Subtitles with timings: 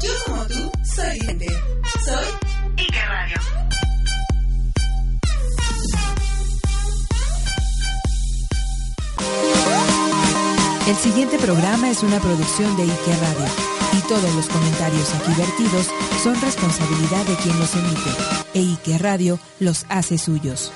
[0.00, 1.46] Yo como tú soy gente.
[2.04, 2.26] Soy
[2.76, 3.40] Ike Radio.
[10.86, 13.46] El siguiente programa es una producción de Ike Radio
[13.98, 15.90] y todos los comentarios aquí vertidos
[16.22, 18.10] son responsabilidad de quien los emite
[18.54, 20.70] e Ike Radio los hace suyos.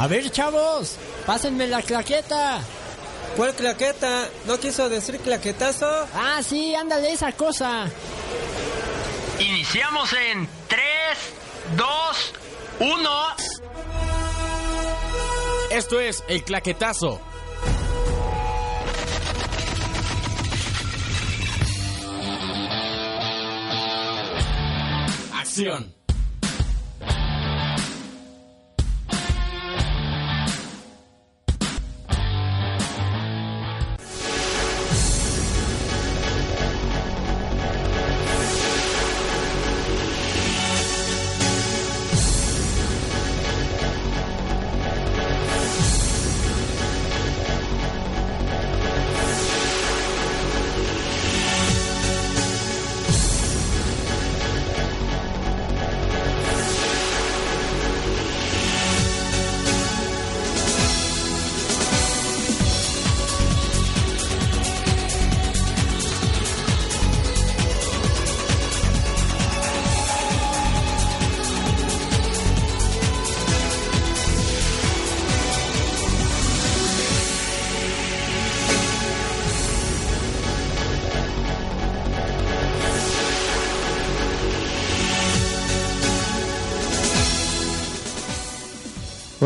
[0.00, 0.96] A ver, chavos,
[1.26, 2.62] pásenme la claqueta.
[3.36, 4.30] ¿Cuál claqueta?
[4.46, 5.86] ¿No quiso decir claquetazo?
[6.14, 7.84] Ah, sí, ándale esa cosa.
[9.38, 10.82] Iniciamos en 3,
[11.76, 11.86] 2,
[12.80, 13.10] 1.
[15.70, 17.20] Esto es el claquetazo.
[25.34, 25.99] Acción.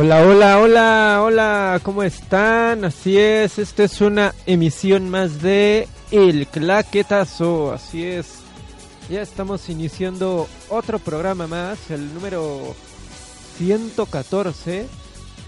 [0.05, 2.85] Hola, hola, hola, hola, ¿cómo están?
[2.85, 8.27] Así es, esta es una emisión más de El Claquetazo, así es.
[9.09, 12.77] Ya estamos iniciando otro programa más, el número
[13.57, 14.87] 114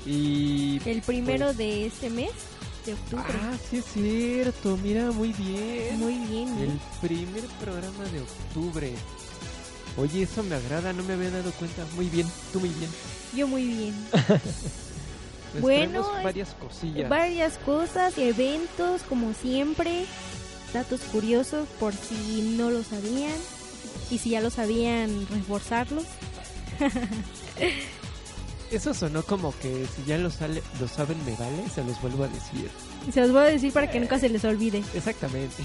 [0.06, 0.81] y...
[0.87, 2.33] El primero de este mes,
[2.87, 3.25] de octubre.
[3.28, 5.99] Ah, sí es cierto, mira, muy bien.
[5.99, 6.49] Muy bien.
[6.49, 6.69] ¿eh?
[7.03, 8.95] El primer programa de octubre.
[9.97, 11.84] Oye, eso me agrada, no me había dado cuenta.
[11.95, 12.91] Muy bien, tú muy bien.
[13.34, 13.95] Yo muy bien.
[14.12, 14.33] Les
[15.62, 17.09] Bueno, varias cosillas.
[17.09, 20.05] Varias cosas, eventos, como siempre.
[20.75, 23.33] Datos curiosos por si no lo sabían.
[24.11, 26.05] Y si ya lo sabían, reforzarlos.
[28.71, 32.25] Eso sonó como que si ya lo, sale, lo saben me vale, se los vuelvo
[32.25, 32.69] a decir.
[33.13, 34.83] Se los voy a decir para que nunca se les olvide.
[34.93, 35.65] Exactamente.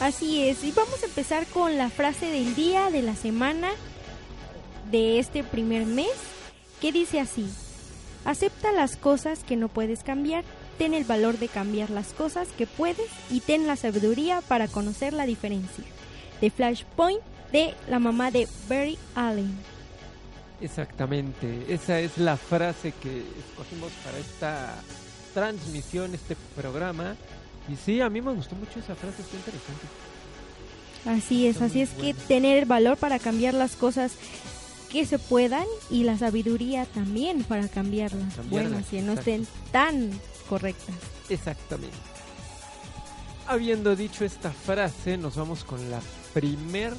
[0.00, 3.68] Así es, y vamos a empezar con la frase del día, de la semana,
[4.92, 6.12] de este primer mes,
[6.80, 7.50] que dice así,
[8.24, 10.44] acepta las cosas que no puedes cambiar,
[10.78, 15.12] ten el valor de cambiar las cosas que puedes y ten la sabiduría para conocer
[15.12, 15.84] la diferencia.
[16.40, 17.20] De Flashpoint
[17.50, 19.52] de la mamá de Barry Allen.
[20.60, 21.64] Exactamente.
[21.68, 24.74] Esa es la frase que escogimos para esta
[25.34, 27.16] transmisión, este programa.
[27.68, 29.86] Y sí, a mí me gustó mucho esa frase, está interesante.
[31.04, 34.12] Así es, Está así es que tener el valor para cambiar las cosas
[34.90, 40.10] que se puedan y la sabiduría también para cambiarlas, Cambiarlas, buenas, que no estén tan
[40.48, 40.94] correctas.
[41.28, 41.96] Exactamente.
[43.46, 46.00] Habiendo dicho esta frase, nos vamos con la
[46.32, 46.94] primer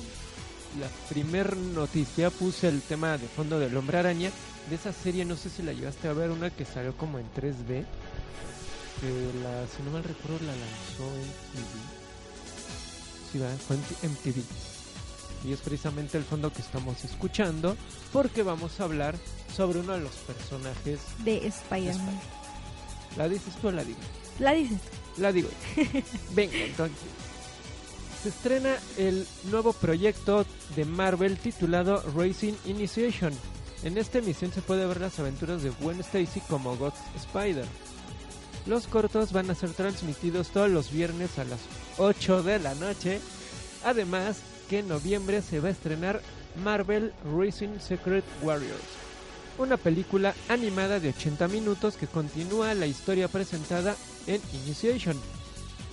[0.78, 2.30] la primer noticia.
[2.30, 4.32] Puse el tema de fondo del Hombre Araña.
[4.70, 7.26] De esa serie, no sé si la llegaste a ver, una que salió como en
[7.34, 7.86] 3D.
[9.02, 9.08] Que
[9.42, 12.00] la, si no mal recuerdo, la lanzó en TV.
[13.32, 13.58] Sí, ¿verdad?
[13.66, 14.44] fue MTV.
[15.46, 17.78] Y es precisamente el fondo que estamos escuchando.
[18.12, 19.16] Porque vamos a hablar
[19.56, 21.00] sobre uno de los personajes.
[21.24, 22.20] De Spider-Man.
[23.18, 24.00] ¿La dices tú o la digo?
[24.40, 24.80] La dices.
[25.18, 25.50] La digo.
[26.36, 26.98] Venga, entonces.
[28.22, 30.46] Se estrena el nuevo proyecto
[30.76, 33.34] de Marvel titulado Racing Initiation.
[33.84, 37.66] En esta emisión se puede ver las aventuras de Gwen Stacy como Ghost Spider.
[38.66, 41.60] Los cortos van a ser transmitidos todos los viernes a las
[41.98, 43.20] 8 de la noche.
[43.84, 44.38] Además
[44.70, 46.22] que en noviembre se va a estrenar
[46.64, 48.84] Marvel Racing Secret Warriors,
[49.58, 53.96] una película animada de 80 minutos que continúa la historia presentada
[54.28, 55.18] en Initiation.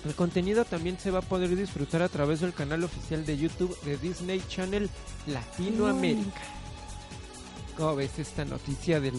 [0.04, 3.76] El contenido también se va a poder disfrutar a través del canal oficial de YouTube
[3.82, 4.88] de Disney Channel
[5.26, 6.42] Latinoamérica.
[7.76, 9.14] ¿Cómo ves esta noticia del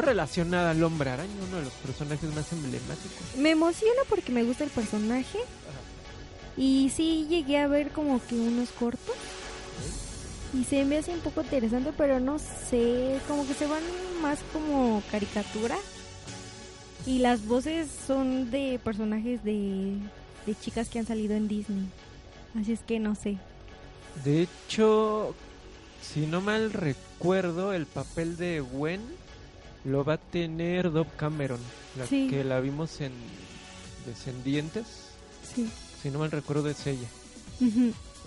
[0.00, 3.36] relacionada al hombre araña, uno de los personajes más emblemáticos?
[3.36, 5.38] Me emociona porque me gusta el personaje.
[6.56, 9.14] Y sí llegué a ver como que unos cortos.
[10.54, 13.82] Y se me hace un poco interesante, pero no sé, como que se van
[14.22, 15.76] más como caricatura.
[17.06, 19.94] Y las voces son de personajes de,
[20.46, 21.86] de chicas que han salido en Disney.
[22.60, 23.36] Así es que no sé.
[24.24, 25.34] De hecho,
[26.02, 29.00] si no mal recuerdo, el papel de Gwen
[29.84, 31.60] lo va a tener Dove Cameron,
[31.96, 32.28] la Sí.
[32.28, 33.12] que la vimos en
[34.06, 34.86] Descendientes.
[35.54, 35.68] Sí.
[36.02, 37.08] Si no mal recuerdo es ella.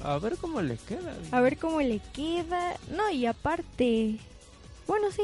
[0.03, 1.15] A ver cómo le queda.
[1.31, 2.75] A ver cómo le queda.
[2.95, 4.17] No, y aparte,
[4.87, 5.23] bueno, sí.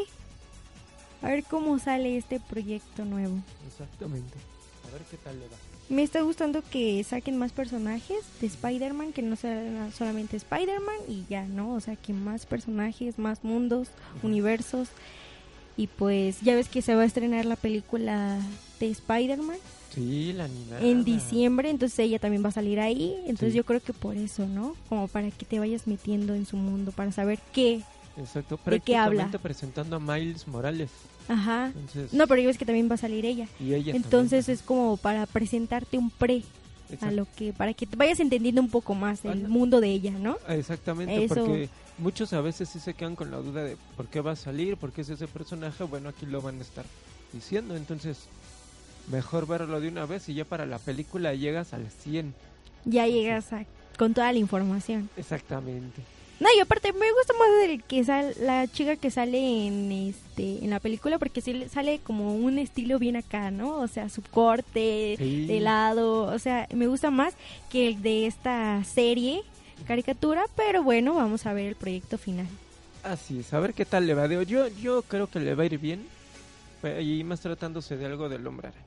[1.22, 3.36] A ver cómo sale este proyecto nuevo.
[3.68, 4.38] Exactamente.
[4.88, 5.56] A ver qué tal le va.
[5.90, 11.26] Me está gustando que saquen más personajes de Spider-Man, que no sea solamente Spider-Man y
[11.30, 11.74] ya, ¿no?
[11.74, 13.88] O sea, que más personajes, más mundos,
[14.22, 14.90] universos.
[15.78, 18.40] Y pues ya ves que se va a estrenar la película
[18.80, 19.58] de Spider-Man
[19.94, 20.82] Sí, la animada.
[20.82, 23.16] en diciembre, entonces ella también va a salir ahí.
[23.26, 23.58] Entonces Sí.
[23.58, 24.76] yo creo que por eso, ¿no?
[24.90, 27.82] Como para que te vayas metiendo en su mundo, para saber qué.
[28.18, 28.60] Exacto.
[28.66, 29.30] ¿De qué habla?
[29.42, 30.90] presentando a Miles Morales.
[31.28, 31.68] Ajá.
[31.68, 33.48] Entonces, No, pero ya ves que también va a salir ella.
[33.60, 34.60] y ella Entonces también.
[34.60, 36.44] es como para presentarte un pre
[36.90, 37.16] a Exacto.
[37.16, 39.48] lo que para que te vayas entendiendo un poco más el Ajá.
[39.50, 40.38] mundo de ella, ¿no?
[40.48, 41.36] Exactamente, Eso.
[41.36, 44.36] porque muchos a veces sí se quedan con la duda de por qué va a
[44.36, 45.84] salir, por qué es ese personaje.
[45.84, 46.86] Bueno, aquí lo van a estar
[47.34, 47.76] diciendo.
[47.76, 48.20] Entonces,
[49.12, 52.34] mejor verlo de una vez y ya para la película llegas al 100.
[52.86, 53.66] Ya llegas a-
[53.98, 55.10] con toda la información.
[55.18, 56.02] Exactamente.
[56.40, 60.64] No, y aparte me gusta más el que sal, la chica que sale en este
[60.64, 63.78] en la película porque sí le sale como un estilo bien acá, ¿no?
[63.80, 65.48] O sea, su corte Sí.
[65.48, 67.34] de lado, o sea, me gusta más
[67.72, 69.42] que el de esta serie
[69.86, 72.48] caricatura, pero bueno, vamos a ver el proyecto final.
[73.04, 74.28] Así es, a ver qué tal le va.
[74.44, 76.06] Yo, yo creo que le va a ir bien.
[76.82, 78.84] pe- Y más tratándose de algo del hombre araña.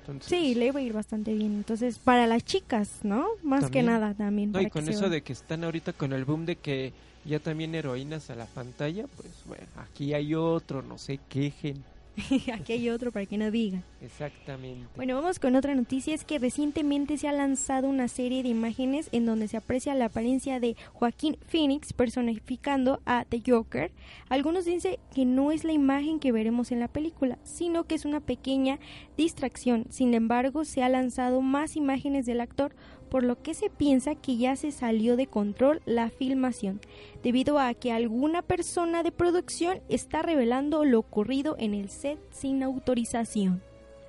[0.00, 1.52] Entonces, Sí, le va a ir bastante bien.
[1.54, 3.26] Entonces, para las chicas, ¿no?
[3.42, 3.86] Más que También.
[3.86, 4.52] nada también.
[4.52, 6.92] No, y que con eso de que están ahorita con el boom de que
[7.24, 11.82] ya también heroínas a la pantalla, pues bueno, aquí hay otro, no se quejen.
[12.54, 13.82] Aquí hay otro para que no digan.
[14.00, 14.86] Exactamente.
[14.96, 16.14] Bueno, vamos con otra noticia.
[16.14, 20.06] Es que recientemente se ha lanzado una serie de imágenes en donde se aprecia la
[20.06, 23.90] apariencia de Joaquín Phoenix personificando a The Joker.
[24.28, 28.04] Algunos dicen que no es la imagen que veremos en la película, sino que es
[28.04, 28.78] una pequeña
[29.16, 29.86] distracción.
[29.90, 32.74] Sin embargo, se ha lanzado más imágenes del actor,
[33.16, 36.82] por lo que se piensa que ya se salió de control la filmación,
[37.22, 42.62] debido a que alguna persona de producción está revelando lo ocurrido en el set sin
[42.62, 43.62] autorización.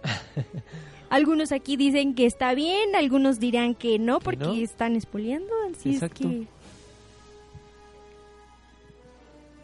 [1.09, 4.53] Algunos aquí dicen que está bien, algunos dirán que no Que porque no.
[4.55, 6.27] están espoliando, así Exacto.
[6.27, 6.47] es que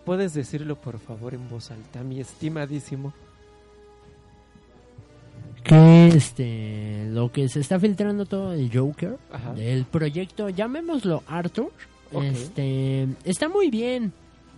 [0.05, 3.11] ¿Puedes decirlo por favor en voz alta, mi estimadísimo?
[5.63, 9.53] Que este lo que se está filtrando todo el Joker Ajá.
[9.53, 11.71] del proyecto llamémoslo Arthur
[12.21, 14.13] este está muy bien.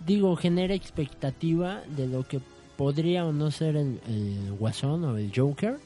[0.06, 2.38] Digo genera expectativa de lo que
[2.76, 5.78] podría o no ser el, el Guasón o el Joker.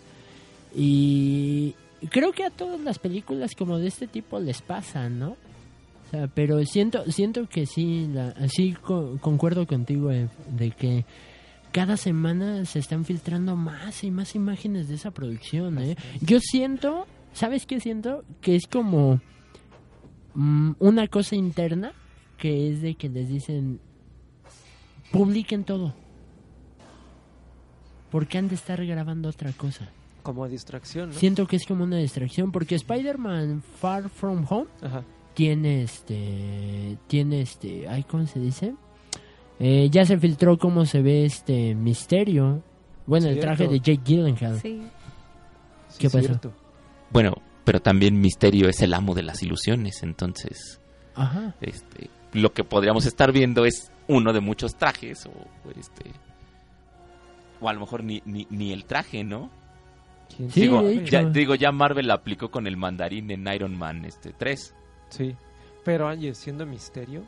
[0.74, 1.74] Y
[2.10, 6.26] creo que a todas las películas como de este tipo les pasa no o sea,
[6.34, 11.04] pero siento siento que sí la, sí co- concuerdo contigo de que
[11.72, 15.96] cada semana se están filtrando más y más imágenes de esa producción, ¿eh?
[16.20, 18.24] Yo siento, ¿sabes qué siento?
[18.40, 19.20] Que es como
[20.34, 21.92] mm, una cosa interna
[22.36, 23.80] que es de que les dicen
[25.12, 25.94] publiquen todo.
[28.10, 29.88] Porque han de estar grabando otra cosa.
[30.22, 31.14] Como distracción, ¿no?
[31.14, 35.02] Siento que es como una distracción porque Spider-Man Far From Home Ajá.
[35.34, 38.74] tiene este tiene este ay cómo se dice
[39.60, 42.62] Eh, ya se filtró cómo se ve este misterio
[43.06, 43.84] bueno el traje de Cierto.
[43.84, 44.82] Jake Gyllenhaal sí.
[45.88, 46.26] Sí, ¿Qué pasó?
[46.26, 46.52] cierto.
[47.10, 50.80] Bueno, pero también Misterio es el amo de las ilusiones, entonces
[51.14, 55.32] ajá este lo que podríamos estar viendo es uno de muchos trajes o
[55.78, 56.10] este
[57.60, 59.50] o a lo mejor ni, ni, ni el traje, ¿no?
[60.34, 64.04] ¿Quién Sí, digo, ya, digo, ya Marvel la aplicó con el mandarín en Iron Man
[64.06, 64.74] este 3.
[65.10, 65.34] Sí.
[65.84, 67.24] Pero oye, siendo misterio.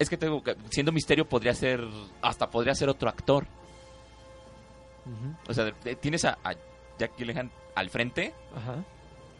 [0.00, 1.80] Es que tengo que- siendo Misterio podría ser
[2.22, 3.46] hasta podría ser otro actor.
[5.48, 6.54] O sea, tienes a, a
[6.98, 8.84] Jack Gyllenhaal al frente Ajá.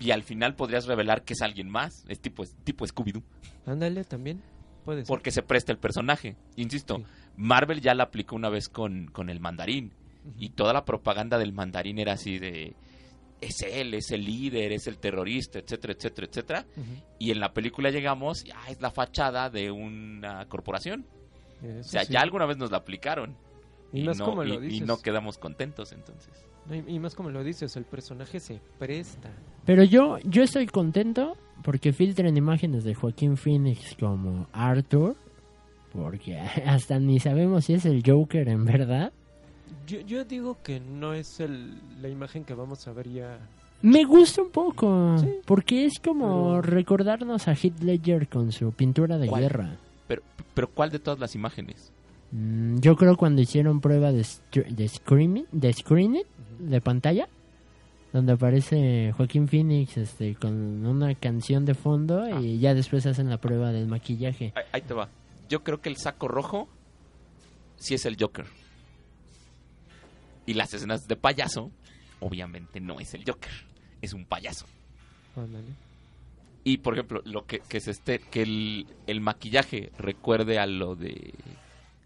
[0.00, 3.22] y al final podrías revelar que es alguien más, es tipo es tipo Scooby-Doo,
[3.66, 4.42] Ándale también.
[4.84, 5.08] Puede ser.
[5.08, 6.36] porque se presta el personaje.
[6.56, 7.04] Insisto, Sí.
[7.36, 9.92] Marvel ya la aplicó una vez con, con el mandarín
[10.38, 12.74] y toda la propaganda del mandarín era así de
[13.40, 16.66] es él, es el líder, es el terrorista, etcétera, etcétera, etcétera.
[17.18, 21.06] Y en la película llegamos, y, ah, es la fachada de una corporación.
[21.62, 22.12] Eso O sea, sí.
[22.12, 23.36] ya alguna vez nos la aplicaron.
[23.92, 24.86] Y más no, como y- lo y dices.
[24.86, 26.32] no quedamos contentos entonces.
[26.70, 29.30] Y, y más como lo dices, el personaje se presta.
[29.64, 35.16] Pero yo, yo estoy contento porque filtren imágenes de Joaquín Phoenix como Arthur.
[35.92, 39.12] Porque hasta ni sabemos si es el Joker en verdad.
[39.86, 43.38] Yo, yo digo que no es el, la imagen que vamos a ver ya.
[43.82, 45.16] Me gusta un poco.
[45.18, 45.28] Sí.
[45.46, 49.42] Porque es como Pero- recordarnos a Heath Ledger con su pintura de ¿Cuál?
[49.42, 49.76] guerra.
[50.06, 50.22] Pero,
[50.54, 51.90] pero ¿cuál de todas las imágenes?
[52.32, 54.24] Mm, Yo creo cuando hicieron prueba de,
[54.68, 56.24] de screening, de screening,
[56.58, 57.28] de pantalla,
[58.12, 62.40] donde aparece Joaquín Phoenix este, con una canción de fondo Ah.
[62.40, 64.52] y ya después hacen la prueba del maquillaje.
[64.56, 65.08] Ahí, ahí te va.
[65.48, 66.68] Yo creo que el saco rojo
[67.76, 68.44] sí es el Joker.
[70.50, 71.70] Y las escenas de payaso,
[72.18, 73.52] obviamente no es el Joker,
[74.02, 74.66] es un payaso.
[75.36, 75.68] Ándale.
[76.64, 80.96] Y por ejemplo, lo que, que se esté, que el, el maquillaje recuerde a lo
[80.96, 81.34] de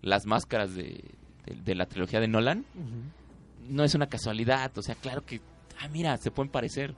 [0.02, 1.02] las máscaras de,
[1.46, 2.66] de- de la trilogía de Nolan,
[3.66, 4.76] no es una casualidad.
[4.76, 5.40] O sea, claro que,
[5.80, 6.94] ah, mira, se pueden parecer.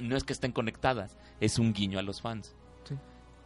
[0.00, 2.54] No es que estén conectadas, es un guiño a los fans.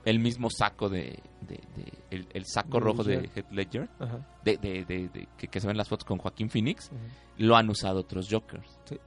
[0.04, 3.30] El mismo saco de, de- de- el, el saco De rojo de.
[3.34, 4.18] Heath Ledger, Ajá.
[4.44, 6.90] de, de- de- de- que, que se ven las fotos con Joaquín Phoenix,
[7.38, 8.78] lo han usado otros Jokers.
[8.84, 8.98] Sí.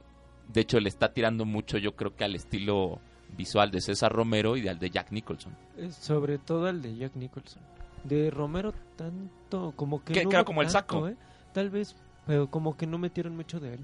[0.48, 2.98] De hecho, le está tirando mucho, yo creo que al estilo
[3.36, 5.54] visual de César Romero y al de Jack Nicholson.
[5.76, 7.60] Eh, Sobre todo el de Jack Nicholson.
[8.04, 10.12] De Romero tanto como que...
[10.14, 11.08] Que- no era como el saco.
[11.08, 11.16] ¿eh?
[11.52, 13.80] Tal vez, pero como que no metieron mucho de él.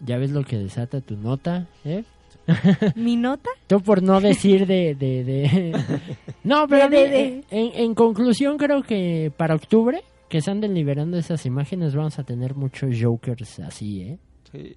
[0.00, 1.66] ¿Ya ves lo que desata tu nota?
[1.84, 2.04] ¿eh?
[2.96, 3.50] ¿Mi nota?
[3.66, 4.94] Tú por no decir de...
[4.94, 5.72] de, de-
[6.44, 7.44] no, pero de- de.
[7.50, 12.24] En, en conclusión creo que para octubre, que se anden liberando esas imágenes, vamos a
[12.24, 14.18] tener muchos Jokers así, ¿eh?
[14.52, 14.76] Sí.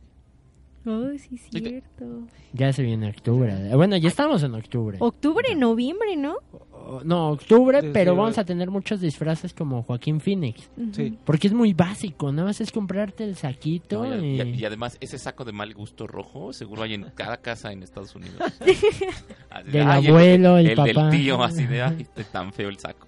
[0.85, 2.27] Oh, sí, cierto.
[2.53, 3.53] Ya se viene octubre.
[3.75, 4.97] Bueno, ya estamos en octubre.
[5.00, 6.38] Octubre, noviembre, ¿no?
[6.51, 10.69] O- No, octubre, Desde- pero vamos a tener muchos disfraces como Joaquín Phoenix.
[10.93, 11.17] Sí.
[11.23, 14.41] Porque es muy básico, nada más es comprarte el saquito No, y, y...
[14.41, 17.83] y- y además, ese saco de mal gusto rojo seguro hay en cada casa en
[17.83, 18.38] Estados Unidos.
[19.51, 21.09] Así Del "Ay, abuelo, el el, papá".
[21.09, 23.07] del tío, así de, ay, este tan feo el saco.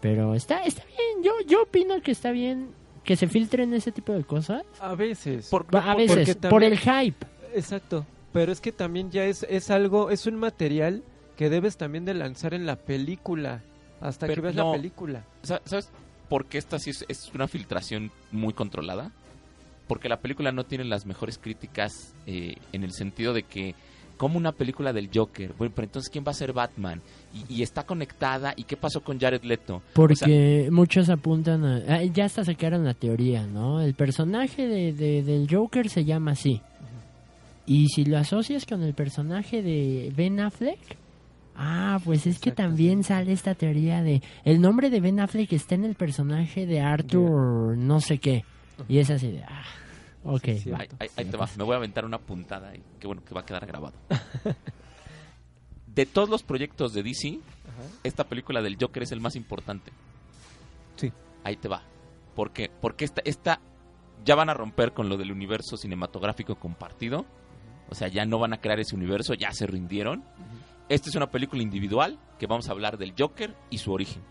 [0.00, 2.68] Pero está, está bien, yo, yo opino que está bien
[3.06, 4.62] que se filtren ese tipo de cosas.
[4.80, 5.48] A veces.
[5.48, 7.26] Por- A veces, también- por el hype.
[7.54, 8.04] Exacto.
[8.32, 11.02] Pero es que también ya es, es algo, es un material
[11.36, 13.62] que debes también de lanzar en la película.
[14.00, 14.72] Hasta que veas no.
[14.72, 15.24] la película.
[15.42, 15.88] Sa- ¿Sabes
[16.28, 19.10] por qué esta sí es, es una filtración muy controlada?
[19.88, 23.74] Porque la película no tiene las mejores críticas eh, en el sentido de que,
[24.16, 27.00] como una película del Joker, bueno, pero entonces, ¿quién va a ser Batman?
[27.34, 29.82] Y, y está conectada, ¿y qué pasó con Jared Leto?
[29.92, 31.82] Porque muchos apuntan a...
[31.88, 33.80] ah, ya hasta sacaron la teoría, ¿no?
[33.82, 36.60] El personaje de, de- del Joker se llama así.
[37.66, 40.78] Y si lo asocias con el personaje de Ben Affleck...
[41.58, 44.20] Ah, pues es que también sale esta teoría de...
[44.44, 48.44] El nombre de Ben Affleck está en el personaje de Arthur no sé qué.
[48.90, 49.42] Y es así de...
[49.42, 49.62] Ah,
[50.34, 50.44] ok.
[50.62, 50.70] Sí.
[50.76, 53.34] Ahí, ahí- ahí te va, me voy a aventar una puntada y qué bueno que
[53.34, 53.94] va a quedar grabado.
[55.86, 57.88] De todos los proyectos de DC, Ajá.
[58.04, 59.92] esta película del Joker es el más importante.
[60.96, 61.10] Sí.
[61.44, 61.82] Ahí te va.
[62.34, 62.70] ¿Por qué?
[62.80, 63.60] Porque esta, esta
[64.24, 67.24] ya van a romper con lo del universo cinematográfico compartido.
[67.88, 70.22] O sea, ya no van a crear ese universo, ya se rindieron.
[70.88, 74.22] Esta es una película individual que vamos a hablar del Joker y su origen.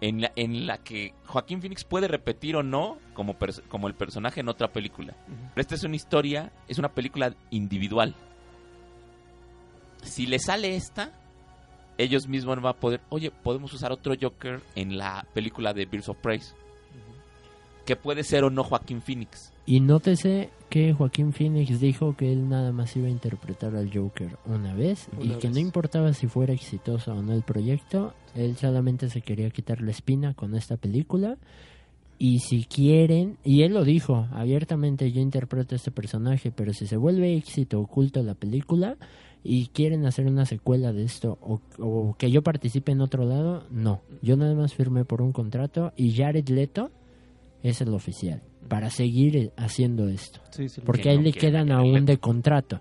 [0.00, 3.36] En la, en la que Joaquín Phoenix puede repetir o no como,
[3.68, 5.14] como el personaje en otra película.
[5.26, 8.14] Pero esta es una historia, es una película individual.
[10.02, 11.10] Si le sale esta,
[11.98, 16.08] ellos mismos van a poder, oye, podemos usar otro Joker en la película de Birds
[16.08, 16.40] of Prey.
[17.84, 19.52] Que puede ser o no Joaquín Phoenix.
[19.68, 24.38] Y nótese que Joaquín Phoenix dijo que él nada más iba a interpretar al Joker
[24.46, 29.10] una vez y que no importaba si fuera exitoso o no el proyecto, él solamente
[29.10, 31.36] se quería quitar la espina con esta película.
[32.16, 36.86] Y si quieren, y él lo dijo abiertamente, yo interpreto a este personaje, pero si
[36.86, 38.96] se vuelve éxito oculto la película
[39.44, 43.66] y quieren hacer una secuela de esto o, o que yo participe en otro lado,
[43.70, 44.00] no.
[44.22, 46.90] Yo nada más firmé por un contrato y Jared Leto
[47.62, 50.40] es el oficial para seguir eh, haciendo esto.
[50.50, 50.80] Sí, sí.
[50.84, 52.06] Porque Que ahí no le quedan aún Leto.
[52.06, 52.80] de contrato.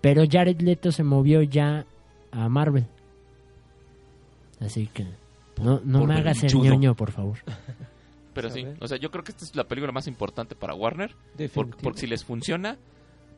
[0.00, 1.84] Pero Jared Leto se movió ya
[2.30, 2.86] a Marvel.
[4.60, 5.04] Así que
[5.62, 7.38] no, no por me hagas el ñoño, por favor.
[8.34, 11.14] Pero sí, o sea, yo creo que esta es la película más importante para Warner.
[11.54, 12.76] Porque si les funciona,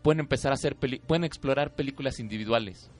[0.02, 2.90] pueden empezar a hacer, peli- pueden explorar películas individuales.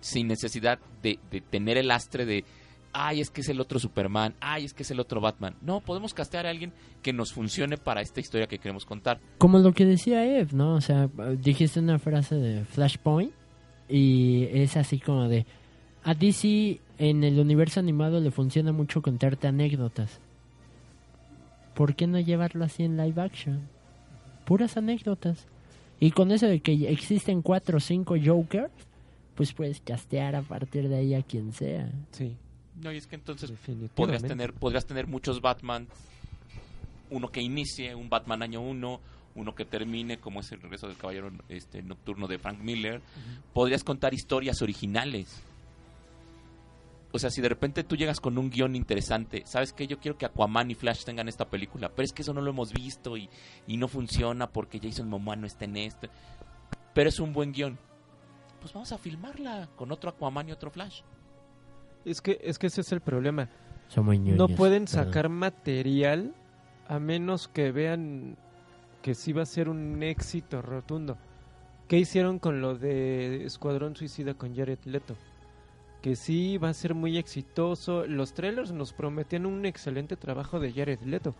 [0.00, 2.44] Sin necesidad de, de tener el lastre de,
[2.92, 5.56] ay, es que es el otro Superman, ay, es que es el otro Batman.
[5.60, 6.72] No, podemos castear a alguien
[7.02, 9.20] que nos funcione para esta historia que queremos contar.
[9.38, 10.74] Como lo que decía Eve, ¿no?
[10.74, 11.08] O sea,
[11.38, 13.32] dijiste una frase de Flashpoint
[13.88, 15.46] y es así como de...
[16.04, 20.20] A DC en el universo animado le funciona mucho contarte anécdotas.
[21.74, 23.60] ¿por qué no llevarlo así en live action?
[24.44, 25.46] Puras anécdotas.
[26.00, 28.72] Y con eso de que existen cuatro o cinco Jokers,
[29.34, 31.90] pues puedes castear a partir de ahí a quien sea.
[32.10, 32.36] Sí,
[32.82, 33.52] No, y es que entonces
[33.94, 35.86] podrías tener, podrías tener muchos Batman.
[37.10, 39.00] Uno que inicie, un Batman año uno,
[39.36, 43.00] uno que termine, como es el regreso del Caballero este, Nocturno de Frank Miller.
[43.52, 45.42] Podrías contar historias originales.
[47.12, 49.86] O sea, si de repente tú llegas con un guion interesante, ¿sabes qué?
[49.86, 52.50] Yo quiero que Aquaman y Flash tengan esta película, pero es que eso no lo
[52.50, 53.28] hemos visto y,
[53.66, 56.08] y no funciona porque Jason Momoa no está en este.
[56.94, 57.78] Pero es un buen guion.
[58.60, 61.02] Pues vamos a filmarla con otro Aquaman y otro Flash.
[62.04, 63.48] Es que, es que ese es el problema.
[63.88, 65.06] Son muy No pueden perdón.
[65.06, 66.34] sacar material
[66.88, 68.36] a menos que vean
[69.02, 71.16] que sí va a ser un éxito rotundo.
[71.88, 75.16] ¿Qué hicieron con lo de Escuadrón Suicida con Jared Leto?
[76.00, 78.06] Que sí va a ser muy exitoso.
[78.06, 81.34] Los trailers nos prometían un excelente trabajo de Jared Leto.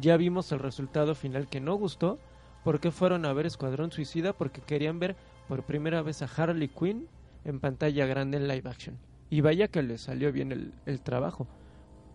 [0.00, 2.18] Ya vimos el resultado final que no gustó.
[2.64, 4.32] ¿Por qué fueron a ver Escuadrón Suicida?
[4.32, 5.14] Porque querían ver
[5.48, 7.06] por primera vez a Harley Quinn
[7.44, 8.98] en pantalla grande en live action.
[9.30, 11.46] Y vaya que le salió bien el, el trabajo.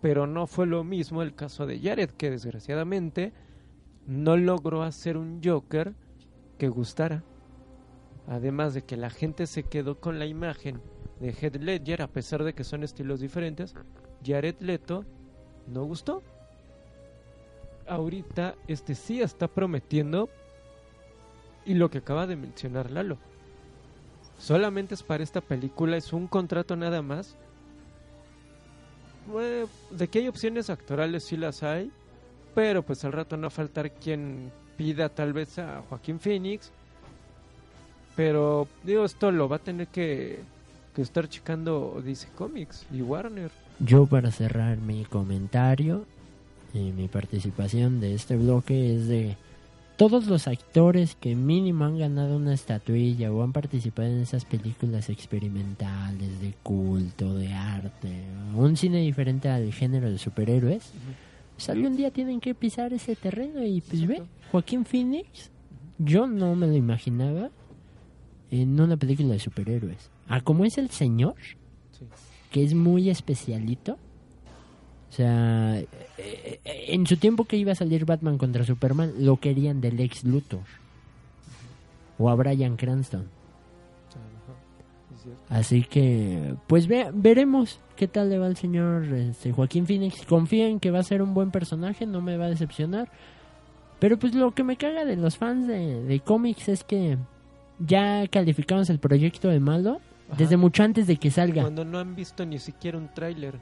[0.02, 3.34] Pero no fue lo mismo el caso de Jared, que desgraciadamente
[4.08, 5.94] no logró hacer un Joker
[6.58, 7.24] que gustara.
[8.28, 10.82] Además de que la gente se quedó con la imagen
[11.20, 13.76] de Heath Ledger, a pesar de que son estilos diferentes,
[14.26, 15.06] Jared Leto
[15.68, 16.24] no gustó.
[17.88, 20.30] Ahorita este sí está prometiendo
[21.66, 23.18] y lo que acaba de mencionar Lalo.
[24.42, 27.36] Solamente es para esta película, es un contrato nada más.
[29.92, 31.92] De que hay opciones actorales sí las hay,
[32.56, 36.72] pero pues al rato no va a faltar quien pida tal vez a Joaquín Phoenix.
[38.16, 40.40] Pero digo, esto lo va a tener que,
[40.96, 43.52] que estar checando DC Comics y Warner.
[43.80, 46.06] Yo para cerrar mi comentario
[46.74, 49.38] y mi participación de este bloque es de
[50.02, 55.10] todos los actores que mínimo han ganado una estatuilla o han participado en esas películas
[55.12, 58.24] experimentales de culto, de arte,
[58.56, 60.92] un cine diferente al género de superhéroes,
[61.56, 64.24] pues algún día tienen que pisar ese terreno y pues ve.
[64.52, 65.52] Joaquín Phoenix,
[66.00, 67.52] yo no me lo imaginaba
[68.50, 70.10] en una película de superhéroes.
[70.28, 71.36] Ah, como es el señor,
[71.92, 72.06] Sí.
[72.50, 74.00] que es muy especialito.
[75.12, 75.78] O sea,
[76.18, 80.24] eh, en su tiempo que iba a salir Batman contra Superman, lo querían del ex
[80.24, 80.62] Luthor.
[82.18, 83.28] O a Brian Cranston.
[85.50, 90.26] Así que, pues ve- veremos qué tal le va al señor este, Joaquín Phoenix.
[90.26, 93.12] Confío en que va a ser un buen personaje, no me va a decepcionar.
[94.00, 97.18] Pero pues lo que me caga de los fans de, de cómics es que
[97.80, 100.38] ya calificamos el proyecto de malo Ajá.
[100.38, 101.62] desde mucho antes de que salga.
[101.64, 103.60] Cuando no han visto ni siquiera un tráiler.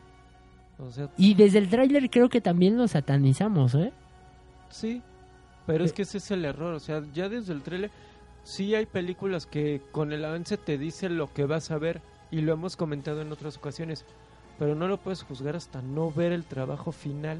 [0.80, 3.92] O sea, Y desde el tráiler creo que también lo satanizamos, ¿eh?
[4.70, 5.02] Sí,
[5.66, 7.92] pero es que ese es el error, o sea, ya desde el trailer
[8.44, 12.42] sí hay películas que con el avance te dicen lo que vas a ver y
[12.42, 14.06] lo hemos comentado en otras ocasiones,
[14.58, 17.40] pero no lo puedes juzgar hasta no ver el trabajo final.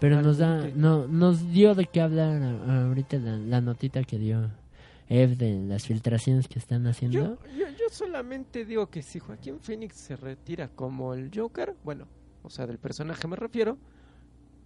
[0.00, 4.50] Pero nos da, no, nos dio de qué hablar ahorita la, la notita que dio
[5.08, 7.18] Ev de las filtraciones que están haciendo.
[7.18, 12.06] Yo, yo, yo solamente digo que si Joaquín Phoenix se retira como el Joker, bueno,
[12.46, 13.76] o sea, del personaje me refiero,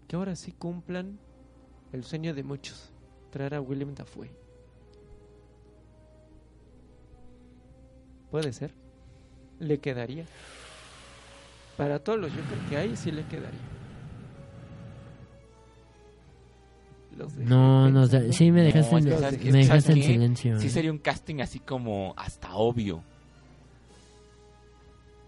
[0.07, 1.19] que ahora sí cumplan
[1.93, 2.93] el sueño de muchos,
[3.31, 4.31] traer a William Dafoe.
[8.31, 8.75] Puede ser.
[9.59, 10.25] Le quedaría.
[11.77, 13.59] Para todos los Joker que hay, sí le quedaría.
[17.17, 18.33] Los No, pensando.
[18.33, 18.97] sí me No, dejaste,
[19.39, 20.61] que en, me ¿sabes dejaste en silencio.
[20.61, 20.71] Sí ¿eh?
[20.71, 23.03] sería un casting así como hasta obvio.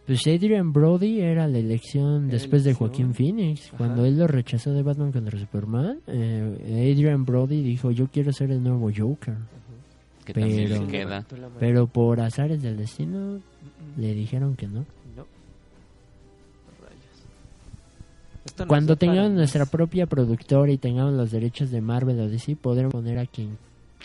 [0.07, 2.75] Pues Adrian Brody era la elección Era después de.
[2.75, 3.69] Joaquín Phoenix.
[3.69, 3.77] Ajá.
[3.79, 8.51] Cuando él lo rechazó de Batman contra Superman, eh, Adrian Brody dijo, yo quiero ser
[8.51, 9.35] el nuevo Joker.
[10.25, 11.87] Que también Pero- le queda.
[11.87, 14.01] Por azares del destino, Mm, mm.
[14.01, 14.85] le dijeron que no.
[18.67, 23.19] Cuando tengamos nuestra propia productora y tengamos los derechos de Marvel o DC, podremos poner
[23.19, 23.57] a quien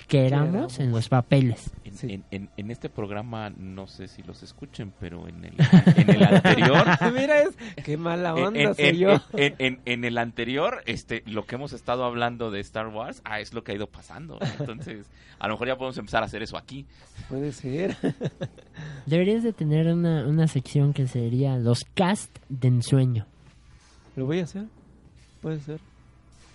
[0.07, 1.71] queramos en los papeles.
[1.83, 2.13] En, Sí.
[2.13, 5.53] en- en- en este programa, no sé si los escuchen, pero en el,
[5.95, 6.86] en el anterior...
[7.13, 9.21] Mira, es qué mala onda en- soy en- yo.
[9.33, 13.39] en- en- en el anterior, este, lo que hemos estado hablando de Star Wars, ah,
[13.39, 14.38] es lo que ha ido pasando.
[14.60, 15.07] Entonces,
[15.39, 16.86] a lo mejor ya podemos empezar a hacer eso aquí.
[17.29, 17.95] Puede ser.
[19.05, 23.25] Deberías de tener una, una sección que sería los cast de ensueño.
[24.15, 24.65] Lo voy a hacer.
[25.41, 25.79] Puede ser.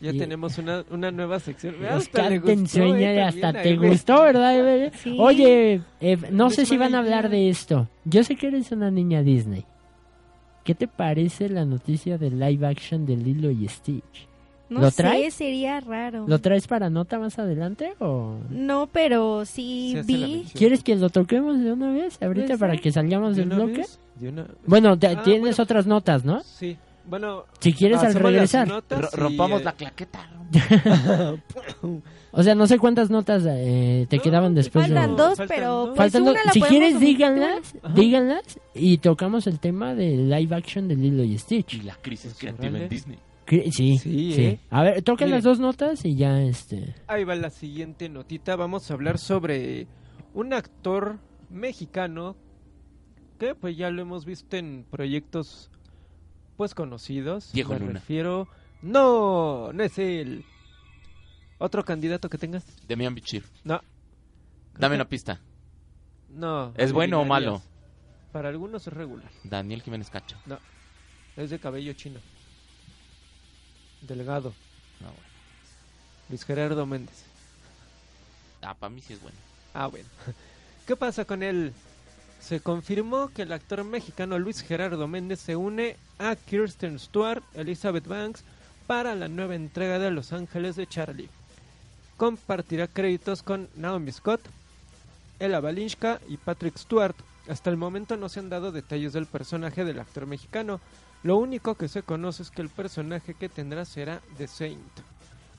[0.02, 1.76] Ya Y- tenemos una, una nueva sección.
[1.88, 4.92] Hasta de gustó, ensueño eh, hasta te gustó, ¿verdad?
[5.02, 5.16] Sí.
[5.18, 7.88] Oye, eh, no sé si van a hablar de esto.
[8.04, 9.64] Yo sé que eres una niña Disney.
[10.64, 14.28] ¿Qué te parece la noticia de live action de Lilo y Stitch?
[14.68, 15.34] No ¿Lo sé, traes?
[15.34, 16.24] sería raro.
[16.26, 18.38] ¿Lo traes para nota más adelante o...?
[18.48, 20.46] No, pero sí vi.
[20.54, 23.78] ¿Quieres que lo toquemos de una vez ahorita Pues, para que salgamos ¿De del bloque?
[23.78, 23.98] vez?
[24.16, 25.62] ¿De una- Bueno, te- Ah, tienes bueno.
[25.62, 26.40] otras notas, ¿no?
[26.42, 26.76] Sí.
[27.04, 28.68] Bueno, Si quieres al regresar.
[28.68, 30.28] y, rompamos eh, la claqueta.
[32.34, 34.94] O sea, no sé cuántas notas eh, te No, quedan después de...
[34.94, 35.88] Faltan dos, pero dos.
[35.88, 37.94] pues Faltan una Si quieres, díganlas, Ajá.
[37.94, 41.82] díganlas y tocamos el tema de live action de Lilo y Y Stitch.
[41.84, 43.18] la crisis creativa en Disney.
[43.46, 43.98] Sí, sí.
[43.98, 44.60] Sí, ¿eh?
[44.70, 46.94] A ver, toquen las dos notas y ya este...
[47.06, 48.56] Ahí va la siguiente notita.
[48.56, 49.86] Vamos a hablar sobre
[50.32, 51.18] un actor
[51.50, 52.36] mexicano
[53.38, 55.70] que pues ya lo hemos visto en proyectos
[56.56, 57.52] pues conocidos.
[57.52, 57.92] Diego Me Luna.
[57.94, 58.48] refiero...
[58.82, 60.44] No, no es él.
[61.58, 62.64] ¿Otro candidato que tengas?
[62.88, 63.44] Demian Bichir.
[63.62, 63.80] No.
[64.76, 65.40] Dame que- una pista.
[66.30, 66.72] No.
[66.76, 67.62] ¿Es bueno o malo?
[68.32, 69.30] Para algunos es regular.
[69.44, 70.36] Daniel Jiménez Cacho.
[71.36, 72.18] Es de cabello chino.
[74.00, 74.52] Delgado.
[75.00, 75.22] No, bueno.
[76.28, 77.24] Luis Gerardo Méndez.
[78.62, 79.36] Ah, para mí sí es bueno.
[79.74, 80.08] Ah, bueno.
[80.86, 81.72] ¿Qué pasa con él?
[82.42, 88.06] Se confirmó que el actor mexicano Luis Gerardo Méndez se une a Kirsten Stewart, Elizabeth
[88.08, 88.42] Banks,
[88.88, 91.28] para la nueva entrega de Los Ángeles de Charlie.
[92.16, 94.40] Compartirá créditos con Naomi Scott,
[95.38, 97.14] Ella Balinska y Patrick Stewart.
[97.48, 100.80] Hasta el momento no se han dado detalles del personaje del actor mexicano.
[101.22, 105.00] Lo único que se conoce es que el personaje que tendrá será The Saint.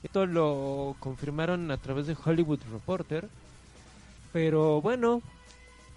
[0.03, 3.29] Esto lo confirmaron a través de Hollywood Reporter.
[4.33, 5.21] Pero bueno,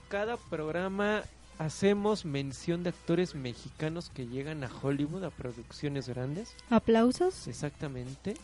[0.08, 1.22] cada programa
[1.58, 6.54] hacemos mención de actores mexicanos que llegan a Hollywood a producciones grandes.
[6.70, 7.46] Aplausos.
[7.48, 8.36] Exactamente.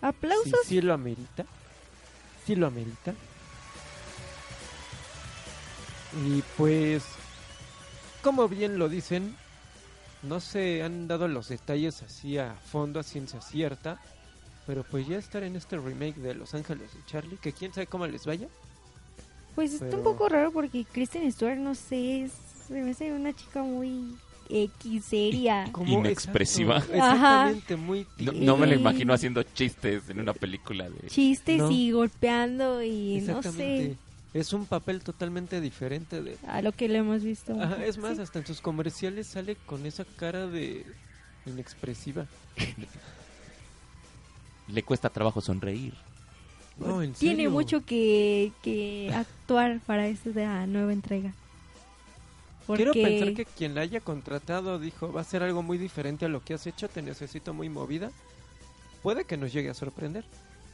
[0.00, 0.60] Aplausos.
[0.64, 1.44] Sí, sí lo amerita.
[2.46, 3.14] Sí lo amerita.
[6.26, 7.04] Y pues,
[8.22, 9.36] como bien lo dicen,
[10.22, 14.00] no se han dado los detalles así a fondo, a ciencia cierta.
[14.66, 17.86] Pero pues ya estar en este remake de Los Ángeles de Charlie, que quién sabe
[17.86, 18.48] cómo les vaya.
[19.54, 22.32] Pues está Pero- un poco raro porque Kristen Stewart, no sé, es-
[22.68, 24.14] se me hace una chica muy
[24.48, 25.70] X seria.
[25.86, 26.76] Inexpresiva.
[26.78, 31.08] exacto, exactamente, muy No, no me lo imagino haciendo chistes en una película de...
[31.08, 31.70] Chistes No.
[31.70, 33.96] y golpeando y no sé,
[34.32, 36.36] Es un papel totalmente diferente de...
[36.46, 37.52] a lo que lo hemos visto.
[37.60, 38.22] Ajá, es más, Sí.
[38.22, 40.84] hasta en sus comerciales sale con esa cara de
[41.46, 42.26] inexpresiva.
[44.68, 45.94] Le cuesta trabajo sonreír.
[46.80, 47.50] No, en Tiene serio.
[47.50, 51.32] mucho que, que actuar para esta nueva entrega.
[52.66, 56.24] Porque Quiero pensar que quien la haya contratado dijo, va a ser algo muy diferente
[56.24, 58.10] a lo que has hecho, te necesito muy movida.
[59.02, 60.24] Puede que nos llegue a sorprender,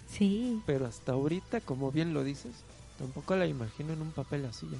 [0.08, 2.52] Sí, pero hasta ahorita, como bien lo dices,
[2.98, 4.66] tampoco la imagino en un papel así.
[4.66, 4.78] ¿eh?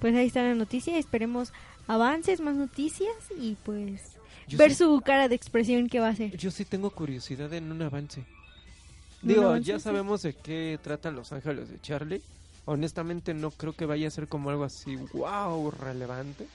[0.00, 0.96] pues ahí está la noticia.
[0.98, 1.52] Esperemos
[1.88, 4.12] avances, más noticias y pues
[4.46, 6.36] Yo ver sí- su cara de expresión que va a hacer.
[6.36, 8.24] Yo sí tengo curiosidad en un avance.
[9.22, 9.64] ¿Un Digo, avance?
[9.64, 12.22] ya sabemos de qué trata Los Ángeles de Charlie.
[12.66, 16.46] Honestamente no creo que vaya a ser como algo así, wow, relevante.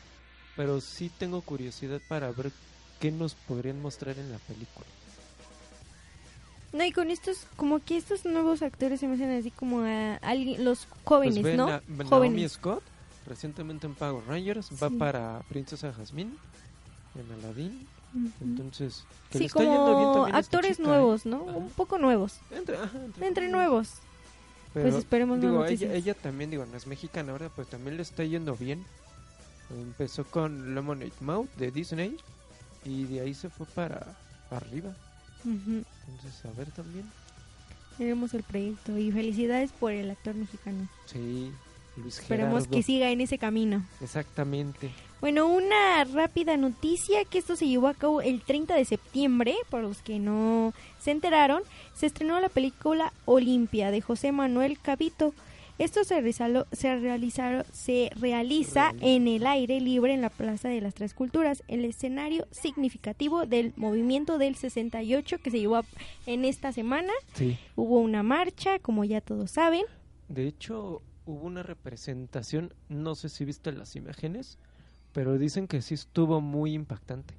[0.55, 2.51] Pero sí tengo curiosidad para ver
[2.99, 4.85] qué nos podrían mostrar en la película.
[6.71, 10.15] No, y con estos, como que estos nuevos actores se me hacen así como a
[10.17, 11.67] alguien, los jóvenes, pues ven ¿no?
[11.67, 12.51] a Naomi jóvenes.
[12.53, 12.81] Scott,
[13.27, 14.95] recientemente en Power Rangers, va Sí.
[14.95, 16.31] para Princesa Jasmine
[17.15, 17.87] en Aladdin.
[18.41, 20.91] Entonces, que le Sí, está yendo bien como también a esta actores chica, ¿eh?
[20.91, 21.49] nuevos, ¿no?
[21.49, 21.57] Ajá.
[21.57, 22.39] Un poco nuevos.
[22.51, 23.89] Entre, entre Entre nuevos.
[24.73, 28.03] Pero, Pues esperemos digo, ella, ella también, digo, no es mexicana ahora, pues también le
[28.03, 28.83] está yendo bien.
[29.69, 32.17] Empezó con Lemonade Mouth de Disney
[32.85, 34.15] y de ahí se fue para
[34.51, 34.89] arriba.
[35.45, 35.83] Ujú.
[36.07, 37.05] Entonces, a ver también.
[37.99, 40.87] Veremos el proyecto y felicidades por el actor mexicano.
[41.05, 41.51] Sí,
[41.97, 42.71] Luis Esperemos Gerardo.
[42.77, 43.85] que siga en ese camino.
[44.01, 44.91] Exactamente.
[45.23, 49.81] Bueno, una rápida noticia que esto se llevó a cabo el 30 de septiembre, por
[49.81, 55.33] los que no se enteraron, se estrenó la película Olimpia de José Manuel Cabito.
[55.79, 58.93] Esto se, realizó- se, realizaron- se realiza Realiza.
[58.99, 63.71] en el aire libre en la Plaza de las Tres Culturas, el escenario significativo del
[63.77, 65.85] movimiento del 68 que se llevó a-
[66.25, 67.13] en esta semana.
[67.33, 67.57] Sí.
[67.77, 69.83] Hubo una marcha, como ya todos saben.
[70.27, 74.59] De hecho, hubo una representación, no sé si viste las imágenes,
[75.13, 77.33] pero dicen que sí estuvo muy impactante.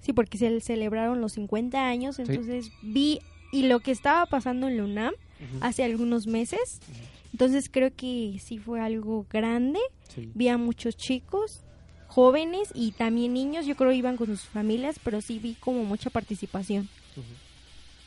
[0.00, 3.20] Sí, porque se celebraron los 50 años, entonces vi
[3.52, 5.14] y lo que estaba pasando en la UNAM
[5.60, 6.80] hace algunos meses,
[7.32, 9.78] entonces creo que sí fue algo grande,
[10.14, 10.30] Sí.
[10.34, 11.60] vi a muchos chicos,
[12.08, 16.10] jóvenes y también niños, yo creo iban con sus familias, pero sí vi como mucha
[16.10, 16.88] participación.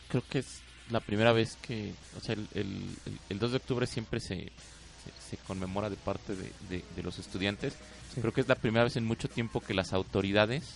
[0.10, 2.66] Creo que es la primera vez que, o sea, el, el-
[3.06, 7.04] el- el 2 de octubre siempre se, se, se conmemora de parte de, de- de
[7.04, 7.74] los estudiantes.
[8.14, 8.22] Sí.
[8.22, 10.76] Creo que es la primera vez en mucho tiempo que las autoridades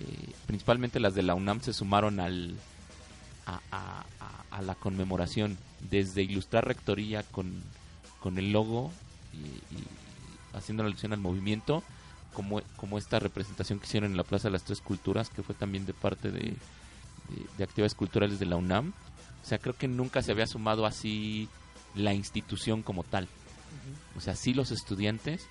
[0.00, 2.56] eh, principalmente las de la UNAM, se sumaron al
[3.46, 4.04] a, a-
[4.62, 5.56] la conmemoración,
[5.88, 7.62] desde ilustrar rectoría con,
[8.20, 8.90] con el logo
[9.32, 9.38] y,
[9.74, 9.84] y
[10.52, 11.84] haciendo alusión al movimiento,
[12.34, 15.54] como, como esta representación que hicieron en la Plaza de las Tres Culturas, que fue
[15.54, 16.56] también de parte de, de,
[17.56, 18.92] de actividades culturales de la UNAM.
[19.44, 21.48] O sea, creo que nunca se había sumado así
[21.94, 23.28] la institución como tal.
[24.16, 25.46] O sea, sí los estudiantes,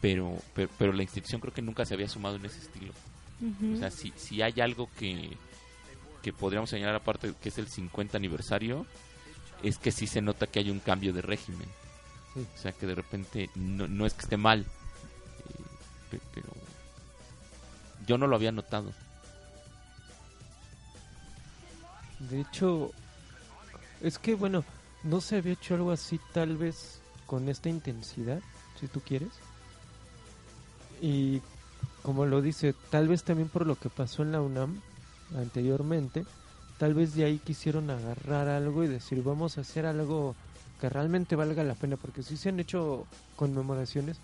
[0.00, 2.92] pero, pero, pero la institución creo que nunca se había sumado en ese estilo.
[3.74, 5.36] O sea, si, si hay algo que,
[6.22, 8.86] que podríamos señalar aparte que es el 50 aniversario,
[9.62, 11.68] es que sí se nota que hay un cambio de régimen.
[12.34, 12.46] Sí.
[12.54, 15.62] O sea, que de repente no, no es que esté mal, eh,
[16.10, 16.48] pe- pero
[18.06, 18.92] yo no lo había notado.
[22.18, 22.92] De hecho,
[24.00, 24.64] es que bueno,
[25.02, 28.40] no se había hecho algo así tal vez con esta intensidad,
[28.80, 29.30] si tú quieres.
[31.02, 31.40] Y
[32.02, 34.80] como lo dice, tal vez también por lo que pasó en la UNAM
[35.36, 36.24] anteriormente,
[36.78, 40.34] tal vez de ahí quisieron agarrar algo y decir, vamos a hacer algo
[40.80, 44.18] que realmente valga la pena, porque sí se han hecho conmemoraciones,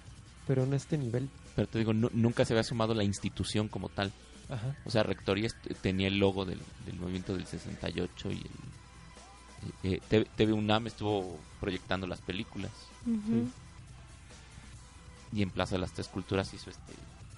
[0.47, 1.29] pero no a este nivel.
[1.57, 4.13] Pero te digo, nu- nunca se había sumado la institución como tal.
[4.49, 4.77] Ajá.
[4.85, 5.49] O sea, Rectoría
[5.81, 8.41] tenía el logo del, del movimiento del 68 y el
[9.91, 12.71] eh, eh, TV, TV UNAM estuvo proyectando las películas.
[13.07, 13.49] Ujú.
[15.33, 16.92] Y en Plaza de las Tres Culturas hizo este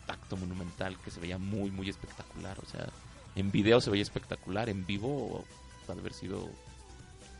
[0.08, 2.58] acto monumental que se veía muy, muy espectacular.
[2.60, 2.88] O sea,
[3.36, 5.44] en video se veía espectacular, en vivo
[5.88, 6.48] ha de haber sido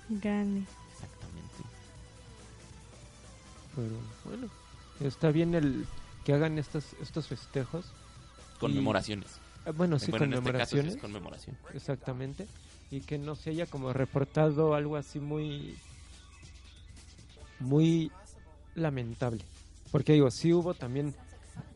[0.08, 0.62] Grande.
[0.92, 1.64] exactamente.
[3.74, 4.48] Pero bueno,
[5.00, 5.86] está bien el
[6.24, 7.86] que hagan estos, estos festejos.
[8.60, 9.28] Conmemoraciones.
[9.66, 10.94] Ah, Bueno, sí, bueno, este caso sí conmemoraciones.
[10.94, 11.56] es conmemoración.
[11.74, 12.46] Exactamente.
[12.90, 15.76] Y que no se haya como reportado algo así muy.
[17.60, 18.12] muy
[18.74, 19.42] lamentable.
[19.94, 21.14] Porque digo, sí hubo también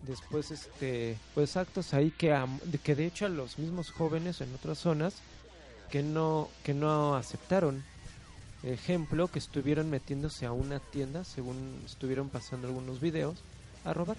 [0.02, 4.40] después este pues actos ahí que am- de que de hecho a los mismos jóvenes
[4.40, 5.14] en otras zonas
[5.88, 7.85] que no que no aceptaron
[8.64, 13.37] ejemplo que estuvieron metiéndose a una tienda según estuvieron pasando algunos videos
[13.85, 14.16] a robar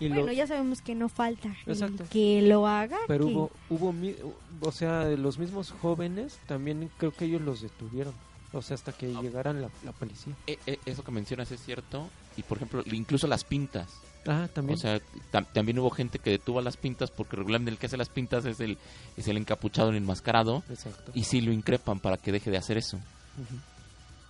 [0.00, 2.04] y Bueno, lo- ya sabemos que no falta Exacto.
[2.10, 2.98] que lo haga.
[3.06, 4.16] pero que- hubo, hubo, mi-
[4.62, 8.12] o sea, los mismos jóvenes también creo que ellos los detuvieron.
[8.52, 10.32] O sea, hasta que llegaran la, la policía.
[10.48, 12.08] Eh, eh, eso que mencionas es cierto.
[12.36, 13.88] Y por ejemplo, incluso las pintas.
[14.26, 14.78] Ah, también.
[14.78, 15.00] O sea,
[15.32, 18.08] tam- también hubo gente que detuvo a las pintas porque regularmente el que hace las
[18.08, 18.78] pintas es el,
[19.16, 20.62] es el encapuchado, el enmascarado.
[20.70, 21.12] Exacto.
[21.14, 22.98] Y sí lo increpan para que deje de hacer eso.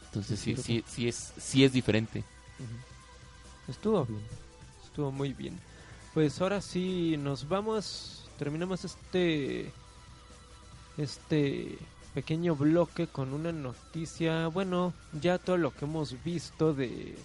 [0.07, 2.25] Entonces sí, Sí, sí, es, sí es diferente.
[3.69, 4.21] Estuvo bien.
[4.85, 5.59] Estuvo muy bien.
[6.13, 8.29] Pues ahora sí nos vamos.
[8.39, 9.73] Terminamos este.
[10.97, 11.77] Este
[12.15, 14.47] pequeño bloque con una noticia.
[14.49, 17.17] Bueno, ya todo lo que hemos visto de.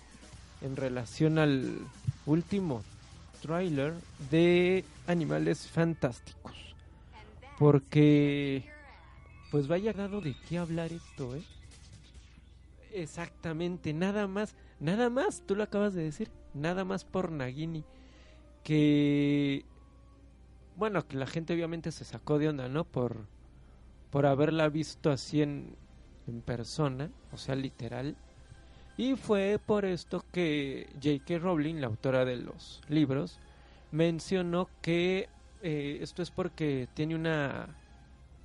[0.62, 1.78] En relación al
[2.26, 2.84] último
[3.42, 3.94] tráiler
[4.30, 6.76] de Animales Fantásticos.
[7.58, 8.66] Porque.
[9.52, 11.42] Pues vaya dado de qué hablar esto, ¿eh?
[12.94, 17.84] Exactamente, nada más, nada más, tú lo acabas de decir, nada más por Nagini.
[18.64, 19.66] Que.
[20.76, 22.86] Bueno, que la gente obviamente se sacó de onda, ¿no?
[22.86, 23.26] Por,
[24.12, 25.76] por haberla visto así en,
[26.28, 28.16] en persona, o sea, literal.
[29.00, 31.40] Y fue por esto que J.K.
[31.40, 33.40] Rowling, la autora de los libros,
[33.94, 35.30] mencionó que
[35.62, 37.78] eh, esto es porque tiene una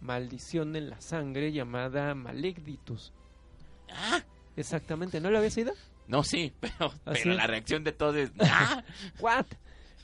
[0.01, 3.12] maldición en la sangre llamada Malegditus.
[4.57, 5.73] Exactamente, ¿no lo habías oído?
[6.07, 8.31] No, sí, pero, ¿Ah, pero la reacción de todos es...
[8.38, 8.85] ¡Ah!
[9.19, 9.47] ¿What?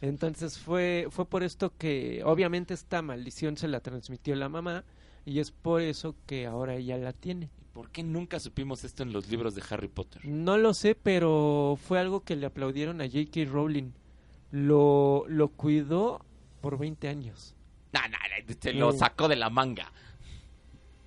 [0.01, 4.83] Entonces fue, fue por esto que obviamente esta maldición se la transmitió la mamá
[5.25, 7.51] y es por eso que ahora ella la tiene.
[7.73, 10.25] ¿Por qué nunca supimos esto en los libros de Harry Potter?
[10.25, 13.45] No lo sé, pero fue algo que le aplaudieron a J.K.
[13.51, 13.93] Rowling.
[14.51, 16.25] Lo, lo cuidó
[16.61, 17.55] por 20 años.
[17.93, 18.09] No, no,
[18.49, 18.99] no, se lo Mm.
[18.99, 19.93] sacó de la manga.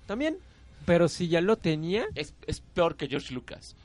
[0.06, 0.38] También,
[0.86, 3.76] pero si ya lo tenía, Es, es peor que George Lucas.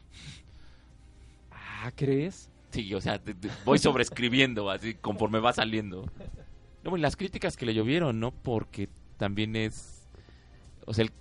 [1.52, 2.50] ah, ¿crees?
[2.72, 6.10] Sí, o sea, de- voy sobreescribiendo así conforme va saliendo.
[6.84, 8.32] No, y las críticas que le llovieron, ¿no?
[8.32, 8.88] Porque
[9.18, 10.08] también es...
[10.86, 11.12] O sea, el-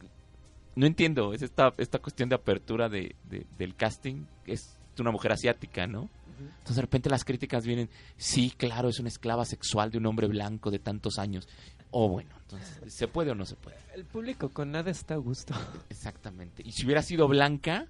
[0.78, 4.24] no entiendo, es esta, esta cuestión de apertura de, de- del casting.
[4.46, 6.08] Es una mujer asiática, ¿no?
[6.40, 10.26] Entonces de repente las críticas vienen, sí, claro, es una esclava sexual de un hombre
[10.28, 11.48] blanco de tantos años.
[11.90, 13.76] O bueno, entonces, ¿se puede o no se puede?
[13.94, 15.54] El público con nada está a gusto.
[15.90, 16.62] Exactamente.
[16.64, 17.86] Y si hubiera sido blanca,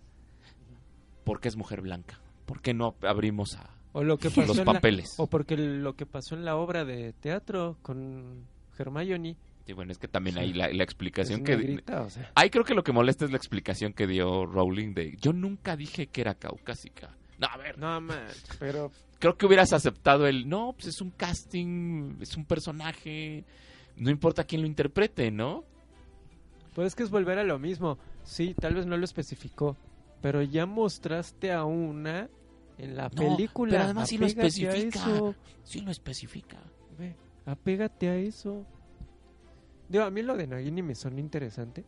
[1.25, 2.19] ¿por qué es mujer blanca?
[2.47, 5.15] ¿Por qué no abrimos a O lo que pasó los la- papeles?
[5.19, 8.47] o porque lo que pasó en la obra de teatro con
[8.79, 9.37] Hermione.
[9.69, 11.55] Sí, bueno, es que también hay la, la explicación es que...
[11.59, 12.33] negrita, o sea.
[12.35, 15.15] Ahí creo que lo que molesta es la explicación que dio Rowling de...
[15.21, 17.15] Yo nunca dije que era caucásica.
[17.39, 18.25] No, a ver, No, man,
[18.59, 23.45] pero creo que hubieras aceptado el, no, pues es un casting, es un personaje,
[23.97, 25.65] no importa quién lo interprete, ¿no?
[26.75, 27.99] pues es que es volver a lo mismo.
[28.25, 29.77] Sí, tal vez no lo especificó,
[30.23, 32.31] pero ya mostraste a una
[32.79, 33.73] en la No, película.
[33.73, 35.35] pero además sí lo especifica.
[35.63, 36.57] Sí lo especifica.
[36.99, 38.65] Ve, apégate a eso.
[39.89, 41.85] Digo, a mí lo de Nagini me sonó interesante.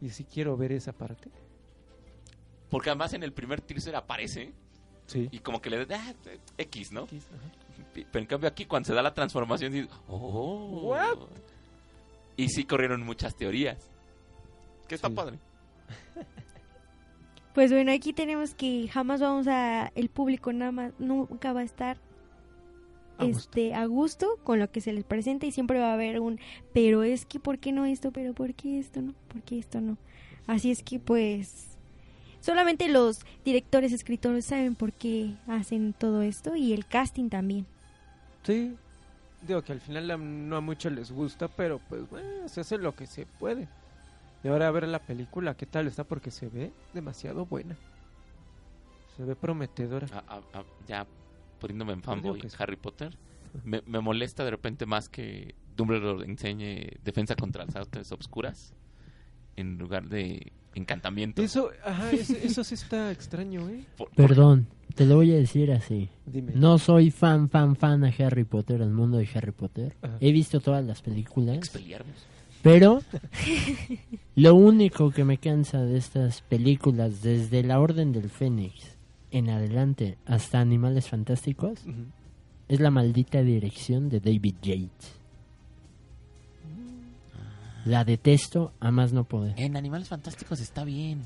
[0.00, 1.30] Y sí quiero ver esa parte.
[2.70, 4.52] Porque además en el primer teaser aparece
[5.06, 5.28] Sí.
[5.32, 6.14] y como que le da ah,
[6.58, 7.02] X, ¿no?
[7.04, 7.50] X, ajá.
[7.94, 10.82] Pero en cambio aquí cuando se da la transformación dices, oh.
[10.90, 11.18] What?
[12.36, 13.78] Y sí corrieron muchas teorías.
[14.88, 15.14] Que está Sí.
[15.14, 15.38] padre.
[17.54, 21.64] Pues bueno, aquí tenemos que jamás vamos a el público nada más nunca va a
[21.64, 21.98] estar
[23.20, 23.38] A gusto.
[23.40, 26.38] este a gusto con lo que se les presenta y siempre va a haber un
[26.72, 29.80] pero es que por qué no esto, pero por qué esto no, por qué esto
[29.80, 29.96] no.
[30.46, 31.76] Así es que pues
[32.40, 37.66] solamente los directores, escritores saben por qué hacen todo esto y el casting también.
[38.42, 38.74] Sí.
[39.46, 42.94] Digo que al final no a muchos les gusta, pero pues bueno, se hace lo
[42.94, 43.68] que se puede.
[44.44, 46.04] Y ahora a ver la película, ¿qué tal está?
[46.04, 47.76] Porque se ve demasiado buena.
[49.16, 50.06] Se ve prometedora.
[50.12, 51.06] A- a- a- ya
[51.60, 52.42] poniéndome en digo fanboy.
[52.58, 53.16] Harry Potter.
[53.64, 58.72] Me, me molesta de repente más que Dumbledore enseñe defensa contra las artes obscuras
[59.56, 61.42] en lugar de encantamiento.
[61.42, 63.84] Eso, ajá, eso, eso sí está extraño, ¿eh?
[63.96, 66.08] Por- Perdón, te lo voy a decir así.
[66.26, 66.52] Dime.
[66.54, 69.96] No soy fan, fan, fan a Harry Potter, al mundo de Harry Potter.
[70.02, 70.16] Ajá.
[70.20, 71.56] He visto todas las películas.
[71.56, 72.26] Expelliarmus.
[72.62, 73.00] Pero
[74.36, 78.96] lo único que me cansa de estas películas, desde la Orden del Fénix
[79.30, 81.80] en adelante hasta Animales Fantásticos,
[82.68, 85.20] es la maldita dirección de David Yates.
[87.84, 89.54] La detesto a más no poder.
[89.56, 91.22] En Animales Fantásticos está bien.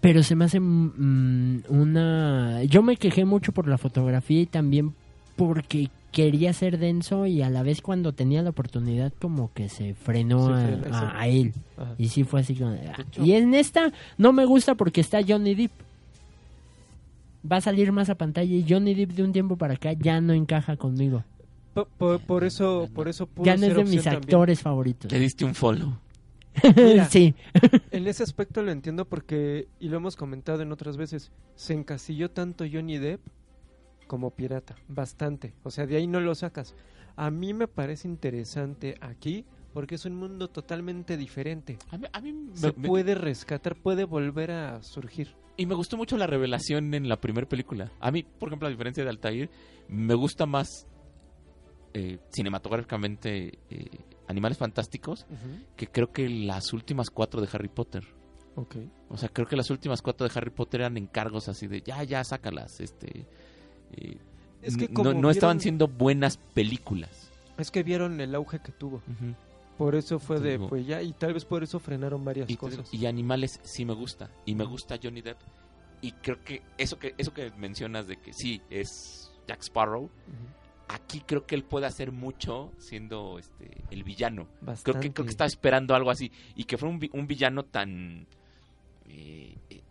[0.00, 2.62] Pero se me hace mm, una...
[2.64, 4.94] Yo me quejé mucho por la fotografía y también
[5.36, 9.94] porque quería ser denso y a la vez cuando tenía la oportunidad como que se
[9.94, 10.52] frenó, Se
[10.92, 11.54] a, él.
[11.76, 11.94] Ajá.
[11.98, 12.72] Y sí fue así como...
[12.72, 13.02] ah.
[13.22, 15.72] Y en esta no me gusta porque está Johnny Depp.
[17.50, 20.20] Va a salir más a pantalla y Johnny Depp de un tiempo para acá ya
[20.20, 21.24] no encaja conmigo.
[21.74, 24.22] Po- po- Por, eso, por eso pudo Ya no es de mis también.
[24.22, 25.10] actores favoritos.
[25.12, 25.92] Le diste un follow.
[26.76, 27.04] Mira.
[27.06, 27.34] sí.
[27.90, 32.30] En ese aspecto lo entiendo porque, y lo hemos comentado en otras veces, se encasilló
[32.30, 33.20] tanto Johnny Depp
[34.06, 35.52] como pirata, bastante.
[35.64, 36.74] O sea, de ahí no lo sacas.
[37.16, 41.76] A mí me parece interesante aquí porque es un mundo totalmente diferente.
[41.90, 45.34] A mí, a mí me- Se me- puede rescatar, puede volver a surgir.
[45.56, 47.92] Y me gustó mucho la revelación en la primera película.
[48.00, 49.50] A mí, por ejemplo, a diferencia de Altair,
[49.88, 50.86] me gusta más
[51.92, 53.86] eh, cinematográficamente eh,
[54.26, 55.26] Animales Fantásticos
[55.76, 58.02] que creo que las últimas cuatro de Harry Potter.
[58.56, 58.76] Ok.
[59.10, 62.02] O sea, creo que las últimas cuatro de Harry Potter eran encargos así de ya,
[62.02, 62.80] ya, sácalas.
[62.80, 63.26] Este,
[63.92, 64.16] eh,
[64.62, 67.30] Es que como no, no estaban siendo buenas películas.
[67.58, 68.96] Es que vieron el auge que tuvo.
[68.96, 69.34] Ujú.
[69.78, 72.56] Por eso fue de, Digo- pues ya, y tal vez por eso frenaron varias y,
[72.56, 72.92] cosas.
[72.94, 74.30] y Animales sí me gusta.
[74.46, 75.38] Y me gusta Johnny Depp.
[76.00, 80.10] Y creo que eso que eso que mencionas de que sí es Jack Sparrow,
[80.88, 84.44] aquí creo que él puede hacer mucho siendo este el villano.
[84.46, 85.00] Creo Bastante.
[85.00, 86.30] que, creo que estaba esperando algo así.
[86.56, 88.26] Y que fuera un, un villano tan.
[89.08, 89.82] eh, eh,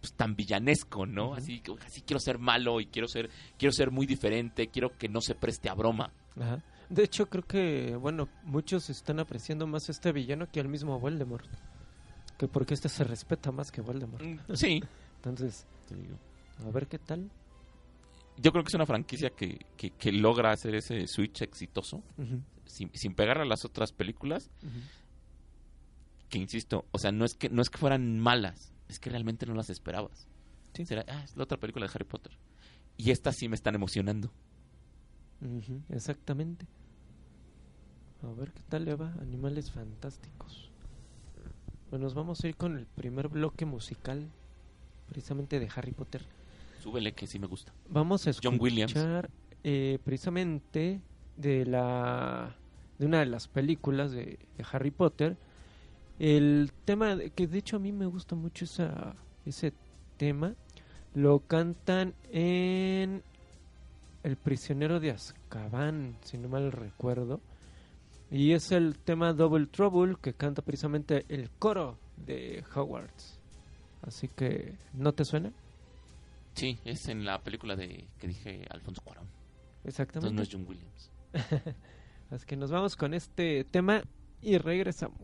[0.00, 1.26] pues, tan villanesco, ¿no?
[1.26, 1.34] Ujú.
[1.34, 5.08] Así que así quiero ser malo y quiero ser quiero ser muy diferente, quiero que
[5.08, 6.12] no se preste a broma.
[6.40, 6.62] Ajá.
[6.92, 11.00] De hecho, creo que, bueno, muchos están apreciando más a este villano que al mismo
[11.00, 11.46] Voldemort.
[12.36, 14.22] Que porque este se respeta más que Voldemort.
[14.22, 14.82] Mm, Sí.
[15.16, 15.66] Entonces,
[16.62, 17.30] a ver qué tal.
[18.36, 22.02] Yo creo que es una franquicia que, que, que logra hacer ese switch exitoso
[22.66, 24.50] sin, sin pegar a las otras películas.
[26.28, 29.46] Que insisto, o sea, no es que no es que fueran malas, es que realmente
[29.46, 30.28] no las esperabas.
[30.74, 30.84] Sí.
[30.84, 32.36] Será, ah, es la otra película de Harry Potter.
[32.98, 34.30] Y estas sí me están emocionando.
[35.88, 36.66] Exactamente.
[38.22, 39.12] A ver qué tal le va.
[39.20, 40.70] Animales fantásticos.
[41.90, 44.28] Bueno, nos vamos a ir con el primer bloque musical,
[45.08, 46.22] precisamente de Harry Potter.
[46.82, 47.72] Súbele que sí me gusta.
[47.88, 48.94] Vamos a escuchar John Williams.
[49.64, 51.00] eh, precisamente
[51.36, 52.56] de la
[52.98, 55.36] de una de las películas de, de Harry Potter
[56.18, 59.14] el tema de- que de hecho a mí me gusta mucho esa,
[59.46, 59.72] ese
[60.18, 60.54] tema
[61.14, 63.22] lo cantan en
[64.22, 67.40] El prisionero de Azkaban si no mal recuerdo
[68.32, 73.38] y es el tema Double Trouble que canta precisamente el coro de Hogwarts
[74.02, 75.52] así que ¿no te suena?
[76.54, 79.24] Sí, es en la película de que dije Alfonso Cuarón.
[79.24, 81.10] Entonces Exactamente no es John Williams.
[82.30, 84.02] Así que nos vamos con este tema
[84.40, 85.18] y regresamos.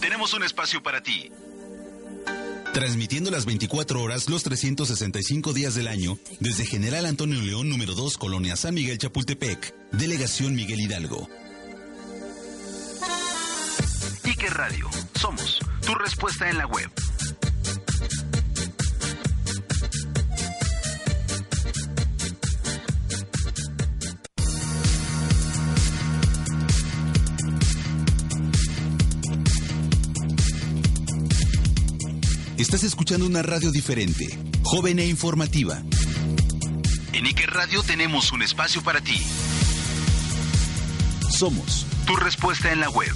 [0.00, 1.30] Tenemos un espacio para ti.
[2.72, 8.16] Transmitiendo las 24 horas, los 365 días del año, desde General Antonio León, número 2,
[8.16, 11.28] Colonia San Miguel Chapultepec, Delegación Miguel Hidalgo.
[14.24, 16.90] Ike Radio, somos tu respuesta en la web.
[32.62, 35.82] Estás escuchando una radio diferente, joven e informativa.
[37.12, 39.20] En Iker Radio tenemos un espacio para ti.
[41.28, 43.12] Somos tu respuesta en la web.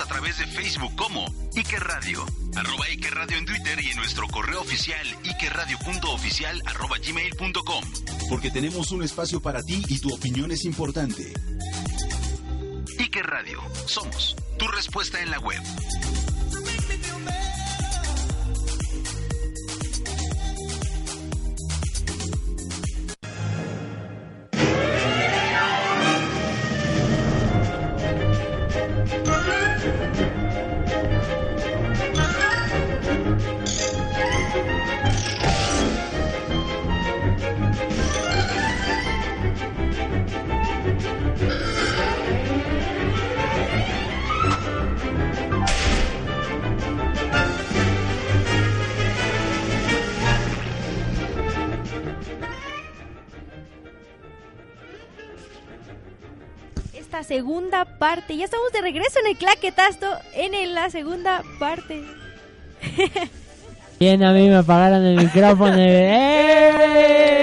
[0.00, 1.26] A través de Facebook como
[1.56, 2.24] Iker Radio,
[2.56, 7.84] arroba Iker Radio en Twitter y en nuestro correo oficial ikerradio.oficial arroba gmail.com.
[8.28, 11.32] Porque tenemos un espacio para ti y tu opinión es importante.
[12.98, 15.62] Iker Radio, somos tu respuesta en la web.
[57.44, 62.04] Segunda parte, ya estamos de regreso en el claquetazo, en el- la segunda parte.
[63.98, 65.72] Bien, a mí me apagaron el micrófono.
[65.78, 67.40] ¡Eh!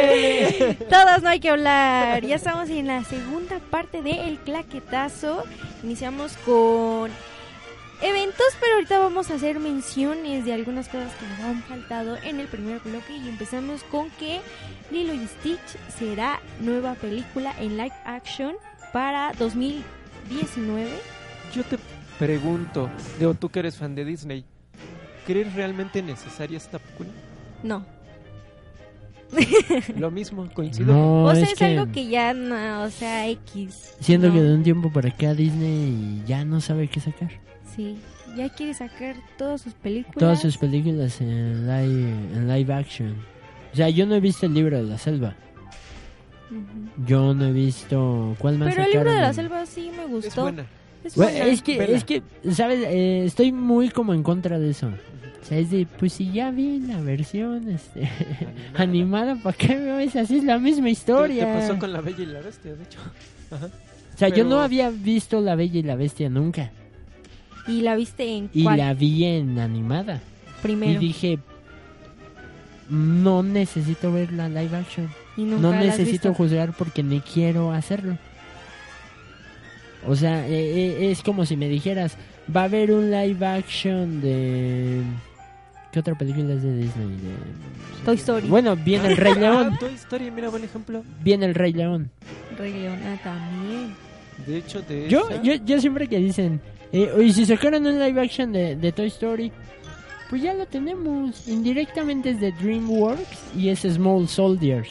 [0.87, 2.23] Todos no hay que hablar.
[2.23, 5.43] Ya estamos en la segunda parte de El Claquetazo.
[5.83, 7.09] Iniciamos con
[8.03, 12.39] eventos, pero ahorita vamos a hacer menciones de algunas cosas que nos han faltado en
[12.39, 13.15] el primer bloque.
[13.17, 14.41] Y empezamos con que
[14.91, 18.53] Lilo y Stitch será nueva película en live action
[18.97, 20.89] para 2019.
[21.53, 21.77] Yo te
[22.17, 22.89] pregunto,
[23.19, 24.43] Leo, tú que eres fan de Disney,
[25.27, 27.11] ¿crees realmente necesaria esta película?
[27.61, 27.85] No.
[29.99, 30.91] Lo mismo, coincido.
[30.91, 33.93] No, o sea, es es, que algo que ya no, o sea, X.
[33.99, 34.33] siento No.
[34.33, 37.29] que de un tiempo para acá Disney ya no sabe qué sacar.
[37.75, 37.99] Sí,
[38.35, 40.17] ya quiere sacar todas sus películas.
[40.17, 43.15] Todas sus películas en live, en live action.
[43.73, 45.35] O sea, yo no he visto el libro de la selva.
[47.05, 48.35] Yo no he visto...
[48.39, 50.27] ¿Cuál más Pero el libro de la selva sí me gustó.
[50.27, 50.65] Es buena.
[51.03, 51.45] Es Bueno, buena.
[51.47, 51.97] es que, Vela.
[51.97, 52.79] es que, ¿sabes?
[52.83, 54.87] Eh, estoy muy como en contra de eso.
[54.87, 58.09] O sea, es de, pues si ya vi la versión este,
[58.75, 60.37] animada, ¿para qué me ves así?
[60.37, 61.53] Es la misma ¿Qué historia.
[61.53, 62.99] pasó con la Bella y la Bestia, de hecho?
[63.51, 63.67] Ajá.
[63.67, 66.71] O sea, yo no había visto La Bella y la Bestia nunca.
[67.67, 70.21] ¿Y la viste en Y la vi en animada.
[70.63, 70.93] Primero.
[70.93, 71.37] Y dije,
[72.89, 75.07] no necesito ver la live action.
[75.38, 76.33] Y nunca No la has necesito visto.
[76.33, 78.17] juzgar porque ni quiero hacerlo.
[80.07, 82.17] O sea, eh, eh, es como si me dijeras,
[82.55, 85.01] va a haber un live action de...
[85.91, 87.07] ¿Qué otra película es de Disney?
[87.07, 88.47] De- Toy Story.
[88.47, 89.71] Bueno, viene el Rey León.
[89.73, 91.03] Ah, Toy Story, mira, buen ejemplo.
[91.23, 92.09] Viene el Rey León.
[92.57, 93.95] Rey León, ah, también.
[94.45, 96.61] De hecho, de Yo, esa- yo, yo siempre que dicen,
[96.91, 99.51] eh, oye, si sacaran un live action de, de Toy Story,
[100.29, 101.47] pues ya lo tenemos.
[101.47, 104.89] Indirectamente es de DreamWorks y es Small Soldiers,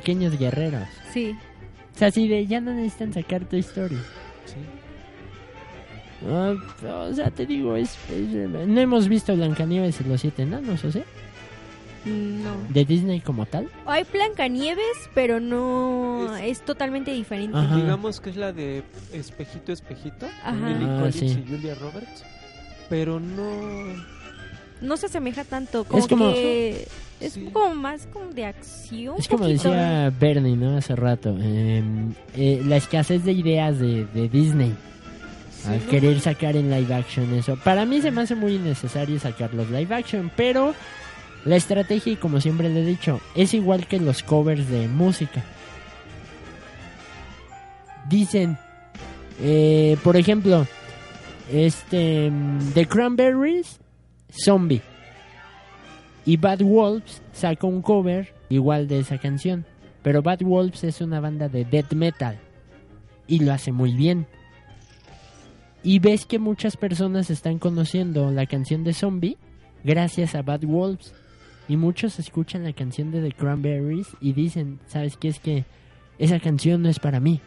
[0.00, 0.86] pequeños guerreros.
[1.12, 1.34] Sí.
[1.94, 3.98] O sea, así de ya no necesitan sacar tu historia.
[4.44, 4.56] Sí.
[6.28, 6.54] Ah,
[7.10, 10.90] o sea, te digo, es, es- no hemos visto Blancanieves y los siete enanos, o
[10.92, 11.04] sea,
[12.04, 12.52] No.
[12.68, 13.68] de Disney como tal.
[13.86, 17.56] Hay Blancanieves, pero no Es- es, totalmente diferente.
[17.56, 17.76] Ajá.
[17.76, 18.82] Digamos que es la de
[19.12, 20.26] Espejito, Espejito.
[20.44, 20.68] con Ajá.
[20.70, 21.44] Lily Ah, Collins sí.
[21.46, 22.24] y Julia Roberts.
[22.88, 24.15] Pero no.
[24.80, 26.86] No se asemeja tanto, como, Es como- que
[27.20, 27.48] es Sí.
[27.52, 29.14] como más como de acción.
[29.18, 29.70] Es como poquito.
[29.70, 30.76] decía Bernie, ¿no?
[30.76, 31.34] Hace rato.
[31.40, 31.82] eh,
[32.36, 34.74] eh, la escasez de ideas de, de Disney.
[35.62, 35.90] Sí, al ¿no?
[35.90, 37.56] querer sacar en live action eso.
[37.64, 40.74] Para mí se me hace muy innecesario sacar los live action, pero
[41.46, 45.42] la estrategia, y como siempre le he dicho, es igual que los covers de música.
[48.08, 48.56] Dicen,
[49.40, 50.66] eh, por ejemplo,
[51.52, 53.80] este mm, The Cranberries,
[54.30, 54.82] Zombie.
[56.24, 59.64] Y Bad Wolves saca un cover igual de esa canción.
[60.02, 62.38] Pero Bad Wolves es una banda de death metal.
[63.26, 64.26] Y lo hace muy bien.
[65.82, 69.38] Y ves que muchas personas están conociendo la canción de Zombie
[69.84, 71.14] gracias a Bad Wolves.
[71.68, 75.28] Y muchos escuchan la canción de The Cranberries y dicen, ¿sabes qué?
[75.28, 75.64] Es que
[76.18, 77.40] esa canción no es para mí.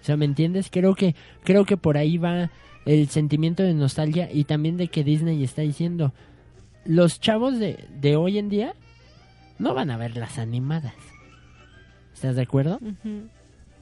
[0.00, 0.68] O sea, ¿me entiendes?
[0.70, 2.50] Creo que, creo que por ahí va
[2.86, 6.12] el sentimiento de nostalgia y también de que Disney está diciendo,
[6.84, 8.74] los chavos de, de hoy en día
[9.58, 10.94] no van a ver las animadas.
[12.14, 12.80] ¿Estás de acuerdo?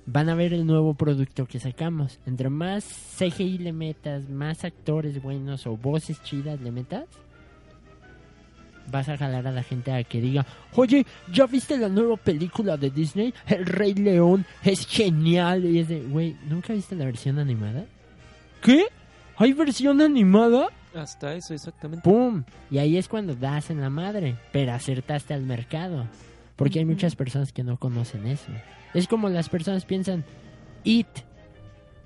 [0.06, 2.18] Van a ver el nuevo producto que sacamos.
[2.26, 2.84] Entre más
[3.18, 7.04] CGI le metas, más actores buenos o voces chidas le metas,
[8.90, 12.76] vas a jalar a la gente a que diga, oye, ¿ya viste la nueva película
[12.76, 13.34] de Disney?
[13.46, 15.64] El Rey León es genial.
[15.64, 17.86] Y es de, güey, ¿nunca viste la versión animada?
[18.62, 18.86] ¿Qué?
[19.36, 20.68] ¿Hay versión animada?
[20.94, 22.02] Hasta eso, exactamente.
[22.02, 22.42] ¡Pum!
[22.70, 26.06] Y ahí es cuando das en la madre, pero acertaste al mercado.
[26.56, 28.50] Porque hay muchas personas que no conocen eso.
[28.94, 30.24] Es como las personas piensan,
[30.82, 31.06] It,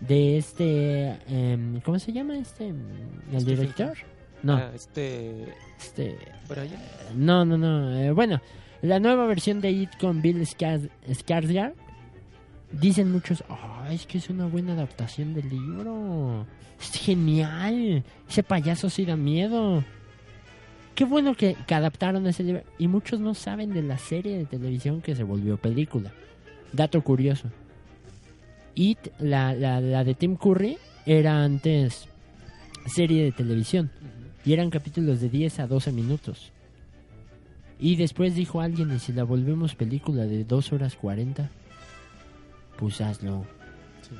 [0.00, 2.68] de este, em, ¿cómo se llama este?
[2.68, 3.96] ¿El Stephen director?
[4.42, 5.54] No, Ah, este.
[5.78, 6.76] este, Brian.
[7.14, 7.96] no, no, no.
[7.98, 8.40] eh, bueno,
[8.82, 11.74] la nueva versión de It con Bill Skars- Skarsgård.
[12.72, 16.46] Dicen muchos, "Ah, es que es una buena adaptación del libro.
[16.80, 18.02] Es genial.
[18.28, 19.84] Ese payaso sí da miedo.
[20.94, 22.62] Qué bueno que, que adaptaron ese libro.
[22.78, 26.12] Y muchos no saben de la serie de televisión que se volvió película.
[26.72, 27.48] Dato curioso.
[28.74, 32.08] It, la, la, la de Tim Curry, era antes
[32.86, 33.90] serie de televisión.
[34.44, 36.50] Y eran capítulos de 10 a 12 minutos.
[37.78, 41.50] Y después dijo alguien, ¿y si la volvemos película de 2 horas 40?
[42.82, 43.44] Pues hazlo.
[44.02, 44.16] Sí.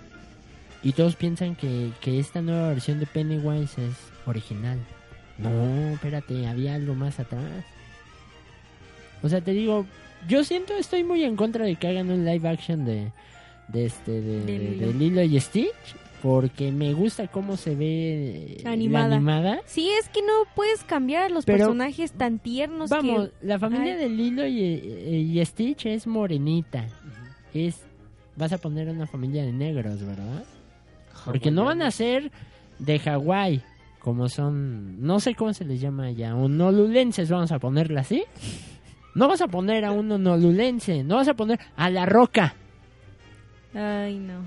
[0.88, 4.78] Y todos piensan que, que esta nueva versión de Pennywise es original.
[5.36, 7.64] No, espérate, había algo más atrás.
[9.22, 9.84] O sea, te digo,
[10.28, 13.10] yo siento, estoy muy en contra de que hagan un live action de,
[13.66, 14.86] de este, de, De de- Lilo.
[14.86, 15.96] de Lilo y Stitch.
[16.22, 17.86] Porque me gusta cómo se ve
[18.58, 19.16] eh, la Animada.
[19.16, 19.58] animada.
[19.66, 23.44] Sí, es que no puedes cambiar a los Pero- personajes tan tiernos Vamos, que...
[23.48, 23.98] la familia Ay.
[23.98, 26.86] de Lilo y, y Stitch es morenita.
[27.52, 27.80] Es
[28.36, 30.44] vas a poner una familia de negros, ¿verdad?
[31.24, 32.30] Porque no van a ser
[32.78, 33.62] de Hawái,
[34.00, 38.24] como son, no sé cómo se les llama allá, honolulenses, vamos a ponerla así.
[39.14, 42.54] No vas a poner a un honolulense, no vas a poner a la roca.
[43.74, 44.40] Ay, no.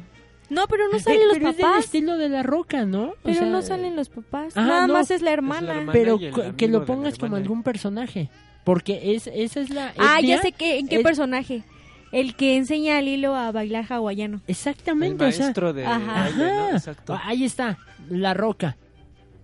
[0.50, 1.86] No, pero no Eh, salen los pero es del papás.
[1.86, 3.04] estilo de la roca, ¿no?
[3.10, 4.56] O Pero sea, no salen los papás.
[4.56, 4.94] Ajá, Nada no.
[4.94, 5.86] más es la la hermana.
[5.92, 6.20] Pero
[6.56, 8.30] que lo pongas como algún personaje,
[8.64, 11.64] porque es esa es la ah, ya sé que, en qué es- personaje.
[12.12, 14.38] El que enseña al hilo a bailar hawaiano.
[14.38, 16.24] El Exactamente, o sea, maestro de Ajá.
[16.24, 16.66] baile, ¿no?
[16.68, 16.78] Ajá.
[16.78, 17.20] Exacto.
[17.24, 17.78] Ahí está,
[18.10, 18.78] La Roca.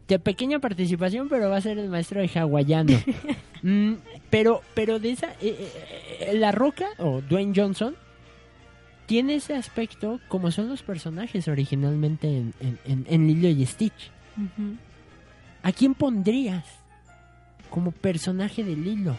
[0.08, 2.98] De pequeña participación, pero va a ser el maestro de hawaiano.
[3.64, 3.98] Mm,
[4.32, 5.72] pero, pero de esa, eh, eh,
[6.22, 7.96] eh, La Roca o Dwayne Johnson
[9.06, 14.10] tiene ese aspecto como son los personajes originalmente en, en, en- en Lilo y Stitch.
[15.62, 16.66] ¿A quién pondrías
[17.70, 19.16] como personaje de Lilo?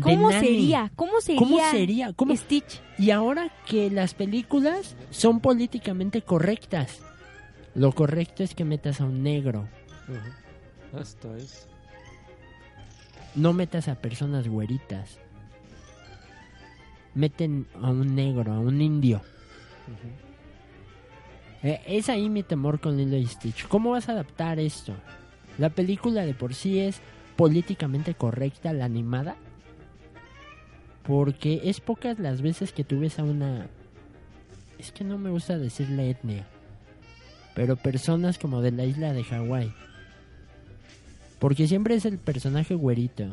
[0.00, 0.90] ¿Cómo sería?
[0.94, 1.38] ¿Cómo sería?
[1.38, 2.12] ¿Cómo sería?
[2.12, 2.80] ¿Cómo, Stitch.
[2.98, 7.00] y ahora que las películas son políticamente correctas,
[7.74, 9.68] lo correcto es que metas a un negro,
[10.08, 10.98] Ujú.
[11.00, 11.66] Hasta eso.
[13.34, 15.18] no metas a personas güeritas.
[17.14, 19.20] Meten a un negro, a un indio.
[21.62, 23.66] Eh, es ahí mi temor con Lilo y Stitch.
[23.66, 24.94] ¿Cómo vas a adaptar esto?
[25.58, 27.00] La película de por sí es
[27.36, 29.36] políticamente correcta, la animada.
[31.08, 33.66] Porque es pocas las veces que tú ves a una...
[34.78, 36.46] Es que no me gusta decirle etnia.
[37.54, 39.72] Pero personas como de la isla de Hawái.
[41.38, 43.24] Porque siempre es el personaje güerito.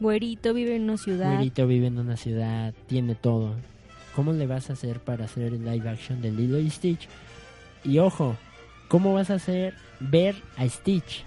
[0.00, 1.32] Güerito vive en una ciudad.
[1.32, 3.54] Güerito vive en una ciudad, tiene todo.
[4.16, 7.08] ¿Cómo le vas a hacer para hacer el live action de Lilo y Stitch?
[7.84, 8.36] Y ojo,
[8.88, 11.24] ¿cómo vas a hacer ver a Stitch?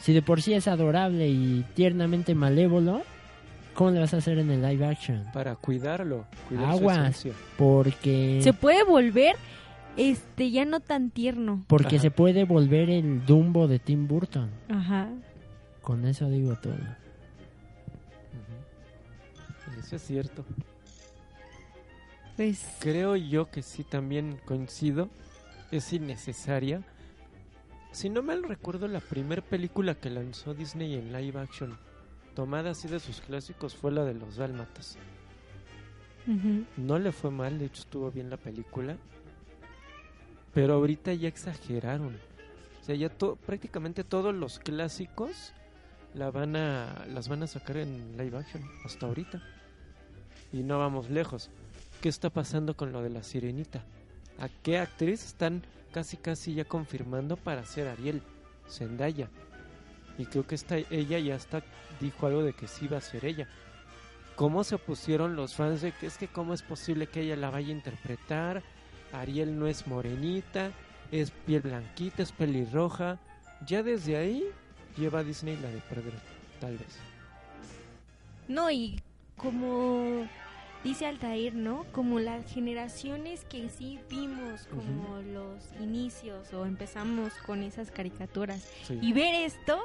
[0.00, 3.02] Si de por sí es adorable y tiernamente malévolo,
[3.74, 5.24] ¿cómo le vas a hacer en el live action?
[5.32, 6.26] Para cuidarlo.
[6.48, 7.32] Cuidar su Aguas, esencia.
[7.58, 9.36] porque Se puede volver
[9.96, 11.64] este ya no tan tierno.
[11.66, 12.02] porque Ajá.
[12.02, 14.50] se puede volver el Dumbo de Tim Burton.
[14.70, 15.08] Ajá.
[15.82, 16.74] Con eso digo todo.
[19.78, 20.44] Eso es cierto.
[22.36, 25.08] Pues Creo yo que sí también coincido.
[25.70, 26.82] Es innecesaria.
[27.92, 31.76] Si no mal recuerdo, la primera película que lanzó Disney en live action,
[32.34, 34.96] tomada así de sus clásicos, fue la de los Dálmatas.
[36.76, 38.96] No le fue mal, de hecho estuvo bien la película.
[40.54, 42.16] Pero ahorita ya exageraron.
[42.80, 45.52] O sea, ya to- prácticamente todos los clásicos
[46.14, 49.42] la van a, las van a sacar en live action hasta ahorita.
[50.52, 51.50] Y no vamos lejos.
[52.00, 53.82] ¿Qué está pasando con lo de la sirenita?
[54.38, 55.62] ¿A qué actriz están
[55.92, 58.22] casi casi ya confirmando para ser Ariel?
[58.68, 59.28] Zendaya.
[60.18, 61.62] Y creo que esta, ella ya está,
[62.00, 63.48] dijo algo de que sí va a ser ella
[64.40, 67.50] cómo se pusieron los fans de que es que cómo es posible que ella la
[67.50, 68.62] vaya a interpretar.
[69.12, 70.70] Ariel no es morenita,
[71.12, 73.18] es piel blanquita, es pelirroja.
[73.66, 74.44] Ya desde ahí
[74.96, 76.14] lleva a Disney la de perder,
[76.58, 76.96] tal vez.
[78.48, 79.02] No, y
[79.36, 80.26] como
[80.84, 81.84] dice Altair, ¿no?
[81.92, 88.98] Como las generaciones que sí vimos como los inicios o empezamos con esas caricaturas Sí.
[89.02, 89.78] y ver esto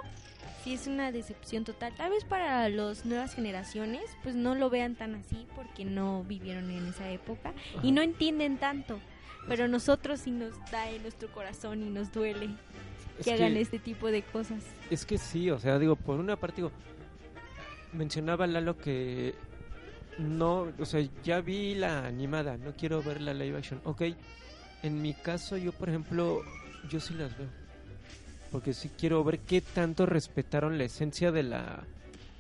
[0.64, 1.94] sí es una decepción total.
[1.96, 6.70] Tal vez para las nuevas generaciones pues no lo vean tan así porque no vivieron
[6.72, 9.00] en esa época y no entienden tanto.
[9.48, 12.50] Pero nosotros sí nos da en nuestro corazón y nos duele
[13.20, 14.64] Es que hagan que- este tipo de cosas.
[14.90, 16.72] Es que sí, o sea, digo, por una parte, digo,
[17.94, 19.36] mencionaba Lalo que
[20.18, 23.82] no, o sea, ya vi la animada, no quiero ver la live action.
[23.84, 24.04] Ok,
[24.84, 26.42] en mi caso, yo, por ejemplo,
[26.90, 27.50] yo sí las veo.
[28.52, 31.84] Porque sí quiero ver qué tanto respetaron la esencia de la,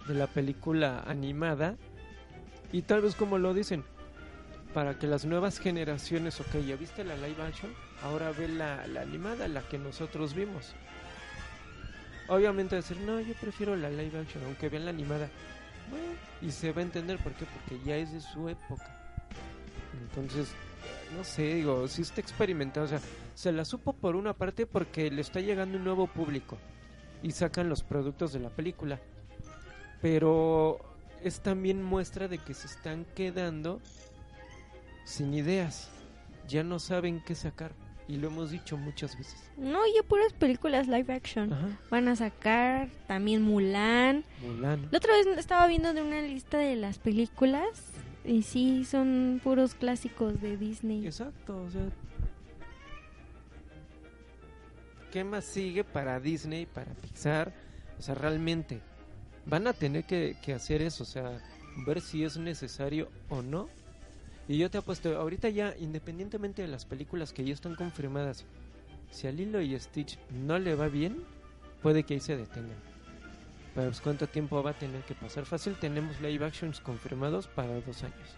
[0.07, 1.75] de la película animada.
[2.71, 3.83] Y tal vez como lo dicen,
[4.73, 7.73] para que las nuevas generaciones, ok, ya viste la live action,
[8.03, 10.73] ahora ve la, la animada, la que nosotros vimos.
[12.27, 15.29] Obviamente decir, no, yo prefiero la live action, aunque vean la animada.
[16.41, 18.85] Y se va a entender por qué, porque ya es de su época.
[20.01, 20.49] Entonces,
[21.15, 22.99] no sé, digo, si está experimentado, o sea,
[23.33, 26.57] se la supo por una parte porque le está llegando un nuevo público
[27.23, 28.99] y sacan los productos de la película.
[30.01, 30.79] Pero
[31.23, 33.79] es también muestra de que se están quedando
[35.05, 35.89] sin ideas.
[36.47, 37.71] Ya no saben qué sacar.
[38.07, 39.35] Y lo hemos dicho muchas veces.
[39.57, 41.51] No, ya puras películas live action.
[41.51, 41.67] Ajá.
[41.89, 44.23] Van a sacar también Mulan.
[44.41, 44.87] Mulan.
[44.91, 47.67] La otra vez estaba viendo de una lista de las películas
[48.23, 51.05] y sí, son puros clásicos de Disney.
[51.05, 51.89] Exacto, o sea.
[55.11, 57.53] ¿Qué más sigue para Disney, para Pixar?
[57.97, 58.81] O sea, realmente
[59.45, 61.39] van a tener que, que hacer eso, o sea,
[61.85, 63.69] ver si es necesario o no.
[64.47, 68.45] Y yo te apuesto, ahorita ya, independientemente de las películas que ya están confirmadas,
[69.09, 71.23] si a Lilo y Stitch no le va bien,
[71.81, 72.77] puede que ahí se detengan.
[73.73, 75.45] Pero pues, ¿cuánto tiempo va a tener que pasar?
[75.45, 78.35] Fácil, tenemos live actions confirmados para dos años.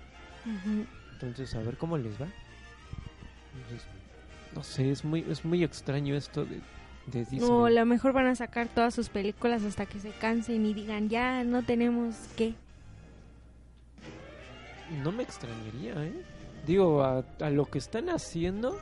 [1.13, 2.27] Entonces, a ver cómo les va.
[3.53, 3.87] Entonces,
[4.55, 6.61] no sé, es muy, es muy extraño esto de,
[7.07, 7.41] de Disney.
[7.41, 10.73] No, a lo mejor van a sacar todas sus películas hasta que se cansen y
[10.73, 12.53] digan, ya no tenemos qué.
[15.03, 16.21] No me extrañaría, ¿eh?
[16.65, 18.77] Digo, a, a lo que están haciendo,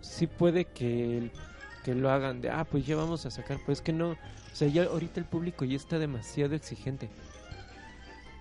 [0.00, 1.30] sí puede que,
[1.84, 4.16] que lo hagan de, ah, pues ya vamos a sacar, pues es que no, o
[4.52, 7.08] sea, ya ahorita el público ya está demasiado exigente.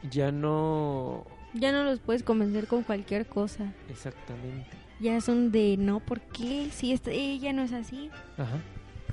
[0.10, 3.72] Ya no, Ya no los puedes convencer con cualquier cosa.
[3.90, 4.70] exactamente.
[5.00, 6.70] Ya son de, no, ¿por qué?
[6.72, 8.10] Si esta- ella no es así.
[8.38, 8.60] Ajá.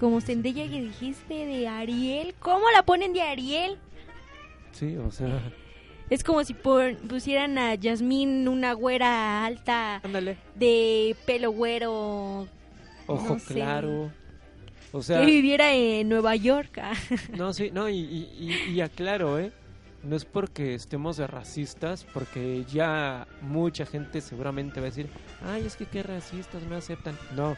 [0.00, 2.34] Como Zendaya que dijiste de Ariel.
[2.38, 3.78] ¿Cómo la ponen de Ariel?
[4.72, 5.40] Sí, o sea,
[6.10, 12.46] Es como si pon- pusieran a Yasmín una güera alta ándale, de pelo güero
[13.06, 13.54] ojo No sé.
[13.54, 14.10] claro.
[14.90, 16.80] O sea, que viviera en Nueva York.
[17.36, 18.28] No, sí, no, y, y,
[18.68, 19.52] y- y aclaro, ¿eh?
[20.02, 25.08] No es porque estemos de racistas, porque ya mucha gente seguramente va a decir,
[25.44, 27.18] ay, es que qué racistas me aceptan.
[27.36, 27.56] No,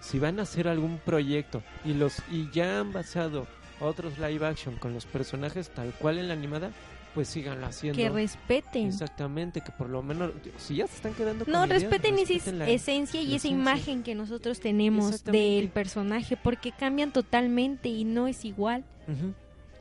[0.00, 3.46] si van a hacer algún proyecto y los y ya han basado
[3.80, 6.70] otros live action con los personajes tal cual en la animada,
[7.16, 7.96] pues síganlo haciendo.
[7.96, 8.86] Que respeten.
[8.86, 12.32] Exactamente, que por lo menos, si ya se están quedando con No, ideas, respeten esa
[12.34, 18.04] respeten la- esencia y esa imagen que nosotros tenemos del personaje, porque cambian totalmente y
[18.04, 18.84] no es igual.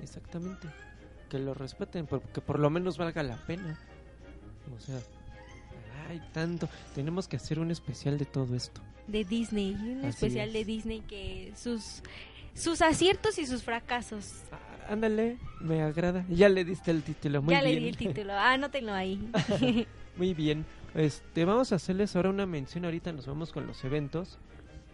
[0.01, 0.67] Exactamente.
[1.29, 3.79] Que lo respeten, porque por lo menos valga la pena.
[4.75, 4.99] O sea,
[6.09, 6.69] hay tanto.
[6.93, 8.81] Tenemos que hacer un especial de todo esto.
[9.07, 10.53] De Disney, un Así especial es.
[10.53, 12.01] de Disney que sus
[12.56, 14.32] sus aciertos y sus fracasos.
[14.51, 16.26] Ah, Ándale, me agrada.
[16.30, 17.76] Ya le diste el título, muy ya bien.
[17.76, 19.20] le di el título, anótenlo ahí.
[20.18, 20.66] Muy bien.
[20.93, 22.86] Este, vamos a hacerles ahora una mención.
[22.86, 24.38] Ahorita nos vamos con los eventos.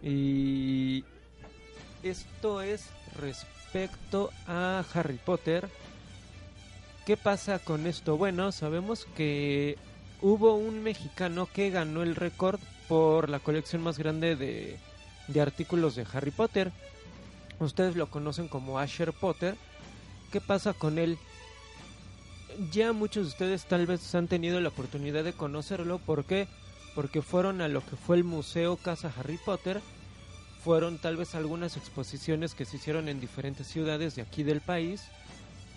[0.01, 1.03] Y
[2.01, 2.89] esto es
[3.19, 5.69] respecto a Harry Potter.
[7.05, 8.17] ¿Qué pasa con esto?
[8.17, 9.77] Bueno, sabemos que
[10.21, 14.77] hubo un mexicano que ganó el récord por la colección más grande de,
[15.27, 16.71] de artículos de Harry Potter.
[17.61, 19.55] Ustedes lo conocen como Asher Potter.
[20.31, 21.17] ¿Qué pasa con él?
[22.73, 25.99] ya muchos de ustedes tal vez han tenido la oportunidad de conocerlo.
[25.99, 26.47] ¿Por qué?
[26.95, 29.79] Porque fueron a lo que fue el Museo Casa Harry Potter.
[30.63, 35.03] Fueron tal vez algunas exposiciones que se hicieron en diferentes ciudades de aquí del país.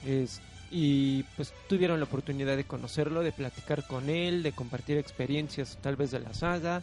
[0.04, 5.78] Es- y pues tuvieron la oportunidad de conocerlo, de platicar con él, de compartir experiencias
[5.80, 6.82] tal vez de la saga.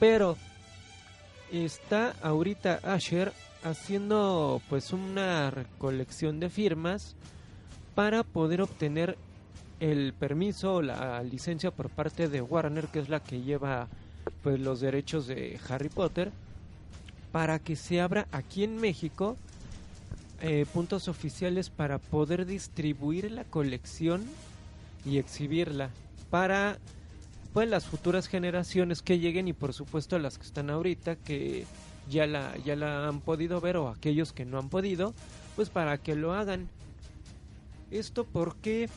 [0.00, 0.38] Pero
[1.52, 3.32] está ahorita Asher
[3.68, 7.16] haciendo pues una recolección de firmas
[7.94, 9.16] para poder obtener
[9.80, 13.88] el permiso o la licencia por parte de Warner, que es la que lleva
[14.42, 16.30] pues los derechos de Harry Potter,
[17.32, 19.36] para que se abra aquí en México
[20.40, 24.24] eh, puntos oficiales para poder distribuir la colección
[25.04, 25.90] y exhibirla
[26.30, 26.78] para
[27.52, 31.64] pues las futuras generaciones que lleguen y por supuesto las que están ahorita que
[32.08, 35.14] ya la ya la han podido ver o aquellos que no han podido
[35.54, 36.68] pues para que lo hagan.
[37.90, 38.88] Esto porque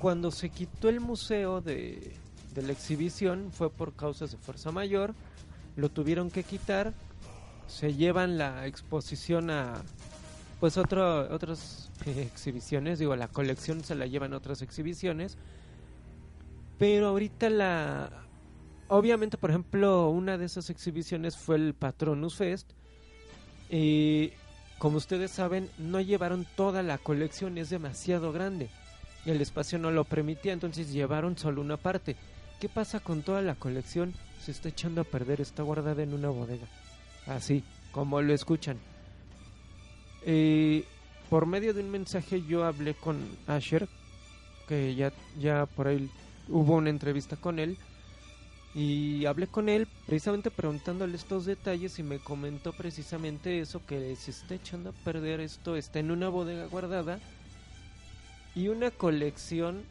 [0.00, 2.14] cuando se quitó el museo de,
[2.54, 5.14] de la exhibición fue por causas de fuerza mayor,
[5.76, 6.94] lo tuvieron que quitar,
[7.66, 9.82] se llevan la exposición a
[10.60, 15.38] pues otro, otras exhibiciones, digo, la colección se la llevan a otras exhibiciones,
[16.78, 18.19] pero ahorita la...
[18.92, 22.68] Obviamente, por ejemplo, una de esas exhibiciones fue el Patronus Fest,
[23.70, 24.32] y
[24.78, 28.68] como ustedes saben, no llevaron toda la colección, es demasiado grande.
[29.26, 32.16] El espacio no lo permitía, entonces llevaron solo una parte.
[32.58, 34.12] ¿Qué pasa con toda la colección?
[34.42, 36.66] Se está echando a perder, está guardada en una bodega.
[37.28, 37.62] Así,
[37.92, 38.76] como lo escuchan.
[40.26, 40.84] Eh,
[41.28, 43.88] por medio de un mensaje yo hablé con Asher,
[44.66, 46.10] que ya, ya por ahí
[46.48, 47.78] hubo una entrevista con él.
[48.74, 54.30] Y hablé con él precisamente preguntándole estos detalles y me comentó precisamente eso, que se
[54.30, 57.18] está echando a perder esto, está en una bodega guardada
[58.54, 59.82] y una colección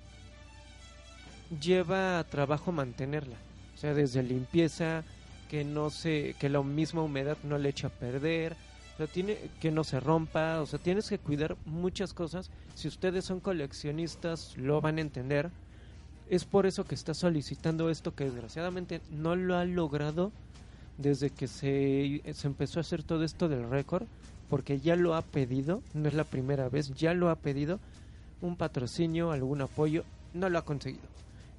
[1.62, 3.36] lleva trabajo mantenerla,
[3.76, 5.04] o sea, desde limpieza,
[5.50, 8.56] que no se, que la misma humedad no le eche a perder,
[8.94, 12.52] o sea, tiene que no se rompa, o sea, tienes que cuidar muchas cosas.
[12.76, 15.50] Si ustedes son coleccionistas, lo van a entender.
[16.30, 20.32] Es por eso que está solicitando esto que desgraciadamente no lo ha logrado
[21.00, 24.06] desde que se, se empezó a hacer todo esto del récord,
[24.48, 27.80] porque ya lo ha pedido, no es la primera vez, ya lo ha pedido
[28.42, 30.04] un patrocinio, algún apoyo,
[30.34, 31.08] no lo ha conseguido.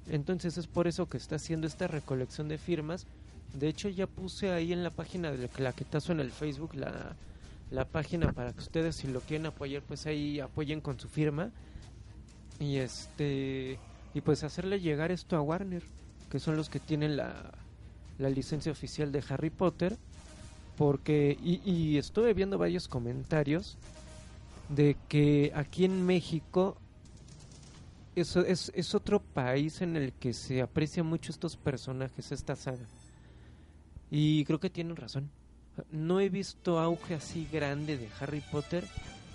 [0.09, 3.05] Entonces es por eso que está haciendo esta recolección de firmas.
[3.53, 7.15] De hecho ya puse ahí en la página del claquetazo en el Facebook la,
[7.71, 11.51] la página para que ustedes si lo quieren apoyar pues ahí apoyen con su firma.
[12.59, 13.79] Y este
[14.13, 15.83] y pues hacerle llegar esto a Warner,
[16.29, 17.51] que son los que tienen la,
[18.17, 19.97] la licencia oficial de Harry Potter.
[20.77, 23.77] Porque, y, estuve viendo varios comentarios
[24.69, 26.77] de que aquí en México
[28.15, 32.85] eso es, es otro país en el que se aprecia mucho estos personajes, esta saga.
[34.09, 35.29] Y creo que tienen razón.
[35.91, 38.83] No he visto auge así grande de Harry Potter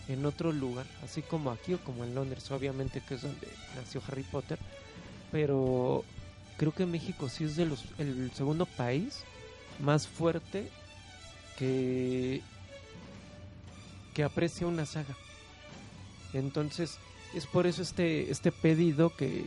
[0.09, 4.01] en otro lugar, así como aquí o como en Londres, obviamente que es donde nació
[4.07, 4.59] Harry Potter,
[5.33, 6.05] pero
[6.57, 9.25] creo que México sí es de los el segundo país
[9.81, 10.71] más fuerte
[11.59, 12.43] que
[14.15, 15.15] que aprecia una saga.
[16.33, 16.99] Entonces,
[17.35, 19.45] es por eso este este pedido que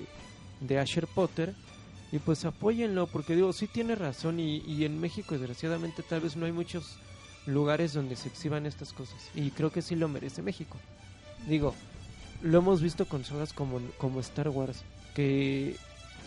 [0.59, 1.55] de Asher Potter
[2.11, 6.35] y pues apóyenlo porque digo, sí tiene razón y, y en México desgraciadamente tal vez
[6.35, 6.97] no hay muchos
[7.45, 10.77] lugares donde se exhiban estas cosas y creo que sí lo merece México.
[11.47, 11.73] Digo,
[12.41, 14.83] lo hemos visto con sagas como, como Star Wars,
[15.15, 15.75] que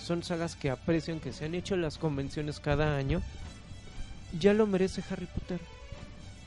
[0.01, 3.23] son sagas que aprecian, que se han hecho las convenciones cada año,
[4.39, 5.61] ya lo merece Harry Potter.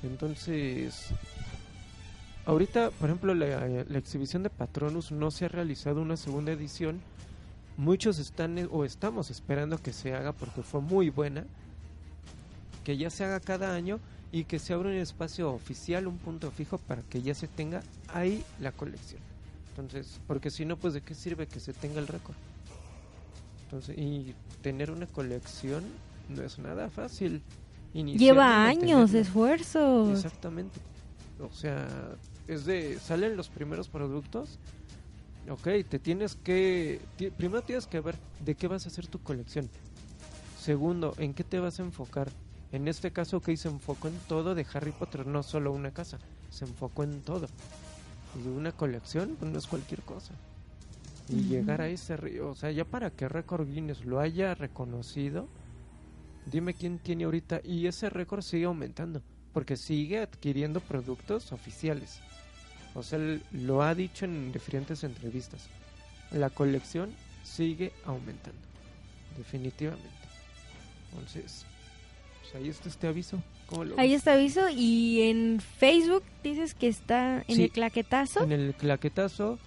[0.04, 1.08] Entonces,
[2.46, 7.02] ahorita, por ejemplo, la, la exhibición de Patronus no se ha realizado una segunda edición.
[7.78, 11.46] Muchos están o estamos esperando que se haga porque fue muy buena.
[12.84, 14.00] Que ya se haga cada año
[14.32, 17.82] y que se abra un espacio oficial, un punto fijo para que ya se tenga
[18.14, 19.22] ahí la colección.
[19.70, 22.36] Entonces, porque si no, pues de qué sirve que se tenga el récord.
[23.64, 25.84] Entonces, y tener una colección
[26.30, 27.42] no es nada fácil.
[27.94, 30.18] Lleva años de esfuerzos.
[30.18, 30.80] Exactamente.
[31.40, 31.88] O sea,
[32.48, 34.60] es de salen los primeros productos.
[35.50, 37.00] Ok, te tienes que
[37.38, 39.70] primero tienes que ver de qué vas a hacer tu colección.
[40.60, 42.32] Segundo, en qué te vas a enfocar.
[42.76, 46.20] En este caso que se enfocó en todo de Harry Potter, no solo una casa,
[46.52, 47.48] se enfocó en todo.
[48.44, 50.34] Y una colección pues no es cualquier cosa.
[51.30, 55.48] Y llegar a ese, ri- o sea, ya para que Record Guinness lo haya reconocido,
[56.52, 59.22] dime quién tiene ahorita y ese récord sigue aumentando
[59.54, 62.20] porque sigue adquiriendo productos oficiales.
[62.94, 63.20] O sea,
[63.54, 65.68] lo ha dicho en diferentes entrevistas.
[66.32, 67.10] La colección
[67.46, 68.60] sigue aumentando,
[69.38, 70.10] definitivamente.
[71.12, 71.66] Entonces,
[72.52, 73.42] pues ahí está este aviso.
[73.68, 77.64] ¿Cómo lo Ahí está aviso y en Facebook dices que está en Sí.
[77.64, 78.44] el claquetazo.
[78.44, 79.60] En el claquetazo.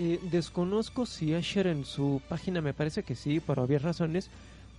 [0.00, 4.28] eh, desconozco si Asher en su página, me parece que sí, por obvias razones,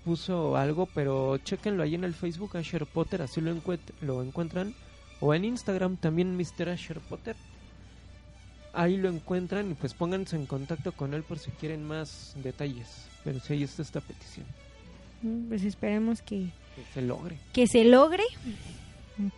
[0.04, 4.76] puso algo, pero chequenlo ahí en el Facebook, Asher Potter, así lo, encuent- lo encuentran.
[5.22, 6.68] O en Instagram también, Mr.
[6.68, 7.38] Asher Potter.
[8.74, 13.08] Ahí lo encuentran y pues pónganse en contacto con él por si quieren más detalles.
[13.24, 14.46] Pero sí, ahí está esta petición.
[15.50, 17.38] Pues esperemos que, Que se logre.
[17.54, 18.24] que se logre.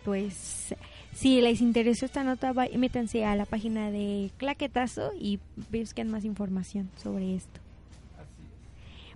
[0.04, 0.74] Pues
[1.14, 5.38] si les interesó esta nota, va- métanse a la página de Claquetazo y
[5.70, 7.60] busquen más información sobre esto.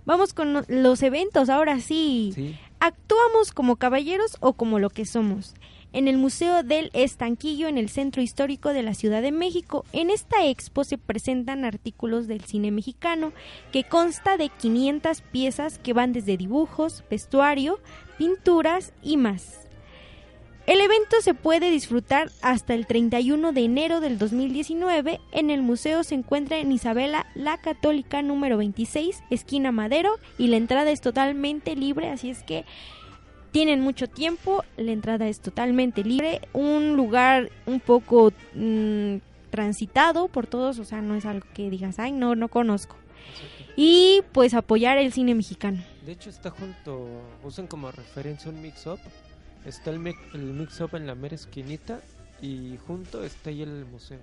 [0.05, 2.31] Vamos con los eventos, ahora sí.
[2.35, 2.55] Sí.
[2.79, 5.53] ¿Actuamos como caballeros o como lo que somos?
[5.93, 10.09] En el Museo del Estanquillo, en el Centro Histórico de la Ciudad de México, en
[10.09, 13.31] esta expo se presentan artículos del cine mexicano,
[13.71, 17.79] que consta de 500 piezas que van desde dibujos, vestuario,
[18.17, 19.67] pinturas y más.
[20.65, 25.19] El evento se puede disfrutar hasta el 31 de enero del 2019.
[25.31, 30.57] En el museo se encuentra en Isabela la Católica número 26, esquina Madero, y la
[30.57, 32.65] entrada es totalmente libre, así es que
[33.53, 39.17] tienen mucho tiempo, la entrada es totalmente libre, un lugar un poco mm,
[39.51, 42.95] transitado por todos, o sea, no es algo que digas, ay, no, no conozco.
[43.75, 45.83] Y pues apoyar el cine mexicano.
[46.03, 47.07] De hecho está junto,
[47.43, 48.99] usan como referencia un mix-up.
[49.65, 52.01] Está el mix-up en la mera esquinita
[52.41, 54.19] y junto está ahí el museo.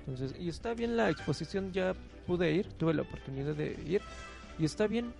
[0.00, 1.94] Entonces, y está bien la exposición, ya
[2.26, 4.02] pude ir, tuve la oportunidad de ir.
[4.58, 5.12] Y está bien,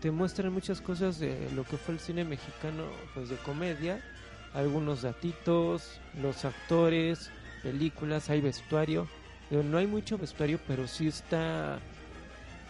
[0.00, 2.84] te muestran muchas cosas de lo que fue el cine mexicano,
[3.14, 4.00] pues de comedia.
[4.54, 7.30] Algunos datitos, los actores,
[7.62, 9.08] películas, hay vestuario.
[9.50, 11.78] No hay mucho vestuario, pero sí está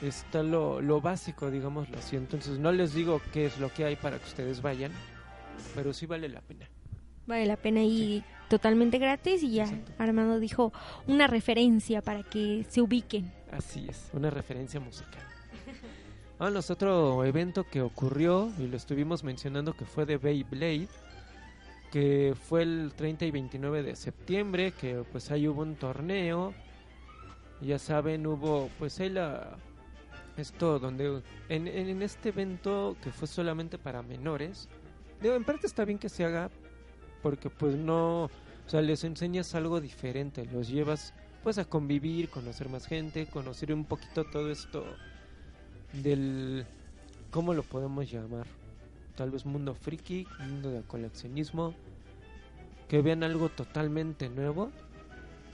[0.02, 2.16] está lo, lo básico, digámoslo así.
[2.16, 4.92] Entonces no les digo qué es lo que hay para que ustedes vayan,
[5.74, 6.68] pero sí vale la pena.
[7.26, 9.92] Vale la pena y totalmente gratis y ya Exacto.
[9.98, 10.72] Armando dijo
[11.06, 13.30] una referencia para que se ubiquen.
[13.50, 15.22] Así es, una referencia musical.
[16.38, 20.86] Vámonos a otro evento que ocurrió y lo estuvimos mencionando que fue de Beyblade,
[21.90, 26.54] que fue el 30 y 29 de septiembre, que pues ahí hubo un torneo.
[27.60, 29.58] Ya saben, hubo pues ahí la
[30.36, 34.68] esto donde en, en este evento que fue solamente para menores.
[35.20, 36.52] Digo, en parte está bien que se haga
[37.20, 38.30] porque pues no, o
[38.68, 43.84] sea, les enseñas algo diferente, los llevas pues a convivir, conocer más gente, conocer un
[43.84, 44.84] poquito todo esto
[45.92, 46.66] del
[47.30, 48.46] ¿cómo lo podemos llamar?
[49.16, 51.74] Tal vez mundo friki, mundo de coleccionismo,
[52.88, 54.70] que vean algo totalmente nuevo.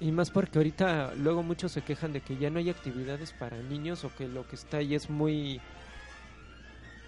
[0.01, 3.57] Y más porque ahorita luego muchos se quejan de que ya no hay actividades para
[3.59, 5.61] niños o que lo que está ahí es muy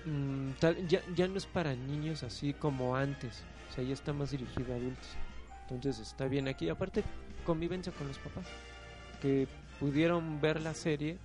[0.05, 0.51] mm,
[0.89, 3.43] ya, ya no es para niños así como antes.
[3.71, 5.09] O sea, ya está más dirigido a adultos.
[5.69, 6.69] Entonces está bien aquí.
[6.69, 7.03] Aparte,
[7.45, 8.47] convivencia con los papás.
[9.21, 9.49] Que
[9.81, 11.19] pudieron ver la serie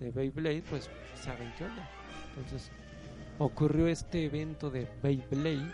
[0.00, 1.88] de Beyblade, pues saben qué onda.
[2.36, 2.70] Entonces
[3.38, 5.72] ocurrió este evento de Beyblade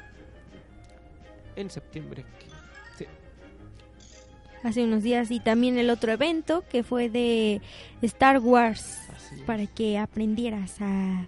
[1.57, 2.25] en septiembre.
[2.97, 3.07] sí,
[4.63, 7.61] Hace unos días y también el otro evento que fue de
[8.03, 8.99] Star Wars
[9.47, 11.27] para que aprendieras a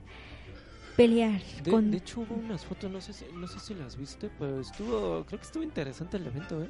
[0.96, 3.96] pelear De, con de hecho hubo unas fotos, no sé si, no sé si las
[3.96, 6.68] viste, pero estuvo, creo que estuvo interesante el evento, ¿eh?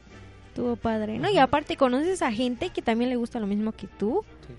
[0.55, 1.31] tu padre, ¿no?
[1.31, 4.55] Y aparte conoces a gente que también le gusta lo mismo que tú Sí.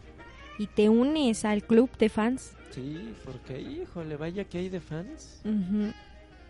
[0.58, 2.54] Y te unes al club de fans.
[2.72, 5.42] Sí, porque híjole, vaya que hay de fans.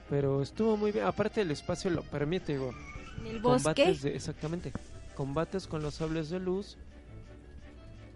[0.09, 1.05] Pero estuvo muy bien.
[1.05, 2.73] Aparte el espacio lo permite, digo.
[3.19, 3.93] En el bosque.
[3.93, 4.71] De, exactamente.
[5.15, 6.77] combates con los sables de luz,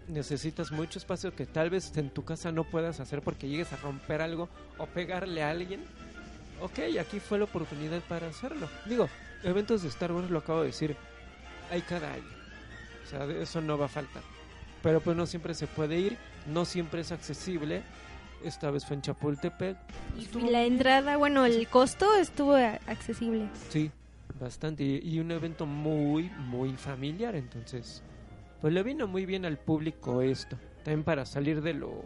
[0.08, 3.76] necesitas mucho espacio que tal vez en tu casa no puedas hacer porque llegues a
[3.76, 5.84] romper algo o pegarle a alguien.
[6.60, 8.68] Ok, aquí fue la oportunidad para hacerlo.
[8.86, 9.08] Digo,
[9.44, 10.96] eventos de Star Wars lo acabo de decir,
[11.70, 12.38] hay cada año.
[13.04, 14.22] O sea, de eso no va a faltar.
[14.82, 16.16] Pero pues no siempre se puede ir,
[16.46, 17.82] no siempre es accesible.
[18.44, 19.76] Esta vez fue en Chapultepec.
[20.18, 23.48] Estuvo Y la entrada, bueno, el costo estuvo accesible.
[23.70, 23.90] Sí,
[24.38, 24.84] bastante.
[24.84, 27.34] Y, y un evento muy, muy familiar.
[27.34, 28.02] Entonces,
[28.60, 30.56] pues le vino muy bien al público esto.
[30.84, 32.04] También para salir de lo,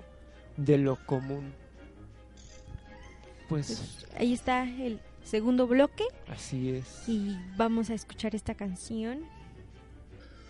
[0.57, 1.53] de lo común.
[3.49, 7.07] Pues Pues, ahí está el segundo bloque así es.
[7.07, 9.21] y vamos a escuchar esta canción.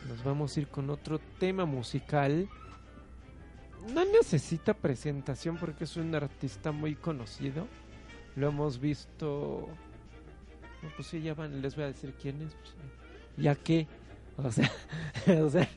[0.09, 2.49] Nos vamos a ir con otro tema musical.
[3.93, 7.67] No necesita presentación porque es un artista muy conocido.
[8.37, 9.69] Lo hemos visto.
[10.97, 12.55] Pues sí, ya van, les voy a decir quién es.
[12.55, 12.75] pues,
[13.37, 13.87] ya que,
[14.37, 14.71] o sea,
[15.43, 15.69] o sea,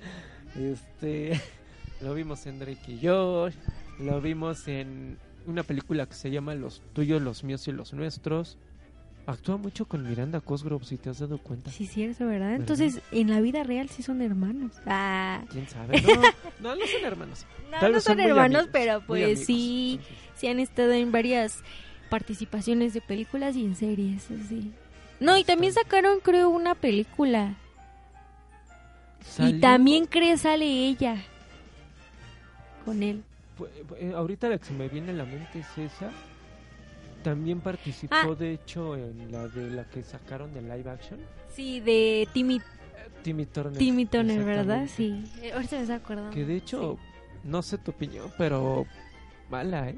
[0.55, 1.39] este,
[2.01, 3.55] lo vimos en Drake y Josh,
[3.99, 8.57] lo vimos en una película que se llama Los tuyos, los míos y los nuestros.
[9.27, 11.71] Actúa mucho con Miranda Cosgrove, si te has dado cuenta.
[11.71, 12.53] Sí, cierto, ¿verdad?
[12.55, 14.73] Entonces, en la vida real sí son hermanos.
[14.85, 15.99] Ah, ¿Quién sabe?
[16.01, 16.21] No,
[16.59, 17.45] no, no son hermanos.
[17.71, 19.99] no, Tal no son, hermanos, amigos, pero pues sí,
[20.35, 21.63] sí han estado en varias
[22.09, 24.71] participaciones de películas y en series, así.
[25.19, 27.55] No, y también sacaron, creo, una película.
[29.39, 31.17] Y también creo sale ella
[32.85, 33.23] con él.
[33.97, 36.11] eh, ahorita la que se me viene a la mente es esa.
[37.25, 38.35] También participó, Ah.
[38.37, 41.19] de hecho, en la de la que sacaron de live action.
[41.53, 42.61] Sí, de Timmy,
[43.23, 43.77] Timmy Turner.
[43.79, 44.87] Timmy Turner, ¿verdad?
[44.87, 45.23] Sí.
[45.41, 46.29] Eh, Ahorita me está acordando.
[46.31, 46.99] Que de hecho,
[47.43, 48.85] no sé tu opinión, pero
[49.49, 49.95] mala, ¿eh?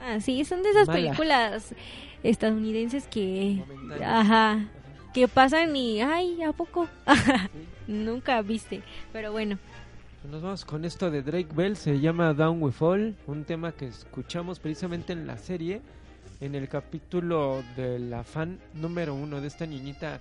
[0.00, 0.98] Ah, sí, son de esas Mala.
[1.00, 1.74] películas
[2.22, 3.62] estadounidenses que...
[4.02, 4.66] Ajá.
[5.12, 6.00] Que pasan y...
[6.00, 6.88] Ay, ¿a poco?
[7.86, 8.82] Nunca viste.
[9.12, 9.58] Pero bueno.
[10.30, 13.86] Nos vamos con esto de Drake Bell, se llama Down We Fall, un tema que
[13.86, 15.82] escuchamos precisamente en la serie,
[16.40, 20.20] en el capítulo de la fan número uno de esta niñita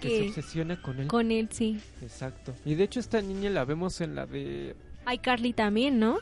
[0.00, 1.08] que se obsesiona con él.
[1.08, 1.80] Con él, sí.
[2.02, 2.54] Exacto.
[2.64, 4.74] Y de hecho esta niña la vemos en la de...
[5.04, 6.18] Hay Carly también, ¿no?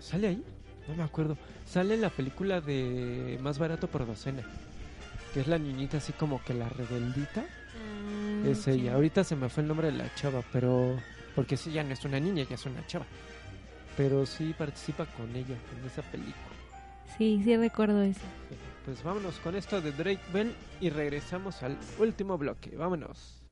[0.00, 0.42] ¿Sale ahí?
[0.88, 1.36] No me acuerdo.
[1.64, 4.42] Sale en la película de Más barato por docena.
[5.32, 7.44] Que es la niñita así como que la rebeldita.
[7.44, 8.94] Ah, Es ella.
[8.94, 10.96] Ahorita se me fue el nombre de la chava, pero...
[11.34, 13.04] Porque sí, ya no es una niña, ya es una chava.
[13.96, 16.55] Pero sí participa con ella en esa película.
[17.16, 18.20] Sí, sí recuerdo eso.
[18.84, 22.76] Pues vámonos con esto de Drake Bell y regresamos al último bloque.
[22.76, 23.42] Vámonos.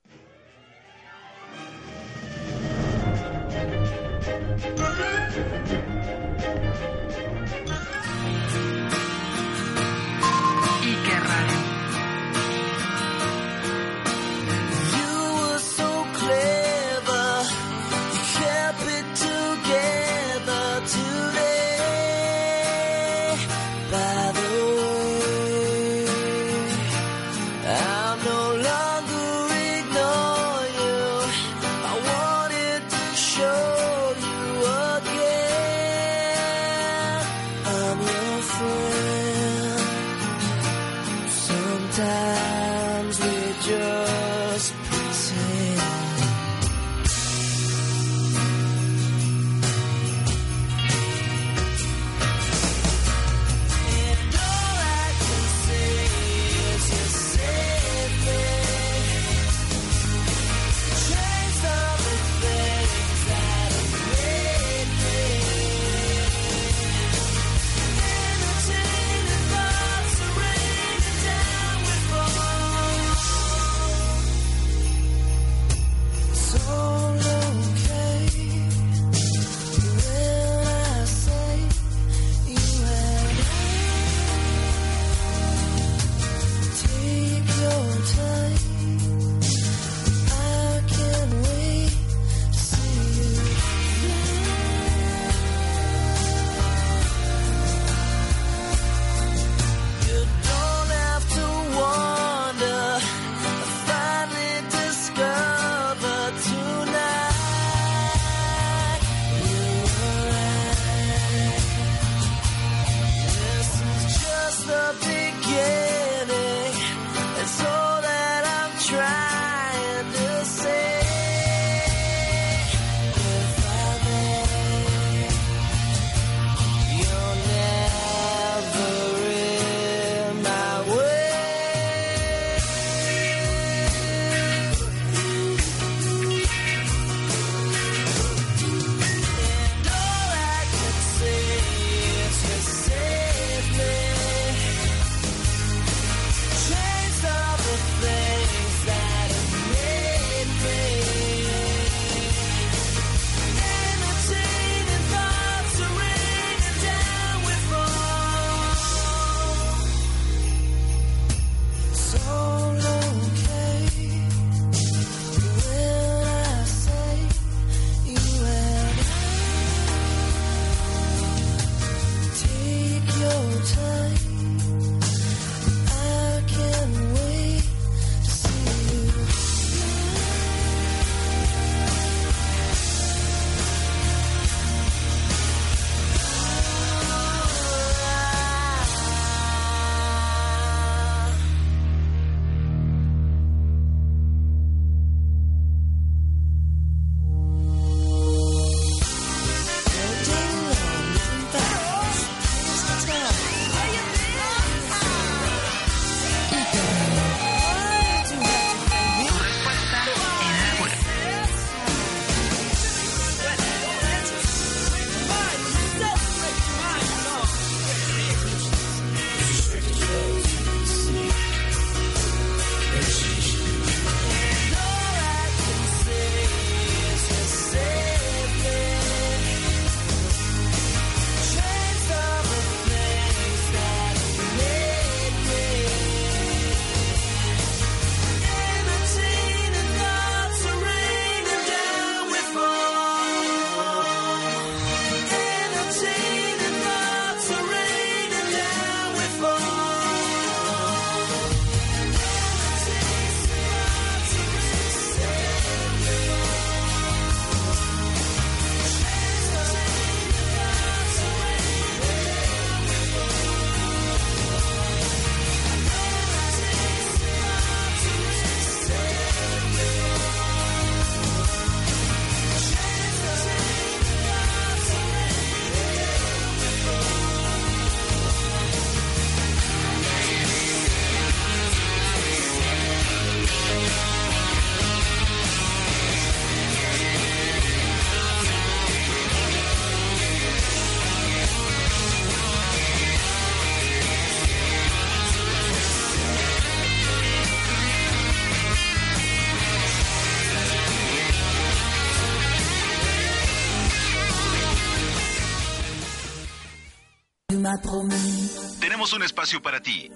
[307.65, 308.79] M'a promis.
[308.79, 310.11] Tenemos un espacio para ti.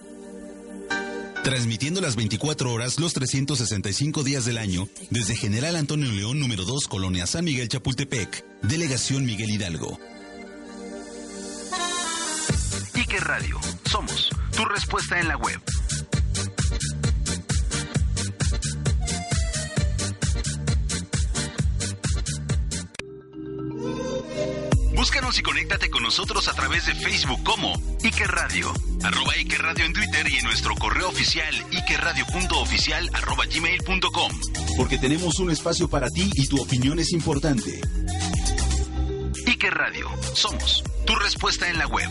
[1.42, 6.86] Transmitiendo las 24 horas, los 365 días del año, desde General Antonio León, número 2,
[6.88, 9.98] Colonia San Miguel Chapultepec, Delegación Miguel Hidalgo.
[12.94, 13.58] Ike Radio,
[13.90, 15.60] somos tu respuesta en la web.
[25.68, 30.26] Conéctate con nosotros a través de Facebook como Ike Radio, arroba Ike Radio en Twitter
[30.26, 34.32] y en nuestro correo oficial ikeradio.oficial arroba gmail.com.
[34.78, 37.82] Porque tenemos un espacio para ti y tu opinión es importante.
[39.46, 42.08] Ike Radio, somos tu respuesta en la web.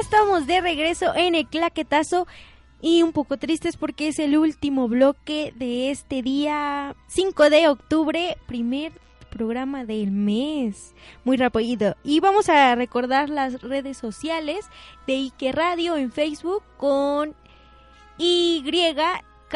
[0.00, 2.26] Estamos de regreso en el claquetazo
[2.80, 8.36] y un poco tristes porque es el último bloque de este día 5 de octubre,
[8.46, 8.92] primer
[9.30, 10.94] programa del mes.
[11.24, 11.96] Muy rápido.
[12.04, 14.66] Y vamos a recordar las redes sociales
[15.06, 17.34] de Ike Radio en Facebook con
[18.18, 19.54] YK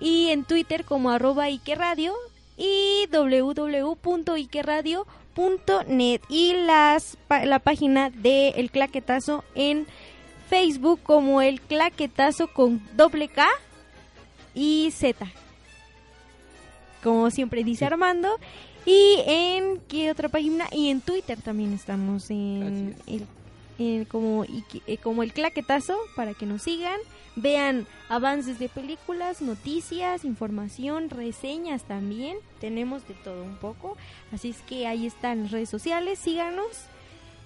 [0.00, 2.14] y en Twitter como arroba Ike Radio
[2.56, 3.06] y
[5.36, 9.86] www.ikeradio.net y las, pa- la página de El Claquetazo en
[10.48, 13.46] Facebook como El Claquetazo con doble K
[14.54, 15.26] y Z.
[17.02, 18.28] Como siempre dice Armando.
[18.86, 20.66] Y en qué otra página?
[20.72, 23.26] Y en Twitter también estamos en el,
[23.78, 26.98] en como, Ike- eh, como el claquetazo para que nos sigan.
[27.40, 32.36] Vean avances de películas, noticias, información, reseñas también.
[32.60, 33.96] Tenemos de todo un poco.
[34.32, 36.18] Así es que ahí están las redes sociales.
[36.18, 36.66] Síganos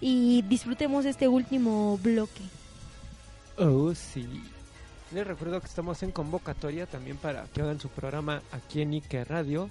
[0.01, 2.43] y disfrutemos este último bloque.
[3.57, 4.27] Oh, sí.
[5.13, 9.25] Les recuerdo que estamos en convocatoria también para que hagan su programa aquí en Ike
[9.25, 9.71] Radio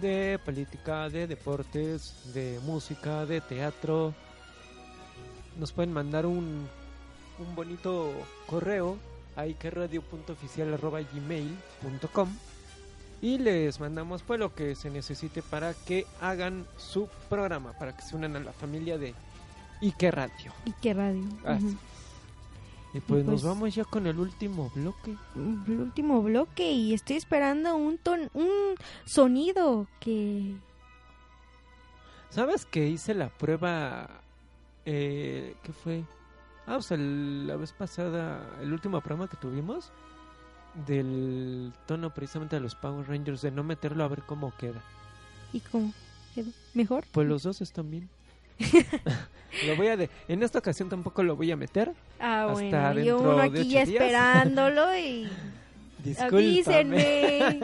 [0.00, 4.14] de política, de deportes, de música, de teatro.
[5.58, 6.68] Nos pueden mandar un,
[7.38, 8.12] un bonito
[8.46, 8.98] correo
[9.36, 12.28] a ikeradio.oficial.gmail.com
[13.20, 18.02] y les mandamos pues lo que se necesite para que hagan su programa, para que
[18.02, 19.14] se unan a la familia de
[19.80, 20.52] Ike Radio.
[21.44, 21.76] Ujú.
[22.94, 25.16] Y pues, nos pues- vamos ya con el último bloque.
[25.36, 28.74] el último bloque y estoy esperando un ton, un
[29.06, 30.54] sonido que
[32.30, 34.08] ¿Sabes que hice la prueba?
[34.86, 36.02] Eh, ¿Qué fue?
[36.66, 39.90] Ah, o sea, el- la vez pasada, el último programa que tuvimos,
[40.86, 44.80] del tono precisamente de los Power Rangers, de no meterlo a ver cómo queda.
[45.52, 45.92] y cómo
[46.34, 47.04] quedó mejor.
[47.12, 48.08] Pues los dos están bien.
[49.66, 51.92] lo voy a de, en esta ocasión tampoco lo voy a meter.
[52.18, 52.52] Ah, hasta
[52.92, 53.88] bueno, yo uno aquí ya días.
[53.88, 55.28] esperándolo y
[56.18, 57.60] avísenme.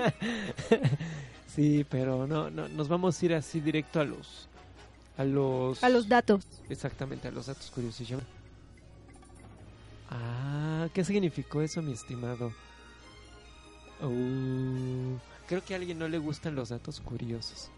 [1.46, 4.48] sí, pero no, no, nos vamos a ir así directo a los,
[5.16, 6.44] a los, A los datos.
[6.68, 8.06] Exactamente, a los datos curiosos.
[10.10, 12.52] Ah, ¿qué significó eso, mi estimado?
[14.00, 15.16] Uh,
[15.46, 17.70] creo que a alguien no le gustan los datos curiosos.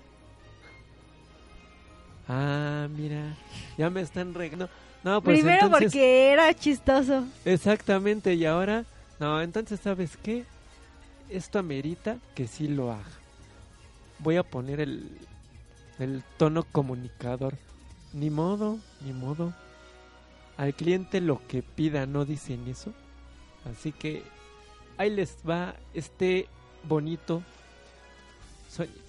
[2.29, 3.37] Ah, mira,
[3.77, 4.69] ya me están regando.
[5.03, 7.27] No, pues Primero entonces- porque era chistoso.
[7.45, 8.85] Exactamente, y ahora...
[9.19, 10.45] No, entonces, ¿sabes qué?
[11.31, 13.05] esto amerita que sí lo haga.
[14.19, 15.09] Voy a poner el,
[15.99, 17.55] el tono comunicador.
[18.13, 19.55] Ni modo, ni modo.
[20.61, 22.93] Al cliente lo que pida, ¿no dicen eso?
[23.65, 24.23] Así que
[24.99, 26.49] ahí les va este
[26.85, 27.43] bonito
[28.69, 29.01] sonido.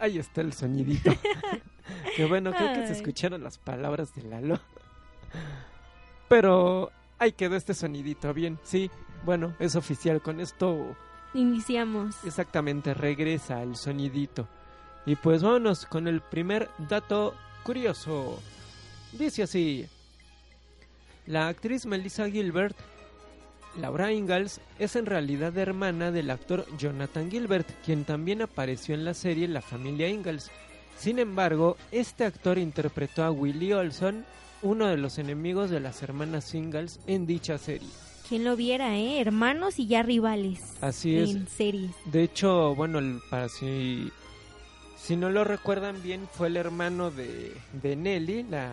[0.00, 1.12] Ahí está el sonidito.
[2.16, 4.58] que bueno, creo que se escucharon las palabras de Lalo.
[6.28, 8.58] Pero ahí quedó este sonidito, bien.
[8.62, 8.90] Sí,
[9.24, 10.20] bueno, es oficial.
[10.22, 10.96] Con esto
[11.34, 12.16] Iniciamos.
[12.24, 14.48] exactamente regresa el sonidito.
[15.06, 18.40] Y pues vámonos con el primer dato curioso.
[19.12, 19.86] Dice así.
[21.26, 22.76] La actriz Melissa Gilbert,
[23.76, 29.12] Laura Ingalls, es en realidad hermana del actor Jonathan Gilbert, quien también apareció en la
[29.12, 30.50] serie La familia Ingalls.
[30.96, 34.24] Sin embargo, este actor interpretó a Willie Olson,
[34.62, 37.88] uno de los enemigos de las hermanas Ingalls en dicha serie.
[38.28, 39.20] Quien lo viera, ¿eh?
[39.20, 40.60] Hermanos y ya rivales.
[40.80, 41.30] Así es.
[41.30, 41.92] En series.
[42.06, 44.10] De hecho, bueno, el- para si,
[45.00, 48.70] si no lo recuerdan bien, fue el hermano de, de Nelly, la,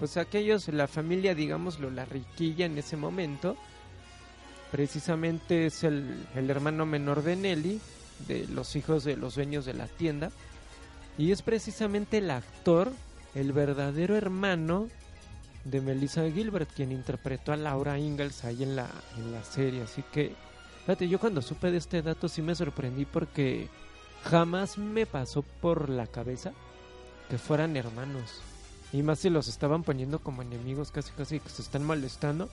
[0.00, 3.56] pues aquellos, la familia, digámoslo, la riquilla en ese momento.
[4.72, 7.80] Precisamente es el, el hermano menor de Nelly,
[8.26, 10.32] de los hijos de los dueños de la tienda.
[11.18, 12.92] Y es precisamente el actor,
[13.34, 14.88] el verdadero hermano
[15.70, 19.82] de Melissa Gilbert, quien interpretó a Laura Ingalls ahí en la, en la serie.
[19.82, 20.34] Así que
[20.86, 23.68] Fíjate, yo cuando supe de este dato sí me sorprendí porque
[24.22, 26.52] jamás me pasó por la cabeza
[27.28, 28.40] que fueran hermanos.
[28.92, 32.48] Y más si los estaban poniendo como enemigos casi casi que se están molestando.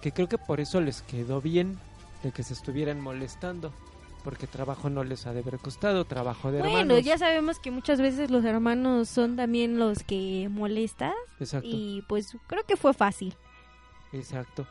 [0.00, 1.80] Que creo que por eso les quedó bien
[2.22, 3.72] de que se estuvieran molestando.
[4.24, 7.04] Porque trabajo no les ha de haber costado, trabajo de Bueno, hermanos.
[7.04, 11.12] ya sabemos que muchas veces los hermanos son también los que molestas.
[11.38, 13.34] Exacto, Y pues creo que fue fácil,
[14.12, 14.66] exacto.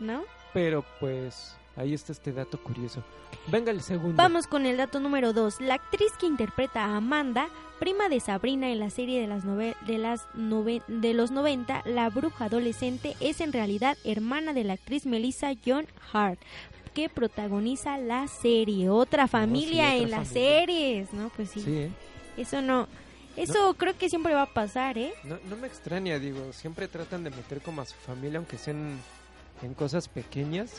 [0.00, 0.22] ¿no?
[0.52, 3.02] Pero pues ahí está este dato curioso.
[3.48, 4.14] Venga el segundo.
[4.16, 5.60] Vamos con el dato número 2.
[5.60, 7.48] La actriz que interpreta a Amanda,
[7.78, 11.82] prima de Sabrina en la serie de, las nove- de, las nove- de los 90,
[11.86, 16.40] La Bruja Adolescente, es en realidad hermana de la actriz Melissa John Hart,
[16.98, 18.88] que protagoniza la serie.
[18.90, 20.58] Otra familia otra en las familia.
[20.58, 21.28] series, ¿no?
[21.36, 21.60] Pues sí.
[21.60, 21.90] Sí, ¿eh?
[22.36, 22.88] Eso no.
[23.36, 25.12] Eso creo que siempre va a pasar, ¿eh?
[25.22, 28.98] No, no me extraña, digo, siempre tratan de meter como a su familia, aunque sean
[29.62, 30.72] en cosas pequeñas.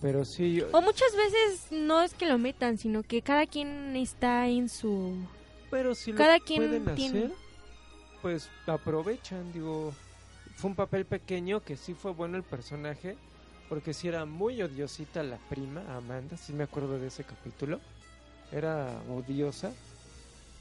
[0.00, 3.96] Pero sí, yo- O muchas veces no es que lo metan, sino que cada quien
[3.96, 5.16] está en su...
[5.68, 7.32] pero si cada lo quien pueden tiene- hacer,
[8.22, 9.92] pues aprovechan, digo.
[10.54, 13.16] Fue un papel pequeño que sí fue bueno el personaje,
[13.70, 17.78] porque sí era muy odiosita la prima, Amanda, sí me acuerdo de ese capítulo.
[18.50, 19.72] Era odiosa,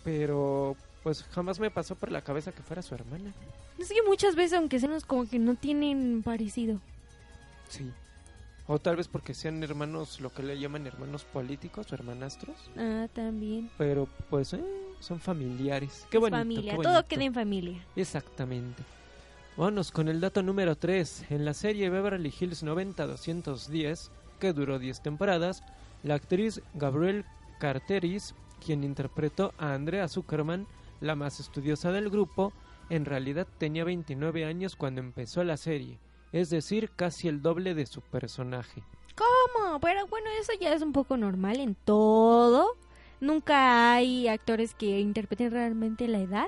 [0.04, 3.34] pero pues jamás me pasó por la cabeza que fuera su hermana.
[3.80, 6.80] Es que muchas veces, aunque sean como que no tienen parecido.
[7.68, 7.92] Sí.
[8.68, 12.58] O tal vez porque sean hermanos, lo que le llaman hermanos políticos o hermanastros.
[12.78, 13.72] Ah, también.
[13.80, 14.64] Pero pues eh,
[15.00, 16.06] son familiares.
[16.12, 16.38] Qué bonito.
[16.38, 17.08] familia, qué todo bonito.
[17.08, 17.86] queda en familia.
[17.96, 18.84] Exactamente.
[19.60, 21.32] Vámonos con el dato número 3.
[21.32, 24.10] En la serie Beverly Hills 90-210,
[24.40, 25.64] que duró 10 temporadas,
[26.02, 27.26] la actriz Gabrielle
[27.60, 30.66] Carteris, quien interpretó a Andrea Zuckerman,
[31.02, 32.54] la más estudiosa del grupo,
[32.90, 36.00] en realidad tenía 29 años cuando empezó la serie,
[36.32, 38.82] es decir, casi el doble de su personaje.
[39.14, 39.82] ¿Cómo?
[39.82, 42.78] Pero bueno, eso ya es un poco normal en todo.
[43.20, 46.48] Nunca hay actores que interpreten realmente la edad.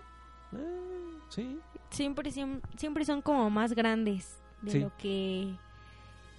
[0.54, 1.60] Ah, sí,
[1.92, 4.28] Siempre, siem- siempre son como más grandes
[4.62, 4.80] de Sí.
[4.80, 5.54] lo que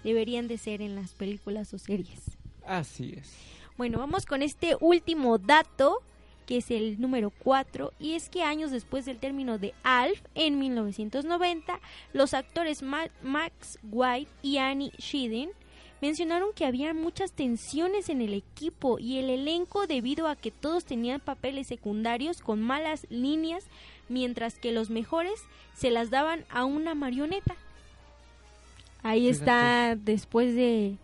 [0.04, 2.22] deberían de ser en las películas o series.
[2.66, 3.32] así es.
[3.76, 6.00] Bueno, vamos con este último dato,
[6.46, 10.58] que es el número 4, y es que años después del término de Alf, en
[10.58, 11.80] 1990,
[12.12, 15.50] los actores Ma- Max White y Annie Sheehan
[16.00, 20.84] mencionaron que había muchas tensiones en el equipo y el elenco debido a que todos
[20.84, 23.64] tenían papeles secundarios con malas líneas,
[24.12, 25.40] mientras que los mejores
[25.74, 27.54] se las daban a una marioneta.
[29.02, 30.96] Ahí está, después de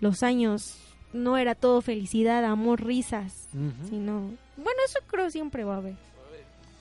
[0.00, 0.78] los años,
[1.12, 3.48] no era todo felicidad, amor, risas,
[3.90, 4.30] sino...
[4.56, 5.94] Bueno, eso creo siempre va a haber.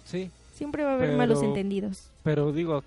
[0.06, 2.12] Sí, Siempre va a haber Pero- malos entendidos.
[2.24, 2.84] Pero digo,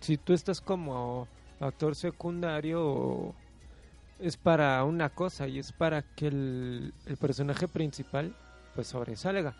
[0.00, 1.28] si tú estás como
[1.60, 3.32] actor secundario,
[4.18, 8.34] es para una cosa y es para que el, el personaje principal
[8.74, 9.54] pues sobresalga.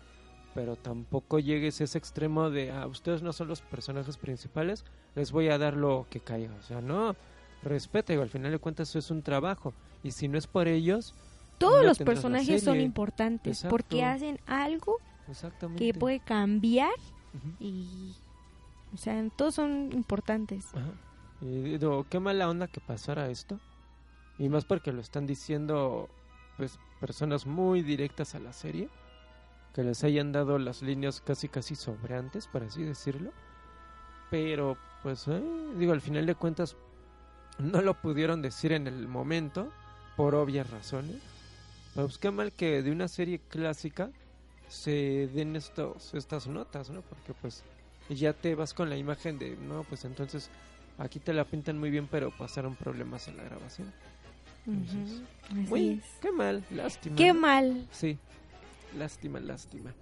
[0.55, 4.85] Pero tampoco llegues a ese extremo de, ah, ustedes no son los personajes principales,
[5.15, 6.55] les voy a dar lo que caiga.
[6.57, 7.17] O sea, no,
[7.63, 9.73] respeta, digo, al final de cuentas eso es un trabajo.
[10.03, 11.15] Y si no es por ellos,
[11.59, 14.17] todos los personajes son importantes porque Exacto.
[14.17, 14.97] hacen algo
[15.77, 16.91] que puede cambiar
[17.35, 17.55] Ujú.
[17.65, 18.15] y
[18.93, 20.91] o sea todos son importantes Ajá.
[21.41, 23.59] Y digo, qué mala onda que pasara esto.
[24.39, 26.09] Y más porque lo están diciendo
[26.57, 28.89] pues personas muy directas a la serie.
[29.75, 33.33] Que les hayan dado las líneas casi casi sobrantes, por así decirlo.
[34.31, 35.43] Pero pues eh,
[35.77, 36.77] digo, al final de cuentas
[37.59, 39.71] no lo pudieron decir en el momento.
[40.17, 41.17] Por obvias razones.
[41.95, 44.11] Pero pues qué mal que de una serie clásica
[44.69, 47.03] se den estos, estas notas, ¿no?
[47.03, 47.63] Porque pues
[48.09, 50.51] ya te vas con la imagen de, no, pues entonces
[50.99, 53.93] aquí te la pintan muy bien, pero pasaron problemas en la grabación.
[54.67, 56.19] Entonces, así uy, es.
[56.21, 57.17] qué mal, lástima.
[57.17, 58.17] qué mal Sí,
[58.97, 59.93] lástima, lástima.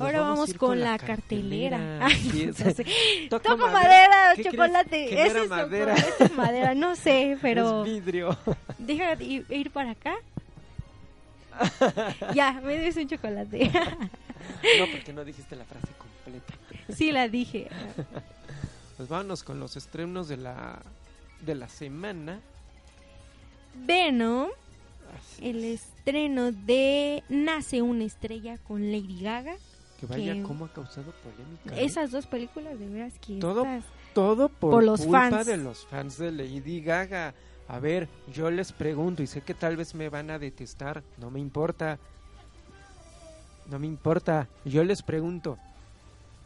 [0.00, 2.86] Ahora vamos con, la, cartelera, Ay, no sé.
[3.28, 3.72] Toco toco madera.
[3.72, 5.94] madera, chocolate era es madera.
[6.18, 8.36] es madera no sé pero Es vidrio.
[8.78, 10.14] deja de ir, para acá
[12.34, 13.70] ya me des un chocolate
[14.78, 16.54] no, porque no dijiste la frase completa.
[16.94, 17.68] sí la dije
[18.96, 20.80] Pues vámonos con los estrenos de la
[21.42, 22.40] de la semana.
[23.74, 24.48] Venom
[25.12, 25.82] Así el es.
[25.84, 29.56] estreno de Nace una estrella con Lady Gaga
[30.00, 31.76] Que vaya que- cómo ha causado polémica.
[31.80, 31.84] ¿eh?
[31.84, 33.84] esas dos películas de veras que Todo estas-
[34.14, 35.46] Todo por, Por los culpa fans.
[35.46, 37.34] de los fans de Lady Gaga.
[37.68, 41.30] A ver, yo les pregunto y sé que tal vez me van a detestar, no
[41.30, 41.98] me importa.
[43.70, 45.56] No me importa, yo les pregunto,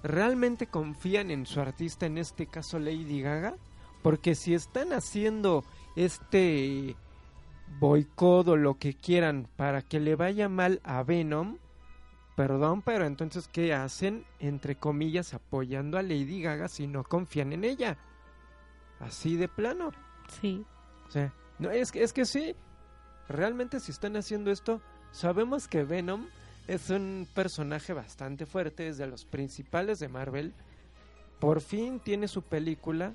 [0.05, 3.55] ¿realmente confían en su artista, en este caso Lady Gaga?
[4.02, 5.64] Porque si están haciendo
[5.97, 6.94] este
[7.78, 11.59] boicot o lo que quieran para que le vaya mal a Venom,
[12.36, 14.24] perdón, pero entonces ¿qué hacen?
[14.38, 17.98] Entre comillas, apoyando a Lady Gaga si no confían en ella.
[19.01, 19.90] Así de plano.
[20.40, 20.64] sí
[21.06, 22.55] O sea, no, es, que- es que sí.
[23.28, 24.80] Realmente si están haciendo esto,
[25.10, 26.26] sabemos que Venom
[26.68, 30.55] es un personaje bastante fuerte, es de los principales de Marvel.
[31.40, 33.12] Por fin tiene su película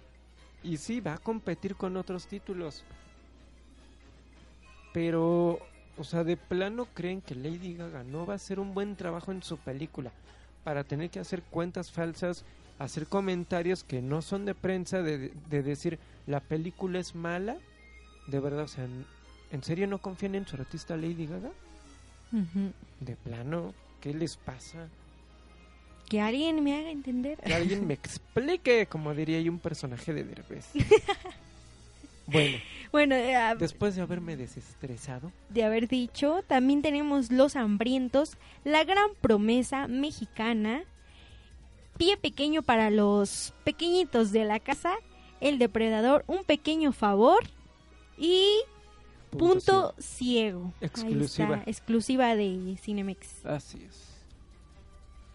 [0.63, 2.83] y sí va a competir con otros títulos.
[4.93, 5.59] Pero,
[5.97, 9.31] o sea, de plano creen que Lady Gaga no va a hacer un buen trabajo
[9.31, 10.11] en su película
[10.63, 12.43] para tener que hacer cuentas falsas,
[12.79, 17.57] hacer comentarios que no son de prensa, de, de decir la película es mala.
[18.27, 19.05] De verdad, o sea, ¿en,
[19.51, 21.51] en serio no confían en su artista Lady Gaga?
[23.01, 24.87] De plano, ¿qué les pasa?
[26.11, 30.25] que alguien me haga entender Que alguien me explique, como diría yo un personaje de
[30.25, 30.65] Derbez.
[32.27, 32.57] Bueno,
[32.91, 39.09] bueno eh, después de haberme desestresado, de haber dicho, también tenemos Los Hambrientos, la gran
[39.21, 40.83] promesa mexicana,
[41.97, 44.93] Pie Pequeño para los pequeñitos de la casa,
[45.39, 47.43] El Depredador, Un Pequeño Favor
[48.17, 48.45] y
[49.31, 50.73] Punto Ciego.
[50.81, 51.55] Exclusiva.
[51.57, 53.45] está, exclusiva de Cinemex.
[53.45, 54.09] Así es.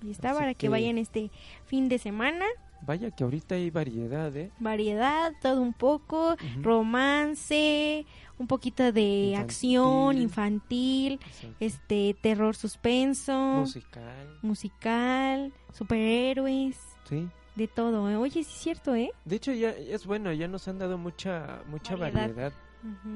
[0.02, 1.30] Ahí está Así para que que- vayan este
[1.66, 2.44] fin de semana.
[2.82, 4.50] Vaya que ahorita hay variedad, ¿eh?
[4.60, 8.06] Variedad, todo un poco, romance,
[8.38, 9.36] un poquito de Infantil.
[9.36, 11.56] acción infantil, Exacto.
[11.60, 16.76] este terror suspenso, Musical, musical, superhéroes,
[17.08, 17.28] sí.
[17.56, 18.08] de todo.
[18.10, 18.16] ¿eh?
[18.16, 19.10] Oye, sí es cierto, ¿eh?
[19.24, 22.52] De hecho, ya es bueno, ya nos han dado mucha mucha Variedad.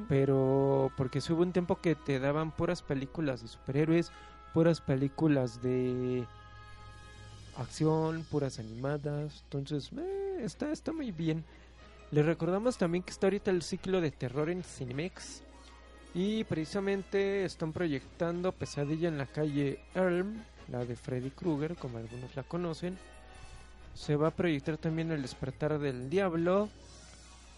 [0.09, 4.11] Pero porque hubo un tiempo que te daban puras películas de superhéroes,
[4.53, 6.27] puras películas de
[7.63, 9.43] acción, puras animadas.
[9.45, 11.45] Entonces, eh, está, está muy bien.
[12.11, 15.43] Les recordamos también que está ahorita el ciclo de terror en Cinemex.
[16.13, 22.35] Y precisamente están proyectando Pesadilla en la calle Elm, la de Freddy Krueger, como algunos
[22.35, 22.99] la conocen.
[23.95, 26.69] Se va a proyectar también El despertar del diablo.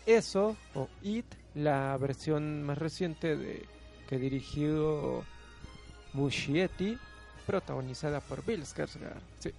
[0.05, 3.65] Eso, o It, la versión más reciente de
[4.09, 5.25] que dirigió
[6.13, 6.99] Muschietti,
[7.47, 9.21] protagonizada por Bill Skarsgård.
[9.39, 9.51] Sí.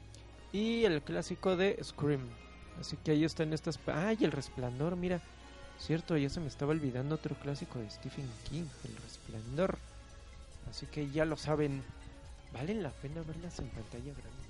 [0.53, 2.21] Y el clásico de Scream.
[2.79, 3.77] Así que ahí están estas...
[3.87, 4.95] ¡Ay, el resplandor!
[4.95, 5.19] Mira,
[5.79, 9.77] cierto, ya se me estaba olvidando otro clásico de Stephen King, el resplandor.
[10.69, 11.83] Así que ya lo saben,
[12.53, 14.43] valen la pena verlas en pantalla grande.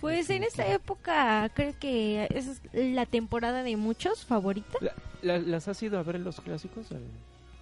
[0.00, 4.78] Pues en esta época creo que es la temporada de muchos favorita.
[4.80, 6.90] La- la- ¿Las has ido a ver los clásicos?
[6.92, 7.00] Al-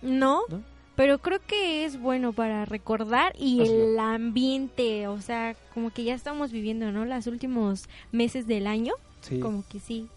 [0.03, 0.63] No, ¿No?
[0.97, 6.15] Pero creo que es bueno para recordar y el ambiente, o sea, como que ya
[6.15, 7.05] estamos viviendo, ¿no?
[7.05, 9.41] Los últimos meses del año, Sí.
[9.41, 10.09] como que sí.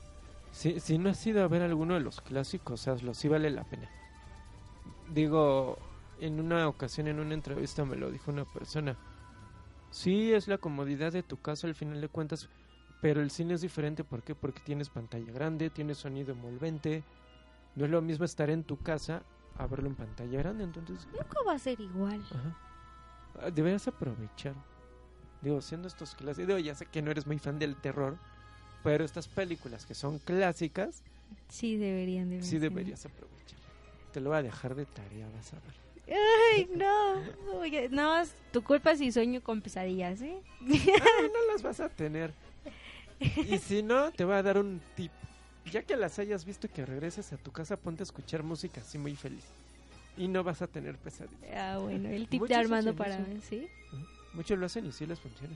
[0.52, 3.64] Si, si no has ido a ver alguno de los clásicos, hazlo, sí vale la
[3.64, 3.89] pena.
[5.14, 5.77] Digo,
[6.19, 8.97] en una ocasión, en una entrevista, me lo dijo una persona.
[9.91, 12.49] Sí, es la comodidad de tu casa al final de cuentas,
[13.02, 14.03] pero el cine es diferente.
[14.03, 14.34] ¿Por qué?
[14.35, 17.03] Porque tienes pantalla grande, tienes sonido envolvente.
[17.76, 19.22] No es lo mismo estar en tu casa
[19.57, 22.22] a verlo en pantalla grande, entonces Nunca va a ser igual.
[22.32, 22.57] Ajá.
[23.41, 24.53] Ah, Deberías aprovechar.
[25.41, 26.48] Digo, siendo estos clásicos.
[26.48, 28.18] Digo, ya sé que no eres muy fan del terror.
[28.84, 31.03] Pero estas películas que son clásicas,
[31.49, 33.60] Sí, deberían de sí deberías aprovechar.
[34.14, 36.18] Te lo voy a dejar de tarea, vas a ver.
[36.53, 37.57] Ay, no.
[37.60, 40.40] Oye, no, es tu culpa si sueño con pesadillas, ¿eh?
[40.61, 40.65] Ah,
[41.34, 42.32] no las vas a tener.
[43.19, 45.11] Y si no, te voy a dar un tip.
[45.71, 48.81] Ya que las hayas visto y que regreses a tu casa, ponte a escuchar música
[48.81, 49.43] así muy feliz.
[50.17, 51.39] Y no vas a tener pesadillas.
[51.55, 53.67] Ah, bueno, el tip Muchos de Armando para mí, ¿sí?
[54.33, 55.55] Muchos lo hacen y sí les funciona.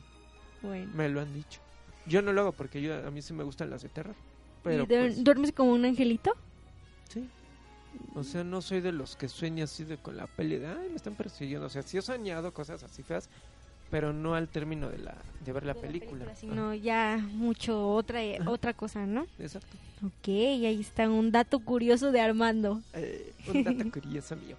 [0.62, 0.92] Bueno.
[0.94, 1.60] Me lo han dicho.
[2.06, 4.16] Yo no lo hago porque yo, a mí sí me gustan las de terror.
[4.64, 6.34] Pero ¿Y duer- pues, duermes como un angelito?
[7.10, 7.30] Sí.
[8.16, 10.90] O sea, no soy de los que sueña así de con la peli de, ay,
[10.90, 11.68] me están persiguiendo.
[11.68, 13.30] O sea, sí he soñado cosas así feas,
[13.90, 16.36] pero no al término de la de ver la película.
[16.36, 19.22] Sino ya mucho otra otra cosa, ¿no?
[19.22, 19.78] Ah, exacto.
[20.06, 22.82] Ok, ahí está un dato curioso de Armando.
[22.94, 24.56] Eh, un dato curioso mío.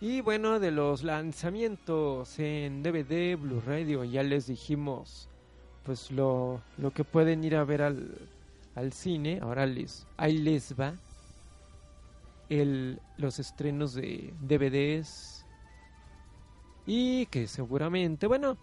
[0.00, 5.28] Y bueno, de los lanzamientos en DVD, Blu-ray, ya les dijimos
[5.84, 8.10] pues lo, lo que pueden ir a ver al,
[8.74, 9.40] al cine.
[9.42, 10.94] Ahora les, ahí les va
[12.48, 15.37] el, los estrenos de DVDs.
[16.90, 18.56] Y que seguramente, bueno,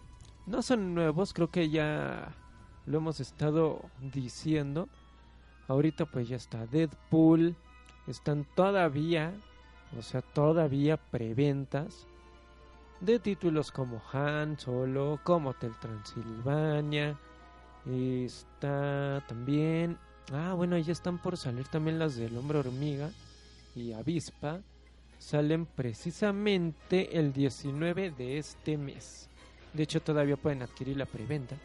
[0.46, 2.34] no son nuevos, creo que ya
[2.84, 3.80] lo hemos estado
[4.12, 4.88] diciendo.
[5.68, 7.54] Ahorita pues ya está Deadpool,
[8.08, 9.32] están todavía,
[9.96, 12.08] o sea, todavía preventas
[13.00, 17.16] de títulos como Han Solo, como Hotel Transilvania.
[17.88, 19.98] Está también,
[20.32, 23.08] ah, bueno, ya están por salir también las del Hombre Hormiga
[23.76, 24.62] y Avispa.
[25.18, 29.28] Salen precisamente el 19 de este mes.
[29.72, 31.56] De hecho, todavía pueden adquirir la preventa.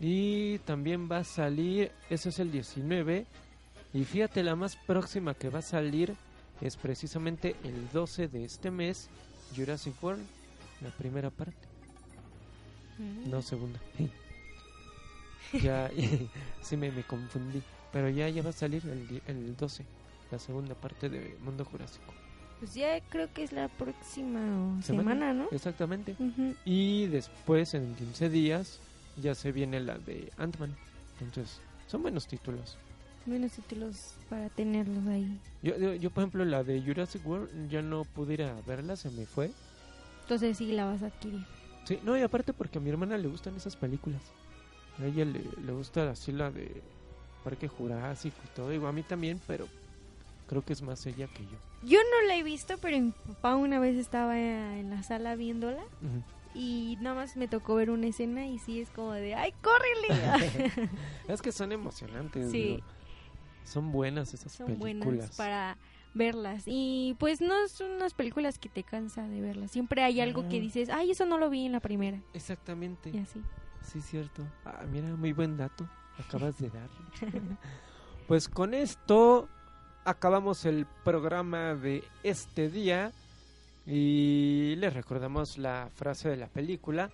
[0.00, 3.26] Y también va a salir, eso es el 19.
[3.92, 6.14] Y fíjate, la más próxima que va a salir
[6.60, 9.08] es precisamente el 12 de este mes,
[9.56, 10.24] Jurassic World,
[10.80, 11.66] la primera parte.
[13.26, 13.80] No, segunda.
[15.62, 15.90] ya,
[16.62, 17.62] sí me, me confundí.
[17.92, 19.84] Pero ya, ya va a salir el, el 12,
[20.30, 22.12] la segunda parte de Mundo Jurásico.
[22.58, 25.46] Pues ya creo que es la próxima semana, ¿no?
[25.52, 26.16] Exactamente.
[26.64, 28.80] Y después, en 15 días,
[29.16, 30.74] ya se viene la de Ant-Man.
[31.20, 32.76] Entonces, son buenos títulos.
[33.26, 35.38] Buenos títulos para tenerlos ahí.
[35.62, 38.96] Yo, yo, yo, por ejemplo, la de Jurassic World, ya no pude ir a verla,
[38.96, 39.50] se me fue.
[40.22, 41.44] Entonces sí la vas a adquirir.
[41.84, 44.20] Sí, no, y aparte porque a mi hermana le gustan esas películas.
[44.98, 46.82] A ella le, le gusta así la de
[47.44, 48.70] Parque Jurásico y todo.
[48.70, 49.68] Digo, a mí también, pero
[50.48, 51.56] creo que es más ella que yo.
[51.84, 55.82] Yo no la he visto, pero mi papá una vez estaba en la sala viéndola
[56.54, 60.90] y nada más me tocó ver una escena y sí es como de ¡ay, córrele!
[61.28, 62.50] es que son emocionantes.
[62.50, 62.62] Sí.
[62.62, 62.84] digo.
[63.64, 65.04] Son buenas esas Son películas.
[65.04, 65.76] buenas para
[66.14, 69.70] verlas y pues no son unas películas que te cansa de verlas.
[69.70, 70.60] Siempre hay algo que Ah.
[70.60, 72.18] dices, ay, eso no lo vi en la primera.
[72.32, 73.10] Exactamente.
[73.10, 73.42] Y así.
[73.82, 74.42] Sí, cierto.
[74.64, 75.86] Ah, mira, muy buen dato.
[76.18, 76.88] Acabas de dar.
[78.26, 79.48] pues con esto
[80.08, 83.12] acabamos el programa de este día
[83.86, 87.10] y les recordamos la frase de la película.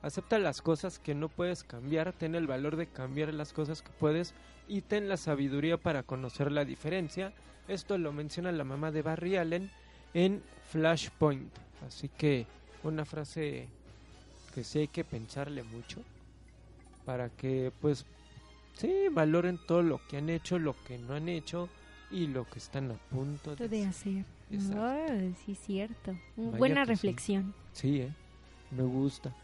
[0.00, 3.90] Acepta las cosas que no puedes cambiar, ten el valor de cambiar las cosas que
[3.90, 4.32] puedes
[4.66, 7.34] y ten la sabiduría para conocer la diferencia.
[7.68, 9.70] Esto lo menciona la mamá de Barry Allen
[10.14, 11.52] en Flashpoint.
[11.86, 12.46] Así que
[12.82, 13.68] una frase
[14.54, 16.00] que sí hay que pensarle mucho
[17.04, 18.06] para que pues
[18.72, 21.68] sí valoren todo lo que han hecho, lo que no han hecho
[22.10, 24.24] y lo que están a punto de de hacer.
[25.44, 26.18] Sí, cierto.
[26.36, 26.92] Vaya Buena que sí.
[26.92, 27.54] reflexión.
[27.72, 28.12] Sí, eh,
[28.70, 29.34] me gusta.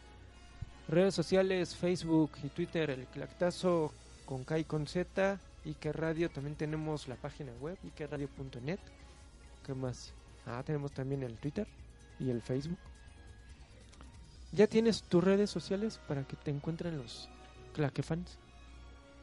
[0.89, 3.93] Redes sociales, Facebook y Twitter, el Clactazo
[4.27, 8.79] con K y con Z, Ike Radio, también tenemos la página web, ikeradio.net.
[9.65, 10.13] ¿Qué más?
[10.47, 11.67] Ah, tenemos también el Twitter
[12.19, 12.79] y el Facebook.
[14.53, 17.29] ¿Ya tienes tus redes sociales para que te encuentren los
[17.73, 18.39] claquefans?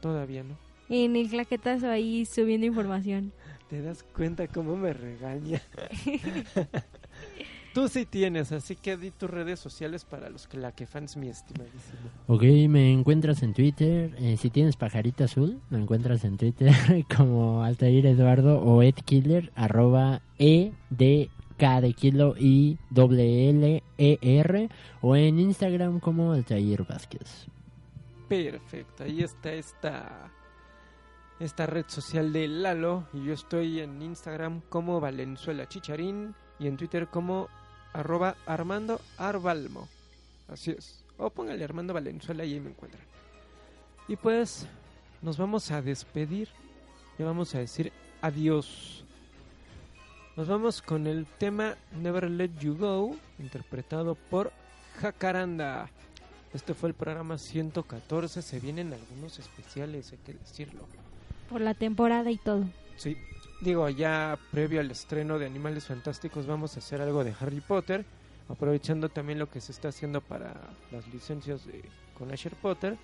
[0.00, 0.56] Todavía no.
[0.92, 3.32] En el claquetazo ahí subiendo información.
[3.70, 5.62] ¿Te das cuenta cómo me regaña?
[7.72, 12.00] Tú sí tienes, así que di tus redes sociales para los claquefans, mi estimadísimo.
[12.26, 14.14] Ok, me encuentras en Twitter.
[14.18, 16.70] eh, si tienes pajarita azul, me encuentras en Twitter
[17.16, 24.18] como Altair Eduardo o edkiller, arroba E D K de kilo y doble L E
[24.20, 24.68] R
[25.00, 27.46] o en Instagram como Altair Vázquez.
[28.28, 30.30] Perfecto, ahí está esta,
[31.42, 36.76] esta red social de Lalo y yo estoy en Instagram como Valenzuela Chicharín y en
[36.76, 37.48] Twitter como
[37.92, 39.88] arroba Armando Arbalmo.
[40.48, 41.04] Así es.
[41.18, 43.02] O póngale Armando Valenzuela y ahí me encuentran.
[44.06, 44.68] Y pues
[45.20, 46.48] nos vamos a despedir.
[47.18, 49.04] Ya vamos a decir adiós.
[50.36, 54.52] Nos vamos con el tema Never Let You Go, interpretado por
[55.00, 55.90] Jacaranda.
[56.54, 60.86] Este fue el programa 114, se vienen algunos especiales, hay que decirlo.
[61.52, 62.64] Por la temporada y todo.
[62.96, 63.16] Sí,
[63.60, 68.04] digo, ya previo al estreno de Animales Fantásticos vamos a hacer algo de Harry Potter,
[68.48, 70.54] aprovechando también lo que se está haciendo para
[70.90, 71.82] las licencias de,
[72.18, 72.96] con Asher Potter.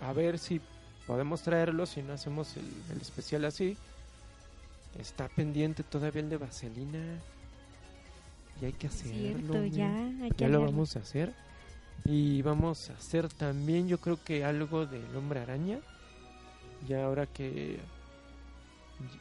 [0.00, 0.60] A ver si
[1.06, 3.76] podemos traerlo, si no hacemos el, el especial así.
[4.98, 7.18] Está pendiente todavía el de Vaselina.
[8.60, 9.52] Y hay que hacerlo.
[9.52, 11.32] Cierto, ya, hay que Ya lo vamos a hacer.
[12.04, 15.80] Y vamos a hacer también, yo creo que algo del Hombre Araña.
[16.86, 17.78] Ya ahora que,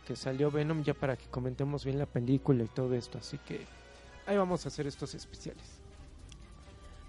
[0.06, 3.18] que salió Venom, ya para que comentemos bien la película y todo esto.
[3.18, 3.66] Así que
[4.26, 5.80] ahí vamos a hacer estos especiales.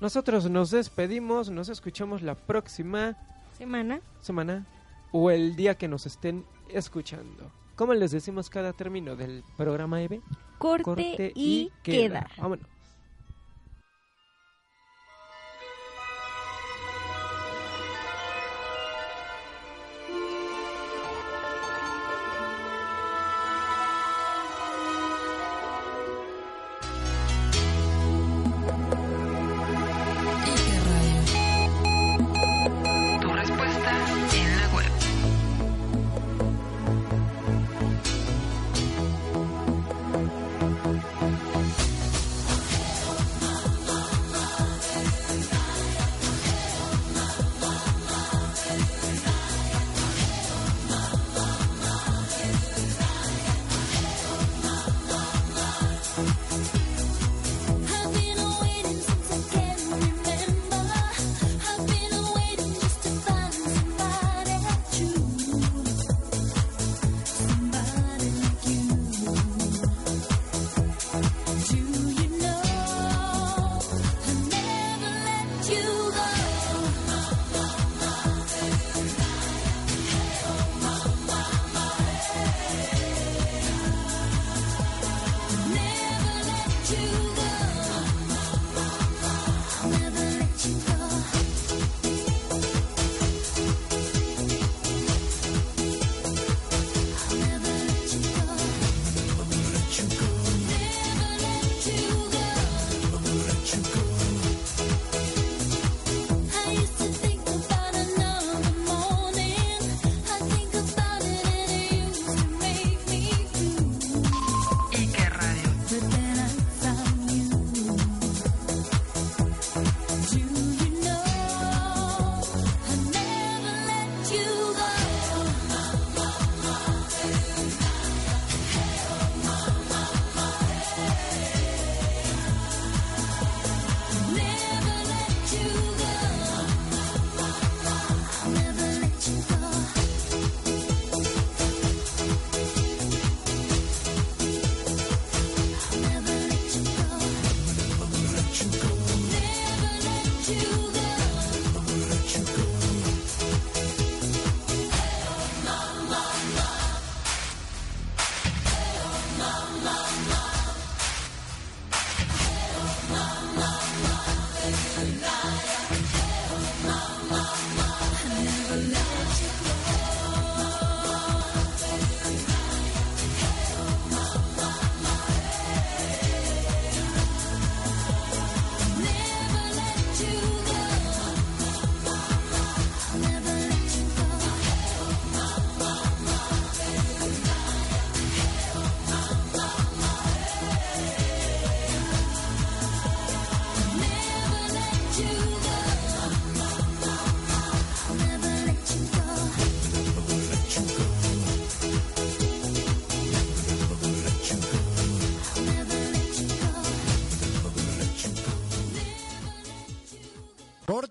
[0.01, 3.17] Nosotros nos despedimos, nos escuchamos la próxima
[3.57, 4.01] Semana.
[4.21, 4.67] semana
[5.13, 7.51] o el día que nos estén escuchando.
[7.77, 10.21] ¿Cómo les decimos cada término del programa EVE?
[10.59, 12.29] Corte, y, queda.
[12.37, 12.74] Vámonos.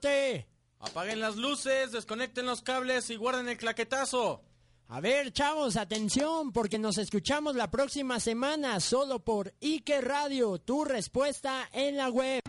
[0.03, 0.45] ¡Corte!
[0.79, 4.43] Apaguen las luces, desconecten los cables y guarden el claquetazo.
[4.89, 10.83] A ver, chavos, atención, porque nos escuchamos la próxima semana solo por Ike Radio, tu
[10.83, 12.42] respuesta en la web.